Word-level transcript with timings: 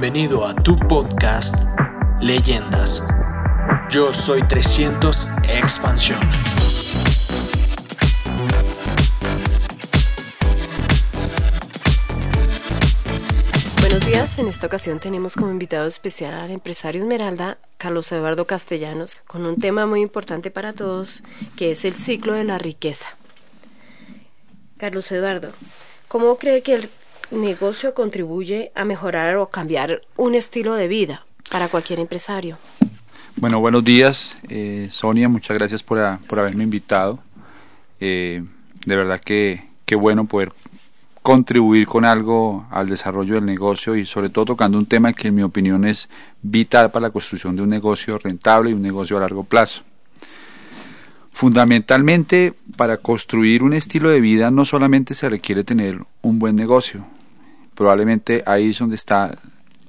Bienvenido 0.00 0.46
a 0.46 0.54
tu 0.54 0.78
podcast 0.78 1.56
Leyendas. 2.22 3.02
Yo 3.90 4.14
soy 4.14 4.40
300 4.48 5.28
Expansión. 5.60 6.20
Buenos 13.80 14.06
días, 14.06 14.38
en 14.38 14.48
esta 14.48 14.68
ocasión 14.68 15.00
tenemos 15.00 15.34
como 15.34 15.50
invitado 15.50 15.86
especial 15.86 16.32
al 16.32 16.50
empresario 16.50 17.02
Esmeralda, 17.02 17.58
Carlos 17.76 18.10
Eduardo 18.10 18.46
Castellanos, 18.46 19.18
con 19.26 19.44
un 19.44 19.60
tema 19.60 19.84
muy 19.84 20.00
importante 20.00 20.50
para 20.50 20.72
todos, 20.72 21.22
que 21.58 21.72
es 21.72 21.84
el 21.84 21.92
ciclo 21.92 22.32
de 22.32 22.44
la 22.44 22.56
riqueza. 22.56 23.06
Carlos 24.78 25.12
Eduardo, 25.12 25.52
¿cómo 26.08 26.38
cree 26.38 26.62
que 26.62 26.72
el 26.72 26.90
negocio 27.30 27.94
contribuye 27.94 28.72
a 28.74 28.84
mejorar 28.84 29.36
o 29.36 29.48
cambiar 29.48 30.02
un 30.16 30.34
estilo 30.34 30.74
de 30.74 30.88
vida 30.88 31.24
para 31.50 31.68
cualquier 31.68 32.00
empresario? 32.00 32.58
Bueno, 33.36 33.60
buenos 33.60 33.84
días, 33.84 34.36
eh, 34.48 34.88
Sonia, 34.90 35.28
muchas 35.28 35.56
gracias 35.56 35.82
por, 35.82 35.98
haberme 35.98 36.64
invitado. 36.64 37.20
Eh, 38.00 38.42
de 38.84 38.96
verdad 38.96 39.20
que 39.20 39.64
qué 39.84 39.94
bueno 39.94 40.26
poder 40.26 40.52
contribuir 41.22 41.86
con 41.86 42.04
algo 42.04 42.66
al 42.70 42.88
desarrollo 42.88 43.34
del 43.34 43.44
negocio 43.44 43.94
y 43.94 44.06
sobre 44.06 44.30
todo 44.30 44.46
tocando 44.46 44.78
un 44.78 44.86
tema 44.86 45.12
que 45.12 45.28
en 45.28 45.34
mi 45.34 45.42
opinión 45.42 45.84
es 45.84 46.08
vital 46.42 46.90
para 46.90 47.08
la 47.08 47.10
construcción 47.10 47.56
de 47.56 47.62
un 47.62 47.68
negocio 47.68 48.18
rentable 48.18 48.70
y 48.70 48.74
un 48.74 48.82
negocio 48.82 49.16
a 49.16 49.20
largo 49.20 49.44
plazo. 49.44 49.82
Fundamentalmente, 51.32 52.54
para 52.76 52.98
construir 52.98 53.62
un 53.62 53.72
estilo 53.72 54.10
de 54.10 54.20
vida 54.20 54.50
no 54.50 54.64
solamente 54.64 55.14
se 55.14 55.28
requiere 55.28 55.64
tener 55.64 56.00
un 56.22 56.38
buen 56.38 56.56
negocio, 56.56 57.04
probablemente 57.80 58.42
ahí 58.44 58.68
es 58.68 58.78
donde 58.78 58.96
está 58.96 59.38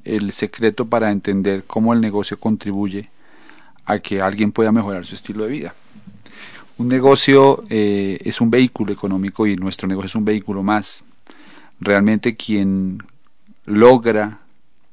el 0.06 0.32
secreto 0.32 0.86
para 0.86 1.12
entender 1.12 1.66
cómo 1.68 1.92
el 1.92 2.00
negocio 2.00 2.40
contribuye 2.40 3.10
a 3.84 4.00
que 4.00 4.22
alguien 4.22 4.54
pueda 4.54 4.72
mejorar 4.72 5.06
su 5.06 5.14
estilo 5.14 5.44
de 5.44 5.50
vida. 5.50 5.76
Un 6.78 6.88
negocio 6.88 7.66
eh, 7.70 8.18
es 8.24 8.40
un 8.40 8.50
vehículo 8.50 8.94
económico 8.94 9.46
y 9.46 9.58
nuestro 9.58 9.90
negocio 9.90 10.06
es 10.06 10.16
un 10.16 10.24
vehículo 10.24 10.64
más. 10.64 11.04
Realmente 11.82 12.38
quien 12.38 13.04
logra 13.66 14.40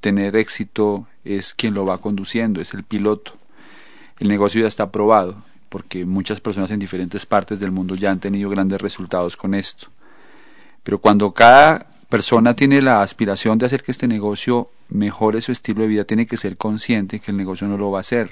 tener 0.01 0.35
éxito 0.35 1.07
es 1.23 1.55
quien 1.55 1.75
lo 1.75 1.87
va 1.87 1.99
conduciendo, 1.99 2.61
es 2.61 2.75
el 2.75 2.83
piloto. 2.83 3.35
El 4.19 4.27
negocio 4.27 4.61
ya 4.61 4.67
está 4.67 4.91
probado 4.91 5.45
porque 5.69 6.05
muchas 6.05 6.41
personas 6.41 6.73
en 6.73 6.81
diferentes 6.81 7.27
partes 7.27 7.61
del 7.61 7.71
mundo 7.71 7.95
ya 7.95 8.11
han 8.11 8.19
tenido 8.19 8.51
grandes 8.51 8.81
resultados 8.81 9.37
con 9.37 9.55
esto. 9.55 9.87
Pero 10.83 10.99
cuando 10.99 11.31
cada 11.31 11.87
persona 12.09 12.55
tiene 12.55 12.81
la 12.81 13.03
aspiración 13.03 13.59
de 13.59 13.67
hacer 13.67 13.83
que 13.83 13.93
este 13.93 14.09
negocio 14.09 14.71
mejore 14.89 15.41
su 15.41 15.53
estilo 15.53 15.83
de 15.83 15.89
vida, 15.89 16.05
tiene 16.05 16.27
que 16.27 16.37
ser 16.37 16.57
consciente 16.57 17.21
que 17.21 17.31
el 17.31 17.37
negocio 17.37 17.67
no 17.67 17.77
lo 17.77 17.91
va 17.91 17.99
a 17.99 18.01
hacer. 18.01 18.31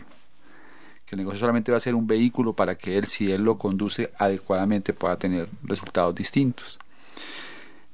Que 1.06 1.14
el 1.14 1.18
negocio 1.18 1.40
solamente 1.40 1.70
va 1.70 1.76
a 1.76 1.80
ser 1.80 1.94
un 1.94 2.06
vehículo 2.06 2.54
para 2.54 2.76
que 2.76 2.98
él, 2.98 3.06
si 3.06 3.30
él 3.30 3.42
lo 3.44 3.58
conduce 3.58 4.10
adecuadamente, 4.18 4.92
pueda 4.92 5.16
tener 5.16 5.48
resultados 5.62 6.14
distintos. 6.14 6.78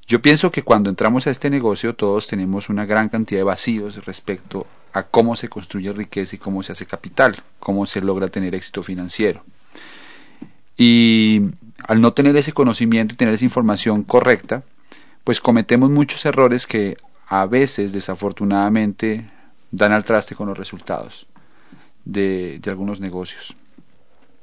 Yo 0.06 0.22
pienso 0.22 0.50
que 0.50 0.62
cuando 0.62 0.90
entramos 0.90 1.26
a 1.26 1.30
este 1.30 1.50
negocio 1.50 1.94
todos 1.94 2.26
tenemos 2.26 2.68
una 2.68 2.86
gran 2.86 3.08
cantidad 3.08 3.40
de 3.40 3.44
vacíos 3.44 4.04
respecto 4.04 4.66
a 4.92 5.04
cómo 5.04 5.36
se 5.36 5.48
construye 5.48 5.92
riqueza 5.92 6.36
y 6.36 6.38
cómo 6.38 6.62
se 6.62 6.72
hace 6.72 6.86
capital, 6.86 7.36
cómo 7.58 7.86
se 7.86 8.00
logra 8.00 8.28
tener 8.28 8.54
éxito 8.54 8.82
financiero. 8.82 9.44
Y 10.76 11.42
al 11.86 12.00
no 12.00 12.12
tener 12.12 12.36
ese 12.36 12.52
conocimiento 12.52 13.14
y 13.14 13.16
tener 13.16 13.34
esa 13.34 13.44
información 13.44 14.02
correcta, 14.02 14.62
pues 15.24 15.40
cometemos 15.40 15.90
muchos 15.90 16.24
errores 16.26 16.66
que 16.66 16.96
a 17.26 17.46
veces 17.46 17.92
desafortunadamente 17.92 19.30
dan 19.70 19.92
al 19.92 20.04
traste 20.04 20.34
con 20.34 20.48
los 20.48 20.58
resultados 20.58 21.26
de, 22.04 22.60
algunos 22.66 23.00
negocios. 23.00 23.54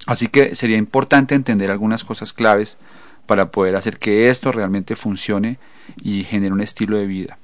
Así 0.05 0.27
que 0.27 0.55
sería 0.55 0.77
importante 0.77 1.35
entender 1.35 1.69
algunas 1.69 2.03
cosas 2.03 2.33
claves 2.33 2.77
para 3.25 3.51
poder 3.51 3.75
hacer 3.75 3.99
que 3.99 4.29
esto 4.29 4.51
realmente 4.51 4.95
funcione 4.95 5.59
y 6.01 6.23
genere 6.23 6.53
un 6.53 6.61
estilo 6.61 6.97
de 6.97 7.05
vida. 7.05 7.37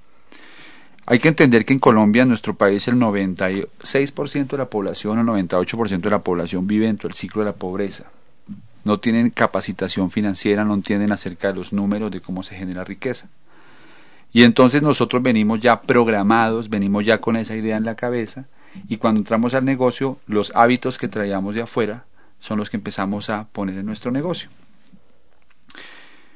Hay 1.05 1.19
que 1.19 1.27
entender 1.27 1.65
que 1.65 1.73
en 1.73 1.79
Colombia, 1.79 2.23
en 2.23 2.29
nuestro 2.29 2.55
país, 2.55 2.87
el 2.87 2.95
96% 2.95 4.47
de 4.47 4.57
la 4.57 4.69
población 4.69 5.19
o 5.19 5.23
98% 5.23 5.99
de 5.99 6.09
la 6.09 6.23
población 6.23 6.65
vive 6.65 6.87
dentro 6.87 7.07
del 7.07 7.15
ciclo 7.15 7.43
de 7.43 7.51
la 7.51 7.55
pobreza 7.55 8.05
no 8.85 8.99
tienen 8.99 9.31
capacitación 9.31 10.11
financiera, 10.11 10.63
no 10.63 10.75
entienden 10.75 11.11
acerca 11.11 11.49
de 11.49 11.55
los 11.55 11.73
números, 11.73 12.11
de 12.11 12.21
cómo 12.21 12.43
se 12.43 12.55
genera 12.55 12.83
riqueza. 12.83 13.27
Y 14.31 14.43
entonces 14.43 14.81
nosotros 14.81 15.23
venimos 15.23 15.59
ya 15.59 15.81
programados, 15.81 16.69
venimos 16.69 17.03
ya 17.03 17.19
con 17.19 17.35
esa 17.35 17.55
idea 17.55 17.77
en 17.77 17.83
la 17.83 17.95
cabeza, 17.95 18.45
y 18.87 18.97
cuando 18.97 19.19
entramos 19.19 19.53
al 19.53 19.65
negocio, 19.65 20.19
los 20.27 20.51
hábitos 20.55 20.97
que 20.97 21.07
traíamos 21.07 21.55
de 21.55 21.63
afuera 21.63 22.05
son 22.39 22.59
los 22.59 22.69
que 22.69 22.77
empezamos 22.77 23.29
a 23.29 23.47
poner 23.47 23.77
en 23.77 23.85
nuestro 23.85 24.11
negocio. 24.11 24.49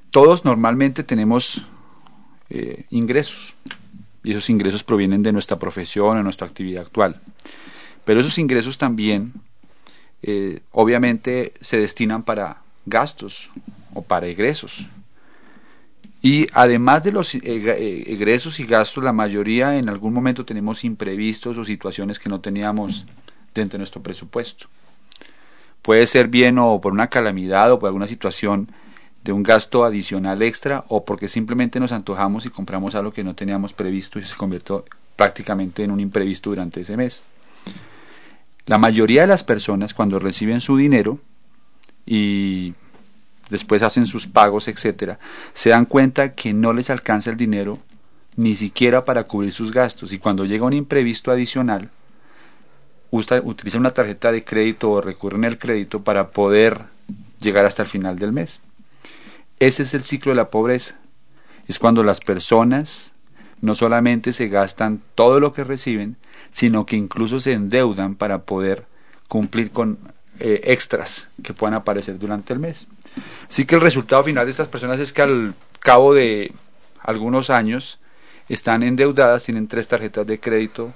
Todos 0.09 0.43
normalmente 0.43 1.03
tenemos 1.03 1.61
eh, 2.49 2.85
ingresos, 2.89 3.55
y 4.23 4.31
esos 4.31 4.49
ingresos 4.49 4.83
provienen 4.83 5.21
de 5.21 5.31
nuestra 5.31 5.59
profesión, 5.59 6.17
de 6.17 6.23
nuestra 6.23 6.47
actividad 6.47 6.83
actual. 6.83 7.21
Pero 8.05 8.21
esos 8.21 8.39
ingresos 8.39 8.79
también 8.79 9.33
eh, 10.21 10.61
obviamente 10.71 11.53
se 11.61 11.79
destinan 11.79 12.23
para 12.23 12.61
gastos 12.85 13.49
o 13.93 14.01
para 14.01 14.27
egresos. 14.27 14.87
Y 16.21 16.47
además 16.53 17.03
de 17.03 17.13
los 17.13 17.33
eh, 17.33 17.41
eh, 17.43 18.03
egresos 18.07 18.59
y 18.59 18.65
gastos, 18.65 19.03
la 19.03 19.13
mayoría 19.13 19.77
en 19.77 19.87
algún 19.87 20.13
momento 20.13 20.45
tenemos 20.45 20.83
imprevistos 20.83 21.57
o 21.57 21.63
situaciones 21.63 22.19
que 22.19 22.29
no 22.29 22.41
teníamos 22.41 23.05
dentro 23.53 23.77
de 23.77 23.79
nuestro 23.79 24.03
presupuesto. 24.03 24.67
Puede 25.81 26.05
ser 26.07 26.27
bien 26.27 26.59
o 26.59 26.81
por 26.81 26.91
una 26.91 27.07
calamidad 27.07 27.71
o 27.71 27.79
por 27.79 27.87
alguna 27.87 28.07
situación 28.07 28.67
de 29.23 29.31
un 29.31 29.43
gasto 29.43 29.85
adicional 29.85 30.41
extra 30.41 30.83
o 30.89 31.05
porque 31.05 31.29
simplemente 31.29 31.79
nos 31.79 31.93
antojamos 31.93 32.45
y 32.45 32.49
compramos 32.49 32.95
algo 32.95 33.13
que 33.13 33.23
no 33.23 33.33
teníamos 33.33 33.71
previsto 33.73 34.19
y 34.19 34.23
se 34.23 34.35
convirtió 34.35 34.83
prácticamente 35.15 35.83
en 35.83 35.91
un 35.91 35.99
imprevisto 36.01 36.49
durante 36.49 36.81
ese 36.81 36.97
mes. 36.97 37.23
La 38.69 38.77
mayoría 38.77 39.21
de 39.21 39.27
las 39.27 39.43
personas 39.43 39.95
cuando 39.95 40.19
reciben 40.19 40.61
su 40.61 40.77
dinero 40.77 41.17
y 42.05 42.75
después 43.49 43.81
hacen 43.81 44.05
sus 44.05 44.27
pagos, 44.27 44.67
etcétera, 44.67 45.17
se 45.53 45.71
dan 45.71 45.85
cuenta 45.85 46.35
que 46.35 46.53
no 46.53 46.71
les 46.71 46.91
alcanza 46.91 47.31
el 47.31 47.35
dinero 47.35 47.79
ni 48.35 48.55
siquiera 48.55 49.05
para 49.05 49.23
cubrir 49.23 49.51
sus 49.53 49.71
gastos 49.71 50.13
y 50.13 50.19
cuando 50.19 50.45
llega 50.45 50.67
un 50.67 50.73
imprevisto 50.73 51.31
adicional 51.31 51.89
utilizan 53.09 53.81
una 53.81 53.89
tarjeta 53.89 54.31
de 54.31 54.43
crédito 54.43 54.91
o 54.91 55.01
recurren 55.01 55.45
al 55.45 55.57
crédito 55.57 56.03
para 56.03 56.29
poder 56.29 56.83
llegar 57.41 57.65
hasta 57.65 57.81
el 57.81 57.89
final 57.89 58.19
del 58.19 58.33
mes. 58.33 58.61
Ese 59.59 59.81
es 59.81 59.95
el 59.95 60.03
ciclo 60.03 60.31
de 60.31 60.35
la 60.35 60.51
pobreza. 60.51 60.93
Es 61.67 61.79
cuando 61.79 62.03
las 62.03 62.19
personas 62.19 63.13
no 63.61 63.73
solamente 63.73 64.31
se 64.31 64.47
gastan 64.47 65.01
todo 65.15 65.39
lo 65.39 65.53
que 65.53 65.63
reciben, 65.63 66.17
sino 66.51 66.85
que 66.85 66.95
incluso 66.95 67.39
se 67.39 67.53
endeudan 67.53 68.15
para 68.15 68.43
poder 68.43 68.85
cumplir 69.27 69.71
con 69.71 69.99
eh, 70.39 70.61
extras 70.65 71.29
que 71.43 71.53
puedan 71.53 71.73
aparecer 71.73 72.17
durante 72.17 72.53
el 72.53 72.59
mes. 72.59 72.87
Así 73.49 73.65
que 73.65 73.75
el 73.75 73.81
resultado 73.81 74.23
final 74.23 74.45
de 74.45 74.51
estas 74.51 74.67
personas 74.67 74.99
es 74.99 75.13
que 75.13 75.21
al 75.21 75.53
cabo 75.79 76.13
de 76.13 76.53
algunos 77.01 77.49
años 77.49 77.99
están 78.47 78.83
endeudadas, 78.83 79.45
tienen 79.45 79.67
tres 79.67 79.87
tarjetas 79.87 80.25
de 80.25 80.39
crédito 80.39 80.93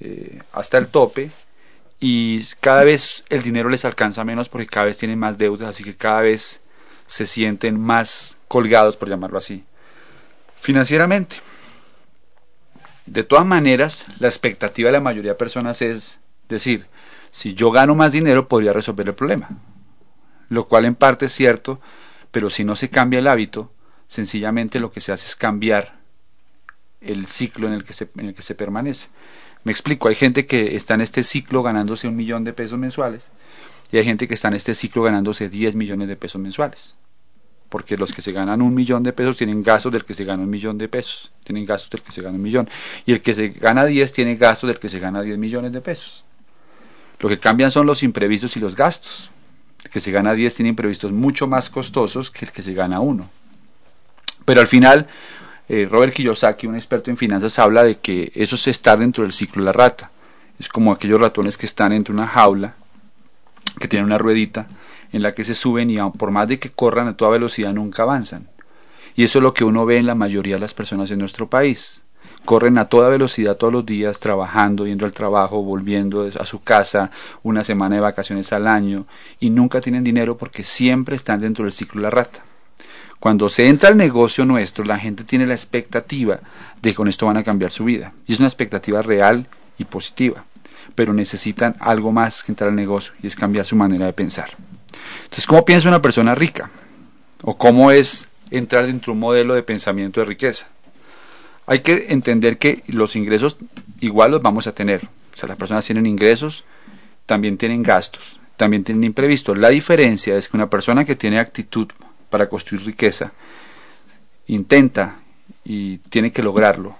eh, 0.00 0.40
hasta 0.52 0.78
el 0.78 0.88
tope 0.88 1.30
y 2.00 2.44
cada 2.60 2.84
vez 2.84 3.24
el 3.28 3.42
dinero 3.42 3.68
les 3.68 3.84
alcanza 3.84 4.24
menos 4.24 4.48
porque 4.48 4.66
cada 4.66 4.86
vez 4.86 4.98
tienen 4.98 5.18
más 5.18 5.38
deudas, 5.38 5.68
así 5.68 5.84
que 5.84 5.96
cada 5.96 6.20
vez 6.20 6.60
se 7.06 7.26
sienten 7.26 7.80
más 7.80 8.36
colgados, 8.48 8.96
por 8.96 9.08
llamarlo 9.08 9.38
así, 9.38 9.64
financieramente. 10.60 11.36
De 13.06 13.22
todas 13.22 13.44
maneras, 13.44 14.06
la 14.18 14.28
expectativa 14.28 14.88
de 14.88 14.92
la 14.92 15.00
mayoría 15.00 15.32
de 15.32 15.38
personas 15.38 15.82
es 15.82 16.20
decir, 16.48 16.86
si 17.30 17.54
yo 17.54 17.70
gano 17.70 17.94
más 17.94 18.12
dinero 18.12 18.48
podría 18.48 18.72
resolver 18.72 19.08
el 19.08 19.14
problema. 19.14 19.50
Lo 20.48 20.64
cual 20.64 20.84
en 20.84 20.94
parte 20.94 21.26
es 21.26 21.32
cierto, 21.32 21.80
pero 22.30 22.50
si 22.50 22.64
no 22.64 22.76
se 22.76 22.90
cambia 22.90 23.18
el 23.18 23.26
hábito, 23.26 23.70
sencillamente 24.08 24.80
lo 24.80 24.90
que 24.90 25.00
se 25.00 25.12
hace 25.12 25.26
es 25.26 25.36
cambiar 25.36 26.00
el 27.00 27.26
ciclo 27.26 27.66
en 27.66 27.74
el 27.74 27.84
que 27.84 27.92
se, 27.92 28.08
en 28.16 28.28
el 28.28 28.34
que 28.34 28.42
se 28.42 28.54
permanece. 28.54 29.08
Me 29.64 29.72
explico, 29.72 30.08
hay 30.08 30.14
gente 30.14 30.46
que 30.46 30.76
está 30.76 30.94
en 30.94 31.00
este 31.00 31.22
ciclo 31.22 31.62
ganándose 31.62 32.08
un 32.08 32.16
millón 32.16 32.44
de 32.44 32.52
pesos 32.52 32.78
mensuales 32.78 33.30
y 33.90 33.98
hay 33.98 34.04
gente 34.04 34.28
que 34.28 34.34
está 34.34 34.48
en 34.48 34.54
este 34.54 34.74
ciclo 34.74 35.02
ganándose 35.02 35.48
10 35.48 35.74
millones 35.74 36.08
de 36.08 36.16
pesos 36.16 36.40
mensuales 36.40 36.94
porque 37.74 37.96
los 37.96 38.12
que 38.12 38.22
se 38.22 38.30
ganan 38.30 38.62
un 38.62 38.72
millón 38.72 39.02
de 39.02 39.12
pesos 39.12 39.36
tienen 39.36 39.60
gastos 39.64 39.90
del 39.90 40.04
que 40.04 40.14
se 40.14 40.24
gana 40.24 40.44
un 40.44 40.48
millón 40.48 40.78
de 40.78 40.86
pesos, 40.86 41.32
tienen 41.42 41.66
gastos 41.66 41.90
del 41.90 42.02
que 42.02 42.12
se 42.12 42.22
gana 42.22 42.36
un 42.36 42.40
millón, 42.40 42.70
y 43.04 43.10
el 43.10 43.20
que 43.20 43.34
se 43.34 43.48
gana 43.48 43.84
10 43.84 44.12
tiene 44.12 44.36
gastos 44.36 44.68
del 44.68 44.78
que 44.78 44.88
se 44.88 45.00
gana 45.00 45.22
10 45.22 45.38
millones 45.38 45.72
de 45.72 45.80
pesos. 45.80 46.22
Lo 47.18 47.28
que 47.28 47.40
cambian 47.40 47.72
son 47.72 47.84
los 47.84 48.04
imprevistos 48.04 48.56
y 48.56 48.60
los 48.60 48.76
gastos. 48.76 49.32
El 49.82 49.90
que 49.90 49.98
se 49.98 50.12
gana 50.12 50.34
10 50.34 50.54
tiene 50.54 50.68
imprevistos 50.68 51.10
mucho 51.10 51.48
más 51.48 51.68
costosos 51.68 52.30
que 52.30 52.44
el 52.44 52.52
que 52.52 52.62
se 52.62 52.74
gana 52.74 53.00
uno. 53.00 53.28
Pero 54.44 54.60
al 54.60 54.68
final, 54.68 55.08
Eh, 55.68 55.88
Robert 55.90 56.14
Kiyosaki, 56.14 56.68
un 56.68 56.76
experto 56.76 57.10
en 57.10 57.16
finanzas, 57.16 57.58
habla 57.58 57.82
de 57.82 57.96
que 57.96 58.30
eso 58.36 58.54
es 58.54 58.68
estar 58.68 58.98
dentro 58.98 59.24
del 59.24 59.32
ciclo 59.32 59.62
de 59.62 59.66
la 59.66 59.72
rata. 59.72 60.12
Es 60.60 60.68
como 60.68 60.92
aquellos 60.92 61.20
ratones 61.20 61.56
que 61.56 61.66
están 61.66 61.92
entre 61.92 62.14
una 62.14 62.28
jaula, 62.28 62.74
que 63.80 63.88
tienen 63.88 64.06
una 64.06 64.18
ruedita, 64.18 64.68
en 65.14 65.22
la 65.22 65.32
que 65.32 65.44
se 65.44 65.54
suben 65.54 65.90
y 65.90 65.98
por 66.18 66.32
más 66.32 66.48
de 66.48 66.58
que 66.58 66.70
corran 66.70 67.06
a 67.06 67.16
toda 67.16 67.30
velocidad 67.30 67.72
nunca 67.72 68.02
avanzan. 68.02 68.48
Y 69.14 69.22
eso 69.22 69.38
es 69.38 69.42
lo 69.44 69.54
que 69.54 69.62
uno 69.62 69.86
ve 69.86 69.98
en 69.98 70.06
la 70.06 70.16
mayoría 70.16 70.56
de 70.56 70.60
las 70.60 70.74
personas 70.74 71.08
en 71.12 71.20
nuestro 71.20 71.48
país. 71.48 72.02
Corren 72.44 72.76
a 72.78 72.86
toda 72.86 73.08
velocidad 73.08 73.56
todos 73.56 73.72
los 73.72 73.86
días, 73.86 74.18
trabajando, 74.18 74.86
yendo 74.86 75.06
al 75.06 75.12
trabajo, 75.12 75.62
volviendo 75.62 76.28
a 76.38 76.44
su 76.44 76.62
casa, 76.62 77.12
una 77.44 77.62
semana 77.62 77.94
de 77.94 78.00
vacaciones 78.00 78.52
al 78.52 78.66
año, 78.66 79.06
y 79.38 79.50
nunca 79.50 79.80
tienen 79.80 80.02
dinero 80.02 80.36
porque 80.36 80.64
siempre 80.64 81.14
están 81.14 81.40
dentro 81.40 81.64
del 81.64 81.72
ciclo 81.72 82.00
de 82.00 82.06
la 82.06 82.10
rata. 82.10 82.42
Cuando 83.20 83.48
se 83.48 83.68
entra 83.68 83.88
al 83.88 83.96
negocio 83.96 84.44
nuestro, 84.44 84.84
la 84.84 84.98
gente 84.98 85.22
tiene 85.22 85.46
la 85.46 85.54
expectativa 85.54 86.40
de 86.82 86.90
que 86.90 86.94
con 86.94 87.08
esto 87.08 87.24
van 87.24 87.36
a 87.36 87.44
cambiar 87.44 87.70
su 87.70 87.84
vida. 87.84 88.12
Y 88.26 88.32
es 88.32 88.40
una 88.40 88.48
expectativa 88.48 89.00
real 89.00 89.46
y 89.78 89.84
positiva. 89.84 90.44
Pero 90.94 91.14
necesitan 91.14 91.76
algo 91.78 92.12
más 92.12 92.42
que 92.42 92.52
entrar 92.52 92.68
al 92.68 92.76
negocio 92.76 93.14
y 93.22 93.28
es 93.28 93.36
cambiar 93.36 93.64
su 93.64 93.76
manera 93.76 94.06
de 94.06 94.12
pensar. 94.12 94.50
Entonces, 95.22 95.46
¿cómo 95.46 95.64
piensa 95.64 95.88
una 95.88 96.02
persona 96.02 96.34
rica? 96.34 96.70
¿O 97.42 97.56
cómo 97.56 97.90
es 97.90 98.28
entrar 98.50 98.86
dentro 98.86 99.12
de 99.12 99.14
un 99.14 99.20
modelo 99.20 99.54
de 99.54 99.62
pensamiento 99.62 100.20
de 100.20 100.26
riqueza? 100.26 100.68
Hay 101.66 101.80
que 101.80 102.06
entender 102.10 102.58
que 102.58 102.82
los 102.88 103.16
ingresos 103.16 103.56
igual 104.00 104.32
los 104.32 104.42
vamos 104.42 104.66
a 104.66 104.74
tener. 104.74 105.04
O 105.34 105.36
sea, 105.36 105.48
las 105.48 105.58
personas 105.58 105.84
tienen 105.84 106.06
ingresos, 106.06 106.64
también 107.26 107.56
tienen 107.56 107.82
gastos, 107.82 108.38
también 108.56 108.84
tienen 108.84 109.04
imprevistos. 109.04 109.58
La 109.58 109.70
diferencia 109.70 110.36
es 110.36 110.48
que 110.48 110.56
una 110.56 110.70
persona 110.70 111.04
que 111.04 111.16
tiene 111.16 111.38
actitud 111.38 111.88
para 112.30 112.48
construir 112.48 112.84
riqueza, 112.84 113.32
intenta 114.46 115.20
y 115.64 115.98
tiene 115.98 116.32
que 116.32 116.42
lograrlo, 116.42 116.96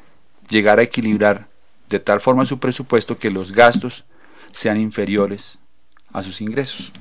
llegar 0.48 0.78
a 0.78 0.82
equilibrar 0.82 1.48
de 1.88 2.00
tal 2.00 2.20
forma 2.20 2.46
su 2.46 2.58
presupuesto 2.58 3.18
que 3.18 3.30
los 3.30 3.52
gastos 3.52 4.04
sean 4.52 4.80
inferiores 4.80 5.58
a 6.12 6.22
sus 6.22 6.40
ingresos. 6.40 6.92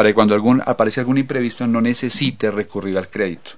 Para 0.00 0.08
que 0.08 0.14
cuando 0.14 0.34
algún, 0.34 0.62
aparece 0.64 1.00
algún 1.00 1.18
imprevisto 1.18 1.66
no 1.66 1.82
necesite 1.82 2.50
recurrir 2.50 2.96
al 2.96 3.10
crédito 3.10 3.50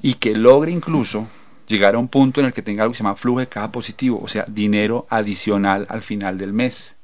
y 0.00 0.14
que 0.14 0.34
logre 0.34 0.72
incluso 0.72 1.28
llegar 1.66 1.96
a 1.96 1.98
un 1.98 2.08
punto 2.08 2.40
en 2.40 2.46
el 2.46 2.54
que 2.54 2.62
tenga 2.62 2.82
algo 2.82 2.92
que 2.92 2.96
se 2.96 3.02
llama 3.02 3.14
flujo 3.14 3.40
de 3.40 3.46
caja 3.46 3.70
positivo, 3.70 4.18
o 4.22 4.26
sea, 4.26 4.46
dinero 4.48 5.06
adicional 5.10 5.84
al 5.90 6.02
final 6.02 6.38
del 6.38 6.54
mes. 6.54 6.94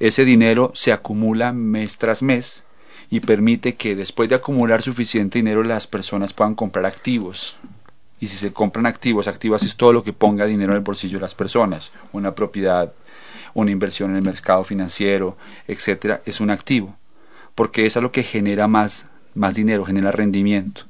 Ese 0.00 0.24
dinero 0.24 0.72
se 0.74 0.90
acumula 0.90 1.52
mes 1.52 1.98
tras 1.98 2.22
mes 2.22 2.64
y 3.10 3.20
permite 3.20 3.74
que 3.74 3.94
después 3.94 4.30
de 4.30 4.36
acumular 4.36 4.80
suficiente 4.80 5.38
dinero 5.38 5.62
las 5.62 5.86
personas 5.86 6.32
puedan 6.32 6.54
comprar 6.54 6.86
activos. 6.86 7.56
Y 8.20 8.28
si 8.28 8.38
se 8.38 8.54
compran 8.54 8.86
activos, 8.86 9.28
activos 9.28 9.62
es 9.64 9.76
todo 9.76 9.92
lo 9.92 10.02
que 10.02 10.14
ponga 10.14 10.46
dinero 10.46 10.72
en 10.72 10.78
el 10.78 10.82
bolsillo 10.82 11.18
de 11.18 11.24
las 11.24 11.34
personas, 11.34 11.92
una 12.14 12.34
propiedad, 12.34 12.90
una 13.52 13.70
inversión 13.70 14.12
en 14.12 14.16
el 14.16 14.22
mercado 14.22 14.64
financiero, 14.64 15.36
etcétera, 15.68 16.22
es 16.24 16.40
un 16.40 16.48
activo, 16.48 16.96
porque 17.54 17.86
eso 17.86 17.98
es 17.98 18.02
lo 18.02 18.12
que 18.12 18.22
genera 18.22 18.68
más, 18.68 19.06
más 19.34 19.54
dinero, 19.54 19.84
genera 19.84 20.10
rendimiento. 20.10 20.82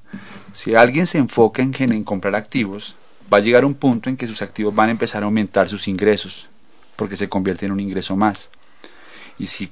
Si 0.52 0.74
alguien 0.74 1.06
se 1.06 1.18
enfoca 1.18 1.62
en, 1.62 1.74
en 1.78 2.04
comprar 2.04 2.36
activos, 2.36 2.96
va 3.32 3.38
a 3.38 3.40
llegar 3.40 3.64
un 3.64 3.74
punto 3.74 4.08
en 4.08 4.16
que 4.16 4.26
sus 4.26 4.42
activos 4.42 4.74
van 4.74 4.88
a 4.88 4.92
empezar 4.92 5.22
a 5.22 5.26
aumentar 5.26 5.68
sus 5.68 5.88
ingresos, 5.88 6.48
porque 6.96 7.16
se 7.16 7.28
convierte 7.28 7.66
en 7.66 7.72
un 7.72 7.80
ingreso 7.80 8.16
más. 8.16 8.50
Y 9.38 9.48
si 9.48 9.70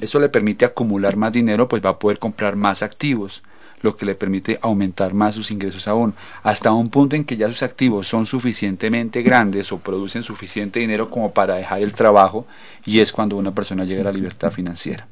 eso 0.00 0.20
le 0.20 0.28
permite 0.28 0.64
acumular 0.64 1.16
más 1.16 1.32
dinero, 1.32 1.68
pues 1.68 1.84
va 1.84 1.90
a 1.90 1.98
poder 1.98 2.18
comprar 2.18 2.56
más 2.56 2.82
activos, 2.82 3.42
lo 3.82 3.96
que 3.96 4.06
le 4.06 4.14
permite 4.14 4.58
aumentar 4.62 5.14
más 5.14 5.34
sus 5.34 5.50
ingresos 5.50 5.88
aún, 5.88 6.14
hasta 6.42 6.70
un 6.72 6.90
punto 6.90 7.16
en 7.16 7.24
que 7.24 7.36
ya 7.36 7.48
sus 7.48 7.62
activos 7.62 8.06
son 8.06 8.26
suficientemente 8.26 9.22
grandes 9.22 9.72
o 9.72 9.78
producen 9.78 10.22
suficiente 10.22 10.80
dinero 10.80 11.10
como 11.10 11.32
para 11.32 11.56
dejar 11.56 11.80
el 11.80 11.94
trabajo 11.94 12.46
y 12.84 13.00
es 13.00 13.10
cuando 13.10 13.36
una 13.36 13.54
persona 13.54 13.84
llega 13.84 14.02
a 14.02 14.04
la 14.04 14.12
libertad 14.12 14.50
financiera. 14.50 15.08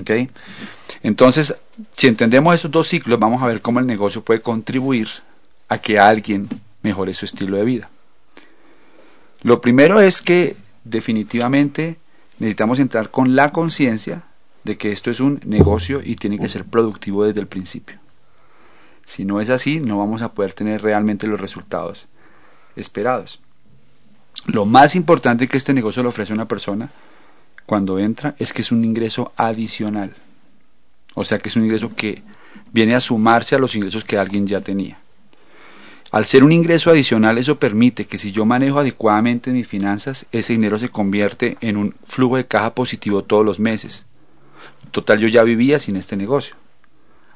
¿Okay? 0.00 0.30
Entonces, 1.02 1.54
si 1.94 2.06
entendemos 2.06 2.54
esos 2.54 2.70
dos 2.70 2.88
ciclos, 2.88 3.18
vamos 3.18 3.42
a 3.42 3.46
ver 3.46 3.62
cómo 3.62 3.80
el 3.80 3.86
negocio 3.86 4.22
puede 4.22 4.42
contribuir 4.42 5.08
a 5.68 5.78
que 5.78 5.98
alguien 5.98 6.48
mejore 6.82 7.14
su 7.14 7.24
estilo 7.24 7.56
de 7.56 7.64
vida. 7.64 7.90
Lo 9.42 9.60
primero 9.60 10.00
es 10.00 10.22
que 10.22 10.56
definitivamente 10.84 11.98
necesitamos 12.38 12.78
entrar 12.78 13.10
con 13.10 13.36
la 13.36 13.52
conciencia 13.52 14.24
de 14.64 14.76
que 14.76 14.92
esto 14.92 15.10
es 15.10 15.20
un 15.20 15.40
negocio 15.44 16.00
y 16.04 16.16
tiene 16.16 16.38
que 16.38 16.48
ser 16.48 16.64
productivo 16.64 17.24
desde 17.24 17.40
el 17.40 17.46
principio. 17.46 17.98
Si 19.06 19.24
no 19.24 19.40
es 19.40 19.48
así, 19.48 19.80
no 19.80 19.98
vamos 19.98 20.22
a 20.22 20.32
poder 20.32 20.52
tener 20.52 20.82
realmente 20.82 21.26
los 21.26 21.40
resultados 21.40 22.08
esperados. 22.76 23.40
Lo 24.46 24.66
más 24.66 24.94
importante 24.94 25.48
que 25.48 25.56
este 25.56 25.72
negocio 25.72 26.02
le 26.02 26.10
ofrece 26.10 26.32
a 26.32 26.34
una 26.34 26.48
persona 26.48 26.90
cuando 27.68 27.98
entra 27.98 28.34
es 28.38 28.54
que 28.54 28.62
es 28.62 28.72
un 28.72 28.82
ingreso 28.82 29.30
adicional. 29.36 30.16
O 31.12 31.22
sea 31.22 31.38
que 31.38 31.50
es 31.50 31.56
un 31.56 31.64
ingreso 31.64 31.94
que 31.94 32.22
viene 32.72 32.94
a 32.94 33.00
sumarse 33.00 33.54
a 33.54 33.58
los 33.58 33.74
ingresos 33.74 34.04
que 34.04 34.16
alguien 34.16 34.46
ya 34.46 34.62
tenía. 34.62 34.98
Al 36.10 36.24
ser 36.24 36.44
un 36.44 36.52
ingreso 36.52 36.88
adicional, 36.88 37.36
eso 37.36 37.58
permite 37.58 38.06
que 38.06 38.16
si 38.16 38.32
yo 38.32 38.46
manejo 38.46 38.78
adecuadamente 38.78 39.50
mis 39.50 39.68
finanzas, 39.68 40.24
ese 40.32 40.54
dinero 40.54 40.78
se 40.78 40.88
convierte 40.88 41.58
en 41.60 41.76
un 41.76 41.94
flujo 42.06 42.38
de 42.38 42.46
caja 42.46 42.74
positivo 42.74 43.22
todos 43.22 43.44
los 43.44 43.60
meses. 43.60 44.06
Total, 44.90 45.18
yo 45.18 45.28
ya 45.28 45.42
vivía 45.42 45.78
sin 45.78 45.96
este 45.96 46.16
negocio. 46.16 46.56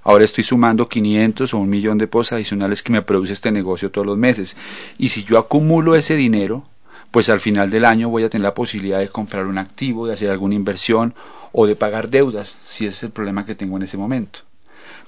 Ahora 0.03 0.25
estoy 0.25 0.45
sumando 0.45 0.89
500 0.89 1.53
o 1.53 1.59
un 1.59 1.69
millón 1.69 1.99
de 1.99 2.07
pesos 2.07 2.33
adicionales 2.33 2.83
que 2.83 2.93
me 2.93 3.03
produce 3.03 3.35
este 3.35 3.53
negocio 3.53 3.91
todos 3.91 4.07
los 4.07 4.17
meses. 4.17 4.57
Y 4.97 5.11
si 5.11 5.25
yo 5.25 5.37
acumulo 5.37 5.95
ese 5.95 6.17
dinero, 6.17 6.65
pues 7.13 7.29
al 7.29 7.41
final 7.41 7.71
del 7.71 7.85
año 7.85 8.09
voy 8.09 8.25
a 8.25 8.31
tener 8.31 8.43
la 8.43 8.55
posibilidad 8.55 8.99
de 8.99 9.11
comprar 9.11 9.47
un 9.47 9.59
activo, 9.59 10.07
de 10.07 10.15
hacer 10.15 10.31
alguna 10.31 10.55
inversión 10.55 11.15
o 11.53 11.67
de 11.67 11.77
pagar 11.77 12.09
deudas, 12.11 12.59
si 12.65 12.87
es 12.87 13.03
el 13.03 13.11
problema 13.11 13.45
que 13.47 13.55
tengo 13.55 13.77
en 13.77 13.83
ese 13.83 13.99
momento. 13.99 14.41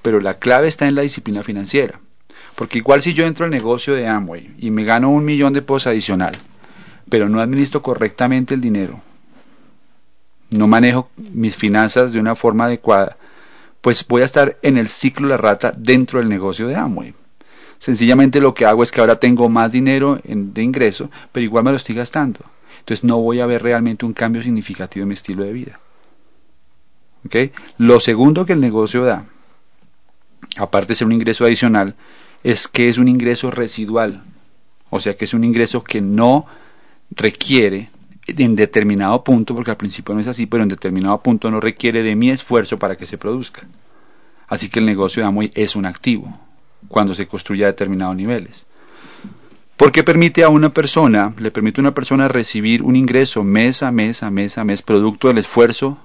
Pero 0.02 0.20
la 0.20 0.38
clave 0.38 0.68
está 0.68 0.86
en 0.86 0.94
la 0.94 1.02
disciplina 1.02 1.42
financiera. 1.42 1.98
Porque 2.54 2.78
igual 2.78 3.02
si 3.02 3.14
yo 3.14 3.26
entro 3.26 3.46
al 3.46 3.50
negocio 3.50 3.94
de 3.94 4.06
Amway 4.06 4.54
y 4.58 4.70
me 4.70 4.84
gano 4.84 5.10
un 5.10 5.24
millón 5.24 5.54
de 5.54 5.62
pesos 5.62 5.86
adicional, 5.86 6.36
pero 7.08 7.28
no 7.28 7.40
administro 7.40 7.82
correctamente 7.82 8.54
el 8.54 8.60
dinero, 8.60 9.00
no 10.50 10.66
manejo 10.66 11.10
mis 11.16 11.56
finanzas 11.56 12.12
de 12.12 12.20
una 12.20 12.36
forma 12.36 12.66
adecuada, 12.66 13.16
pues 13.80 14.06
voy 14.06 14.22
a 14.22 14.26
estar 14.26 14.58
en 14.60 14.76
el 14.76 14.88
ciclo 14.88 15.26
de 15.26 15.32
la 15.32 15.36
rata 15.38 15.72
dentro 15.76 16.18
del 16.18 16.28
negocio 16.28 16.68
de 16.68 16.76
Amway. 16.76 17.14
Sencillamente 17.78 18.40
lo 18.40 18.54
que 18.54 18.64
hago 18.64 18.82
es 18.82 18.90
que 18.90 19.00
ahora 19.00 19.16
tengo 19.16 19.48
más 19.48 19.72
dinero 19.72 20.20
de 20.24 20.62
ingreso, 20.62 21.10
pero 21.32 21.44
igual 21.44 21.64
me 21.64 21.70
lo 21.70 21.76
estoy 21.76 21.94
gastando. 21.94 22.40
Entonces 22.78 23.04
no 23.04 23.18
voy 23.18 23.40
a 23.40 23.46
ver 23.46 23.62
realmente 23.62 24.04
un 24.04 24.12
cambio 24.12 24.42
significativo 24.42 25.02
en 25.02 25.08
mi 25.08 25.14
estilo 25.14 25.44
de 25.44 25.52
vida. 25.52 25.80
Lo 27.78 28.00
segundo 28.00 28.44
que 28.44 28.52
el 28.52 28.60
negocio 28.60 29.04
da, 29.04 29.24
aparte 30.56 30.88
de 30.88 30.94
ser 30.96 31.06
un 31.06 31.12
ingreso 31.12 31.44
adicional, 31.44 31.94
es 32.42 32.68
que 32.68 32.88
es 32.88 32.98
un 32.98 33.08
ingreso 33.08 33.50
residual, 33.50 34.22
o 34.90 35.00
sea 35.00 35.16
que 35.16 35.24
es 35.24 35.32
un 35.32 35.44
ingreso 35.44 35.82
que 35.82 36.02
no 36.02 36.46
requiere 37.10 37.88
en 38.26 38.56
determinado 38.56 39.24
punto, 39.24 39.54
porque 39.54 39.70
al 39.70 39.78
principio 39.78 40.14
no 40.14 40.20
es 40.20 40.26
así, 40.26 40.46
pero 40.46 40.62
en 40.62 40.68
determinado 40.68 41.22
punto 41.22 41.50
no 41.50 41.60
requiere 41.60 42.02
de 42.02 42.14
mi 42.14 42.30
esfuerzo 42.30 42.78
para 42.78 42.96
que 42.96 43.06
se 43.06 43.18
produzca. 43.18 43.62
Así 44.46 44.68
que 44.68 44.78
el 44.78 44.86
negocio 44.86 45.22
de 45.22 45.28
Amway 45.28 45.50
es 45.54 45.76
un 45.76 45.86
activo 45.86 46.38
cuando 46.88 47.14
se 47.14 47.26
construye 47.26 47.64
a 47.64 47.68
determinados 47.68 48.16
niveles. 48.16 48.66
Porque 49.76 50.04
permite 50.04 50.44
a 50.44 50.48
una 50.48 50.72
persona, 50.72 51.34
le 51.38 51.50
permite 51.50 51.80
a 51.80 51.82
una 51.82 51.94
persona 51.94 52.28
recibir 52.28 52.82
un 52.82 52.96
ingreso 52.96 53.42
mes 53.42 53.82
a 53.82 53.90
mes, 53.90 54.22
a 54.22 54.30
mes 54.30 54.56
a 54.58 54.64
mes, 54.64 54.82
producto 54.82 55.28
del 55.28 55.38
esfuerzo 55.38 55.98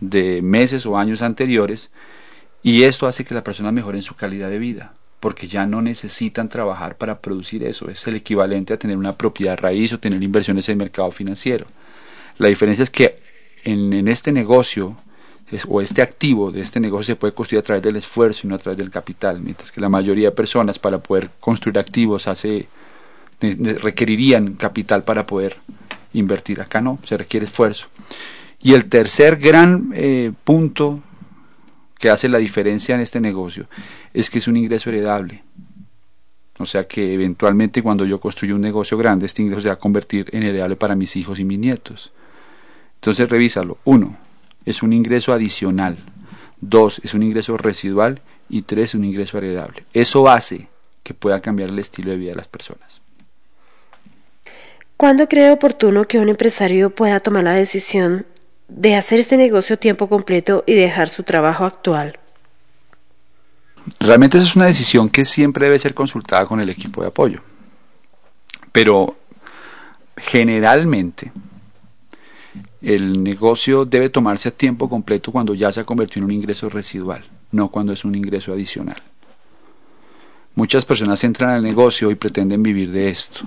de 0.00 0.42
meses 0.42 0.86
o 0.86 0.98
años 0.98 1.22
anteriores, 1.22 1.90
y 2.62 2.82
esto 2.82 3.06
hace 3.06 3.24
que 3.24 3.34
la 3.34 3.44
persona 3.44 3.70
mejore 3.70 3.98
en 3.98 4.02
su 4.02 4.16
calidad 4.16 4.50
de 4.50 4.58
vida 4.58 4.94
porque 5.20 5.48
ya 5.48 5.66
no 5.66 5.82
necesitan 5.82 6.48
trabajar 6.48 6.96
para 6.96 7.20
producir 7.20 7.64
eso. 7.64 7.90
Es 7.90 8.06
el 8.06 8.16
equivalente 8.16 8.74
a 8.74 8.78
tener 8.78 8.96
una 8.96 9.12
propiedad 9.12 9.58
raíz 9.58 9.92
o 9.92 9.98
tener 9.98 10.22
inversiones 10.22 10.68
en 10.68 10.74
el 10.74 10.78
mercado 10.78 11.10
financiero. 11.10 11.66
La 12.38 12.48
diferencia 12.48 12.82
es 12.82 12.90
que 12.90 13.18
en, 13.64 14.06
este 14.08 14.30
negocio 14.30 14.96
o 15.68 15.80
este 15.80 16.02
activo 16.02 16.50
de 16.50 16.60
este 16.60 16.80
negocio 16.80 17.14
se 17.14 17.16
puede 17.16 17.34
construir 17.34 17.60
a 17.60 17.64
través 17.64 17.82
del 17.82 17.96
esfuerzo 17.96 18.46
y 18.46 18.50
no 18.50 18.56
a 18.56 18.58
través 18.58 18.76
del 18.78 18.90
capital, 18.90 19.40
mientras 19.40 19.70
que 19.70 19.80
la 19.80 19.88
mayoría 19.88 20.30
de 20.30 20.36
personas 20.36 20.78
para 20.78 20.98
poder 20.98 21.30
construir 21.38 21.78
activos 21.78 22.26
hace, 22.26 22.68
requerirían 23.40 24.54
capital 24.54 25.04
para 25.04 25.26
poder 25.26 25.56
invertir. 26.12 26.60
Acá 26.60 26.80
no, 26.80 26.98
se 27.04 27.16
requiere 27.16 27.46
esfuerzo. 27.46 27.86
Y 28.60 28.74
el 28.74 28.86
tercer 28.86 29.36
gran 29.36 29.92
eh, 29.94 30.32
punto 30.42 31.00
que 31.98 32.10
hace 32.10 32.28
la 32.28 32.38
diferencia 32.38 32.94
en 32.94 33.00
este 33.00 33.20
negocio 33.20 33.68
es 34.12 34.30
que 34.30 34.38
es 34.38 34.48
un 34.48 34.56
ingreso 34.56 34.90
heredable. 34.90 35.44
O 36.58 36.66
sea 36.66 36.88
que 36.88 37.12
eventualmente 37.12 37.82
cuando 37.82 38.04
yo 38.04 38.18
construyo 38.18 38.54
un 38.54 38.62
negocio 38.62 38.96
grande, 38.96 39.26
este 39.26 39.42
ingreso 39.42 39.62
se 39.62 39.68
va 39.68 39.74
a 39.74 39.78
convertir 39.78 40.28
en 40.32 40.42
heredable 40.42 40.76
para 40.76 40.96
mis 40.96 41.14
hijos 41.16 41.38
y 41.38 41.44
mis 41.44 41.58
nietos. 41.58 42.12
Entonces 42.96 43.28
revísalo. 43.28 43.78
Uno, 43.84 44.16
es 44.66 44.82
un 44.82 44.92
ingreso 44.92 45.32
adicional. 45.32 45.96
Dos, 46.60 47.00
es 47.04 47.14
un 47.14 47.22
ingreso 47.22 47.56
residual. 47.56 48.20
Y 48.48 48.62
tres, 48.62 48.94
un 48.94 49.04
ingreso 49.04 49.38
heredable. 49.38 49.84
Eso 49.92 50.28
hace 50.28 50.68
que 51.02 51.14
pueda 51.14 51.40
cambiar 51.40 51.70
el 51.70 51.78
estilo 51.78 52.10
de 52.10 52.16
vida 52.16 52.30
de 52.30 52.36
las 52.36 52.48
personas. 52.48 53.00
¿Cuándo 54.96 55.28
cree 55.28 55.50
oportuno 55.50 56.06
que 56.06 56.18
un 56.18 56.28
empresario 56.28 56.90
pueda 56.90 57.20
tomar 57.20 57.44
la 57.44 57.52
decisión 57.52 58.26
de 58.68 58.96
hacer 58.96 59.18
este 59.18 59.36
negocio 59.36 59.74
a 59.74 59.78
tiempo 59.78 60.08
completo 60.08 60.64
y 60.66 60.74
dejar 60.74 61.08
su 61.08 61.22
trabajo 61.22 61.64
actual? 61.64 62.18
Realmente 64.00 64.38
esa 64.38 64.46
es 64.46 64.56
una 64.56 64.66
decisión 64.66 65.08
que 65.08 65.24
siempre 65.24 65.66
debe 65.66 65.78
ser 65.78 65.94
consultada 65.94 66.46
con 66.46 66.60
el 66.60 66.68
equipo 66.68 67.02
de 67.02 67.08
apoyo. 67.08 67.40
Pero 68.72 69.16
generalmente 70.16 71.30
el 72.86 73.20
negocio 73.20 73.84
debe 73.84 74.10
tomarse 74.10 74.48
a 74.48 74.52
tiempo 74.52 74.88
completo 74.88 75.32
cuando 75.32 75.54
ya 75.54 75.72
se 75.72 75.80
ha 75.80 75.84
convertido 75.84 76.20
en 76.20 76.24
un 76.26 76.30
ingreso 76.30 76.68
residual, 76.68 77.24
no 77.50 77.68
cuando 77.68 77.92
es 77.92 78.04
un 78.04 78.14
ingreso 78.14 78.52
adicional. 78.52 79.02
Muchas 80.54 80.84
personas 80.84 81.24
entran 81.24 81.50
al 81.50 81.64
negocio 81.64 82.12
y 82.12 82.14
pretenden 82.14 82.62
vivir 82.62 82.92
de 82.92 83.08
esto, 83.08 83.40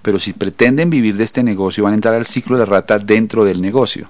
pero 0.00 0.18
si 0.18 0.32
pretenden 0.32 0.88
vivir 0.88 1.18
de 1.18 1.24
este 1.24 1.42
negocio 1.42 1.84
van 1.84 1.92
a 1.92 1.96
entrar 1.96 2.14
al 2.14 2.24
ciclo 2.24 2.56
de 2.56 2.64
rata 2.64 2.98
dentro 2.98 3.44
del 3.44 3.60
negocio. 3.60 4.08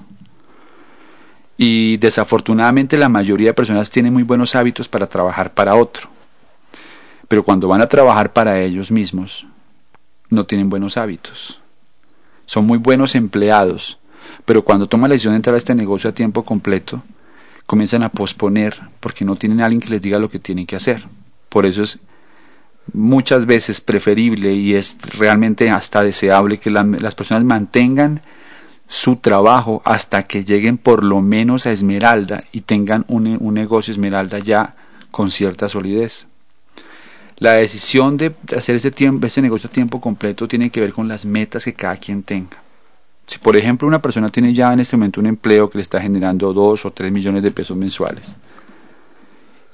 Y 1.56 1.96
desafortunadamente 1.96 2.96
la 2.96 3.08
mayoría 3.08 3.48
de 3.48 3.54
personas 3.54 3.90
tienen 3.90 4.12
muy 4.12 4.22
buenos 4.22 4.54
hábitos 4.54 4.86
para 4.86 5.08
trabajar 5.08 5.54
para 5.54 5.74
otro. 5.74 6.08
Pero 7.26 7.42
cuando 7.42 7.66
van 7.66 7.80
a 7.80 7.88
trabajar 7.88 8.32
para 8.32 8.60
ellos 8.60 8.92
mismos, 8.92 9.44
no 10.30 10.46
tienen 10.46 10.70
buenos 10.70 10.96
hábitos. 10.96 11.60
Son 12.46 12.64
muy 12.64 12.78
buenos 12.78 13.16
empleados, 13.16 13.98
pero 14.48 14.62
cuando 14.62 14.88
toman 14.88 15.10
la 15.10 15.12
decisión 15.12 15.34
de 15.34 15.36
entrar 15.36 15.54
a 15.54 15.58
este 15.58 15.74
negocio 15.74 16.08
a 16.08 16.14
tiempo 16.14 16.42
completo, 16.42 17.02
comienzan 17.66 18.02
a 18.02 18.08
posponer 18.08 18.80
porque 18.98 19.26
no 19.26 19.36
tienen 19.36 19.60
a 19.60 19.66
alguien 19.66 19.82
que 19.82 19.90
les 19.90 20.00
diga 20.00 20.18
lo 20.18 20.30
que 20.30 20.38
tienen 20.38 20.64
que 20.64 20.74
hacer. 20.74 21.04
Por 21.50 21.66
eso 21.66 21.82
es 21.82 21.98
muchas 22.94 23.44
veces 23.44 23.82
preferible 23.82 24.54
y 24.54 24.74
es 24.74 24.96
realmente 25.18 25.68
hasta 25.68 26.02
deseable 26.02 26.56
que 26.56 26.70
las 26.70 27.14
personas 27.14 27.44
mantengan 27.44 28.22
su 28.88 29.16
trabajo 29.16 29.82
hasta 29.84 30.22
que 30.22 30.46
lleguen 30.46 30.78
por 30.78 31.04
lo 31.04 31.20
menos 31.20 31.66
a 31.66 31.72
Esmeralda 31.72 32.44
y 32.50 32.62
tengan 32.62 33.04
un, 33.08 33.36
un 33.38 33.52
negocio 33.52 33.92
Esmeralda 33.92 34.38
ya 34.38 34.76
con 35.10 35.30
cierta 35.30 35.68
solidez. 35.68 36.26
La 37.36 37.52
decisión 37.52 38.16
de 38.16 38.34
hacer 38.56 38.76
ese, 38.76 38.92
tiempo, 38.92 39.26
ese 39.26 39.42
negocio 39.42 39.68
a 39.68 39.72
tiempo 39.72 40.00
completo 40.00 40.48
tiene 40.48 40.70
que 40.70 40.80
ver 40.80 40.94
con 40.94 41.06
las 41.06 41.26
metas 41.26 41.66
que 41.66 41.74
cada 41.74 41.98
quien 41.98 42.22
tenga. 42.22 42.62
Si 43.28 43.38
por 43.38 43.58
ejemplo 43.58 43.86
una 43.86 44.00
persona 44.00 44.30
tiene 44.30 44.54
ya 44.54 44.72
en 44.72 44.80
este 44.80 44.96
momento 44.96 45.20
un 45.20 45.26
empleo 45.26 45.68
que 45.68 45.76
le 45.76 45.82
está 45.82 46.00
generando 46.00 46.54
dos 46.54 46.86
o 46.86 46.90
tres 46.90 47.12
millones 47.12 47.42
de 47.42 47.50
pesos 47.50 47.76
mensuales 47.76 48.34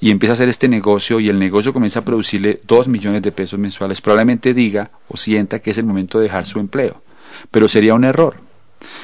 y 0.01 0.11
empieza 0.11 0.33
a 0.33 0.35
hacer 0.35 0.49
este 0.49 0.67
negocio 0.67 1.21
y 1.21 1.29
el 1.29 1.39
negocio 1.39 1.71
comienza 1.71 1.99
a 1.99 2.05
producirle 2.05 2.59
dos 2.67 2.89
millones 2.89 3.21
de 3.21 3.31
pesos 3.31 3.57
mensuales, 3.57 4.01
probablemente 4.01 4.53
diga 4.53 4.91
o 5.07 5.15
sienta 5.15 5.59
que 5.59 5.71
es 5.71 5.77
el 5.77 5.85
momento 5.85 6.19
de 6.19 6.25
dejar 6.25 6.45
su 6.45 6.59
empleo. 6.59 7.01
Pero 7.49 7.69
sería 7.69 7.93
un 7.93 8.03
error. 8.03 8.35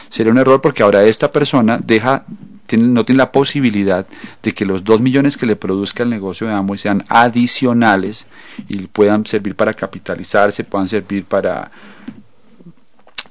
Sería 0.09 0.33
un 0.33 0.37
error 0.37 0.59
porque 0.59 0.83
ahora 0.83 1.03
esta 1.05 1.31
persona 1.31 1.79
deja 1.81 2.25
no 2.77 3.03
tiene 3.05 3.17
la 3.17 3.31
posibilidad 3.31 4.05
de 4.43 4.53
que 4.53 4.65
los 4.65 4.83
dos 4.83 5.01
millones 5.01 5.37
que 5.37 5.45
le 5.45 5.55
produzca 5.55 6.03
el 6.03 6.09
negocio 6.09 6.47
de 6.47 6.53
Amway 6.53 6.77
sean 6.77 7.03
adicionales 7.09 8.27
y 8.69 8.77
puedan 8.87 9.25
servir 9.25 9.55
para 9.55 9.73
capitalizarse, 9.73 10.63
puedan 10.63 10.87
servir 10.87 11.25
para 11.25 11.71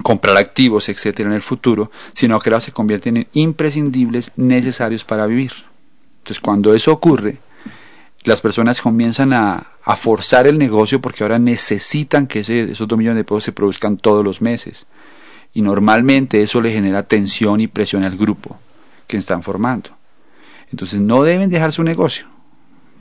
comprar 0.02 0.36
activos, 0.36 0.88
etcétera, 0.88 1.28
en 1.28 1.34
el 1.34 1.42
futuro, 1.42 1.90
sino 2.12 2.38
que 2.40 2.50
ahora 2.50 2.60
se 2.60 2.72
convierten 2.72 3.16
en 3.18 3.26
imprescindibles 3.32 4.32
necesarios 4.36 5.04
para 5.04 5.26
vivir. 5.26 5.52
Entonces, 6.18 6.40
cuando 6.40 6.74
eso 6.74 6.92
ocurre, 6.92 7.38
las 8.24 8.40
personas 8.40 8.80
comienzan 8.80 9.32
a, 9.32 9.66
forzar 9.96 10.46
el 10.46 10.56
negocio 10.56 11.00
porque 11.00 11.24
ahora 11.24 11.40
necesitan 11.40 12.28
que 12.28 12.40
esos 12.40 12.86
dos 12.86 12.96
millones 12.96 13.16
de 13.16 13.24
pesos 13.24 13.42
se 13.42 13.52
produzcan 13.52 13.96
todos 13.96 14.24
los 14.24 14.40
meses. 14.40 14.86
Y 15.52 15.62
normalmente 15.62 16.42
eso 16.42 16.60
le 16.60 16.72
genera 16.72 17.02
tensión 17.02 17.60
y 17.60 17.66
presión 17.66 18.04
al 18.04 18.16
grupo 18.16 18.60
que 19.08 19.16
están 19.16 19.42
formando. 19.42 19.90
Entonces 20.70 21.00
no 21.00 21.24
deben 21.24 21.50
dejar 21.50 21.72
su 21.72 21.82
negocio. 21.82 22.26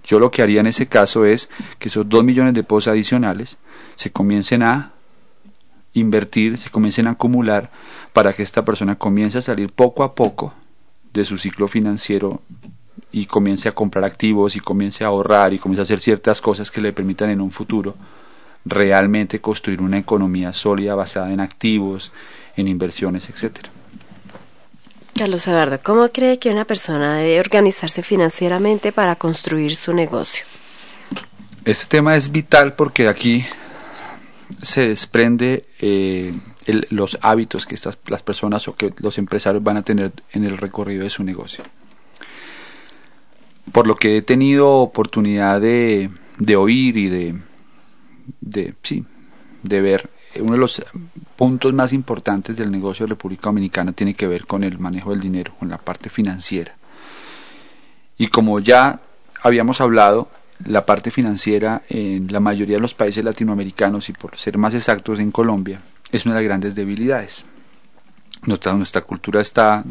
Yo 0.03 0.17
lo 0.17 0.31
que 0.31 0.41
haría 0.41 0.61
en 0.61 0.67
ese 0.67 0.87
caso 0.87 1.25
es 1.25 1.51
que 1.77 1.89
esos 1.89 2.09
dos 2.09 2.23
millones 2.23 2.55
de 2.55 2.63
pesos 2.63 2.87
adicionales 2.87 3.57
se 3.95 4.11
comiencen 4.11 4.63
a 4.63 4.93
invertir, 5.93 6.57
se 6.57 6.69
comiencen 6.69 7.07
a 7.07 7.11
acumular 7.11 7.71
para 8.13 8.33
que 8.33 8.43
esta 8.43 8.65
persona 8.65 8.97
comience 8.97 9.37
a 9.37 9.41
salir 9.41 9.71
poco 9.71 10.03
a 10.03 10.15
poco 10.15 10.53
de 11.13 11.25
su 11.25 11.37
ciclo 11.37 11.67
financiero 11.67 12.41
y 13.11 13.25
comience 13.25 13.67
a 13.67 13.73
comprar 13.73 14.05
activos 14.05 14.55
y 14.55 14.59
comience 14.59 15.03
a 15.03 15.07
ahorrar 15.07 15.53
y 15.53 15.59
comience 15.59 15.81
a 15.81 15.83
hacer 15.83 15.99
ciertas 15.99 16.41
cosas 16.41 16.69
que 16.69 16.81
le 16.81 16.93
permitan 16.93 17.29
en 17.29 17.41
un 17.41 17.51
futuro 17.51 17.95
realmente 18.65 19.39
construir 19.39 19.81
una 19.81 19.97
economía 19.97 20.53
sólida 20.53 20.93
basada 20.95 21.31
en 21.31 21.39
activos, 21.39 22.11
en 22.55 22.67
inversiones, 22.67 23.29
etcétera. 23.29 23.69
Carlos 25.15 25.47
Eduardo, 25.47 25.79
¿cómo 25.83 26.09
cree 26.09 26.39
que 26.39 26.49
una 26.49 26.65
persona 26.65 27.15
debe 27.15 27.39
organizarse 27.39 28.03
financieramente 28.03 28.91
para 28.91 29.15
construir 29.15 29.75
su 29.75 29.93
negocio? 29.93 30.45
Este 31.65 31.85
tema 31.87 32.15
es 32.15 32.31
vital 32.31 32.73
porque 32.73 33.07
aquí 33.07 33.45
se 34.61 34.87
desprende 34.87 35.65
eh, 35.79 36.33
los 36.89 37.17
hábitos 37.21 37.65
que 37.65 37.75
estas, 37.75 37.97
las 38.07 38.23
personas 38.23 38.67
o 38.67 38.75
que 38.75 38.93
los 38.97 39.17
empresarios 39.17 39.63
van 39.63 39.77
a 39.77 39.81
tener 39.81 40.11
en 40.31 40.43
el 40.43 40.57
recorrido 40.57 41.03
de 41.03 41.09
su 41.09 41.23
negocio. 41.23 41.63
Por 43.71 43.87
lo 43.87 43.95
que 43.95 44.17
he 44.17 44.21
tenido 44.21 44.77
oportunidad 44.77 45.61
de, 45.61 46.09
de 46.37 46.55
oír 46.55 46.97
y 46.97 47.09
de, 47.09 47.39
de, 48.41 48.73
sí, 48.81 49.05
de 49.63 49.81
ver 49.81 50.09
uno 50.35 50.53
de 50.53 50.57
los 50.57 50.83
puntos 51.35 51.73
más 51.73 51.93
importantes 51.93 52.55
del 52.55 52.71
negocio 52.71 53.05
de 53.05 53.11
República 53.11 53.43
Dominicana 53.49 53.93
tiene 53.93 54.13
que 54.13 54.27
ver 54.27 54.45
con 54.45 54.63
el 54.63 54.77
manejo 54.77 55.11
del 55.11 55.19
dinero, 55.19 55.53
con 55.57 55.69
la 55.69 55.77
parte 55.77 56.09
financiera. 56.09 56.75
Y 58.17 58.27
como 58.27 58.59
ya 58.59 59.01
habíamos 59.41 59.81
hablado, 59.81 60.29
la 60.65 60.85
parte 60.85 61.11
financiera 61.11 61.83
en 61.89 62.31
la 62.31 62.39
mayoría 62.39 62.75
de 62.75 62.81
los 62.81 62.93
países 62.93 63.23
latinoamericanos 63.23 64.09
y 64.09 64.13
por 64.13 64.35
ser 64.35 64.57
más 64.57 64.73
exactos 64.73 65.19
en 65.19 65.31
Colombia 65.31 65.81
es 66.11 66.25
una 66.25 66.35
de 66.35 66.41
las 66.41 66.47
grandes 66.47 66.75
debilidades. 66.75 67.45
Nuestra, 68.45 68.73
nuestra 68.73 69.01
cultura 69.01 69.41
está 69.41 69.83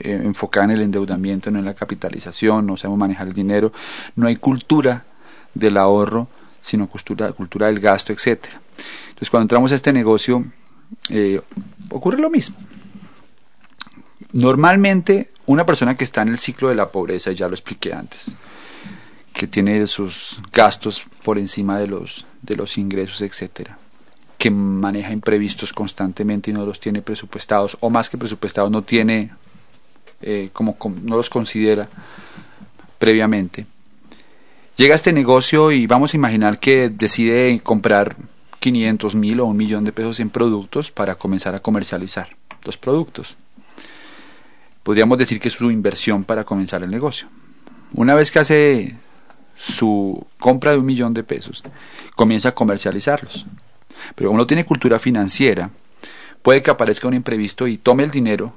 eh, 0.00 0.20
enfocada 0.24 0.66
en 0.66 0.70
el 0.72 0.82
endeudamiento, 0.82 1.50
no 1.50 1.58
en 1.58 1.64
la 1.64 1.74
capitalización, 1.74 2.66
no 2.66 2.76
sabemos 2.76 2.98
manejar 2.98 3.28
el 3.28 3.34
dinero, 3.34 3.72
no 4.16 4.26
hay 4.26 4.36
cultura 4.36 5.04
del 5.52 5.76
ahorro, 5.76 6.28
sino 6.60 6.88
cultura, 6.88 7.32
cultura 7.32 7.66
del 7.66 7.80
gasto, 7.80 8.12
etcétera. 8.12 8.60
Entonces, 9.08 9.30
cuando 9.30 9.44
entramos 9.44 9.70
a 9.72 9.74
este 9.76 9.92
negocio, 9.92 10.44
eh, 11.10 11.40
ocurre 11.90 12.18
lo 12.18 12.30
mismo. 12.30 12.56
Normalmente, 14.32 15.30
una 15.46 15.66
persona 15.66 15.94
que 15.94 16.04
está 16.04 16.22
en 16.22 16.28
el 16.28 16.38
ciclo 16.38 16.68
de 16.68 16.74
la 16.74 16.88
pobreza, 16.88 17.30
ya 17.32 17.46
lo 17.46 17.54
expliqué 17.54 17.92
antes, 17.92 18.34
que 19.34 19.48
tiene 19.48 19.86
sus 19.88 20.40
gastos 20.52 21.04
por 21.22 21.38
encima 21.38 21.78
de 21.78 21.88
los, 21.88 22.24
de 22.40 22.56
los 22.56 22.78
ingresos, 22.78 23.20
etcétera, 23.20 23.76
que 24.38 24.50
maneja 24.50 25.12
imprevistos 25.12 25.72
constantemente 25.72 26.50
y 26.50 26.54
no 26.54 26.64
los 26.64 26.78
tiene 26.78 27.02
presupuestados, 27.02 27.76
o 27.80 27.90
más 27.90 28.08
que 28.08 28.16
presupuestados, 28.16 28.70
no 28.70 28.82
tiene, 28.82 29.32
eh, 30.22 30.50
como, 30.52 30.76
no 31.02 31.16
los 31.16 31.28
considera 31.28 31.88
previamente. 32.98 33.66
Llega 34.76 34.94
a 34.94 34.96
este 34.96 35.12
negocio 35.12 35.72
y 35.72 35.86
vamos 35.86 36.14
a 36.14 36.16
imaginar 36.16 36.60
que 36.60 36.88
decide 36.88 37.60
comprar 37.62 38.16
500 38.60 39.14
mil 39.16 39.40
o 39.40 39.46
un 39.46 39.56
millón 39.56 39.84
de 39.84 39.92
pesos 39.92 40.20
en 40.20 40.30
productos 40.30 40.92
para 40.92 41.16
comenzar 41.16 41.54
a 41.56 41.60
comercializar 41.60 42.36
los 42.64 42.78
productos. 42.78 43.36
Podríamos 44.84 45.18
decir 45.18 45.40
que 45.40 45.48
es 45.48 45.54
su 45.54 45.70
inversión 45.70 46.24
para 46.24 46.44
comenzar 46.44 46.82
el 46.82 46.90
negocio. 46.90 47.28
Una 47.92 48.14
vez 48.14 48.30
que 48.30 48.38
hace 48.38 48.96
su 49.56 50.26
compra 50.38 50.72
de 50.72 50.78
un 50.78 50.86
millón 50.86 51.14
de 51.14 51.24
pesos, 51.24 51.62
comienza 52.14 52.50
a 52.50 52.54
comercializarlos. 52.54 53.46
Pero 54.14 54.30
uno 54.30 54.46
tiene 54.46 54.64
cultura 54.64 54.98
financiera, 54.98 55.70
puede 56.42 56.62
que 56.62 56.70
aparezca 56.70 57.08
un 57.08 57.14
imprevisto 57.14 57.66
y 57.66 57.78
tome 57.78 58.04
el 58.04 58.10
dinero, 58.10 58.52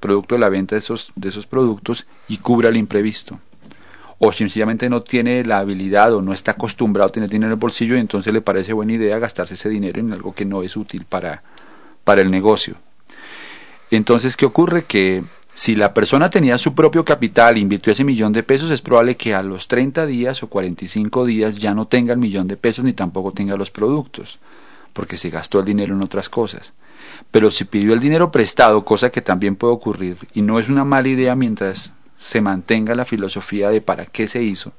producto 0.00 0.34
de 0.34 0.40
la 0.40 0.48
venta 0.48 0.74
de 0.74 0.80
esos, 0.80 1.12
de 1.16 1.28
esos 1.28 1.46
productos, 1.46 2.06
y 2.28 2.38
cubra 2.38 2.68
el 2.68 2.76
imprevisto 2.76 3.38
o 4.18 4.32
sencillamente 4.32 4.88
no 4.88 5.02
tiene 5.02 5.44
la 5.44 5.58
habilidad 5.58 6.12
o 6.12 6.22
no 6.22 6.32
está 6.32 6.52
acostumbrado 6.52 7.08
a 7.08 7.12
tener 7.12 7.30
dinero 7.30 7.48
en 7.48 7.52
el 7.52 7.58
bolsillo 7.58 7.96
y 7.96 8.00
entonces 8.00 8.32
le 8.32 8.40
parece 8.40 8.72
buena 8.72 8.92
idea 8.92 9.18
gastarse 9.18 9.54
ese 9.54 9.68
dinero 9.68 10.00
en 10.00 10.12
algo 10.12 10.34
que 10.34 10.44
no 10.44 10.62
es 10.62 10.76
útil 10.76 11.04
para, 11.04 11.42
para 12.04 12.20
el 12.20 12.30
negocio. 12.30 12.74
Entonces, 13.90 14.36
¿qué 14.36 14.44
ocurre? 14.44 14.84
Que 14.84 15.22
si 15.58 15.74
la 15.74 15.92
persona 15.92 16.30
tenía 16.30 16.56
su 16.56 16.72
propio 16.72 17.04
capital 17.04 17.56
e 17.56 17.58
invirtió 17.58 17.92
ese 17.92 18.04
millón 18.04 18.32
de 18.32 18.44
pesos, 18.44 18.70
es 18.70 18.80
probable 18.80 19.16
que 19.16 19.34
a 19.34 19.42
los 19.42 19.66
30 19.66 20.06
días 20.06 20.40
o 20.44 20.46
45 20.46 21.26
días 21.26 21.56
ya 21.56 21.74
no 21.74 21.88
tenga 21.88 22.12
el 22.12 22.20
millón 22.20 22.46
de 22.46 22.56
pesos 22.56 22.84
ni 22.84 22.92
tampoco 22.92 23.32
tenga 23.32 23.56
los 23.56 23.72
productos, 23.72 24.38
porque 24.92 25.16
se 25.16 25.30
gastó 25.30 25.58
el 25.58 25.64
dinero 25.64 25.96
en 25.96 26.02
otras 26.02 26.28
cosas. 26.28 26.74
Pero 27.32 27.50
si 27.50 27.64
pidió 27.64 27.92
el 27.92 27.98
dinero 27.98 28.30
prestado, 28.30 28.84
cosa 28.84 29.10
que 29.10 29.20
también 29.20 29.56
puede 29.56 29.74
ocurrir, 29.74 30.16
y 30.32 30.42
no 30.42 30.60
es 30.60 30.68
una 30.68 30.84
mala 30.84 31.08
idea 31.08 31.34
mientras 31.34 31.92
se 32.16 32.40
mantenga 32.40 32.94
la 32.94 33.04
filosofía 33.04 33.70
de 33.70 33.80
para 33.80 34.06
qué 34.06 34.28
se 34.28 34.44
hizo, 34.44 34.74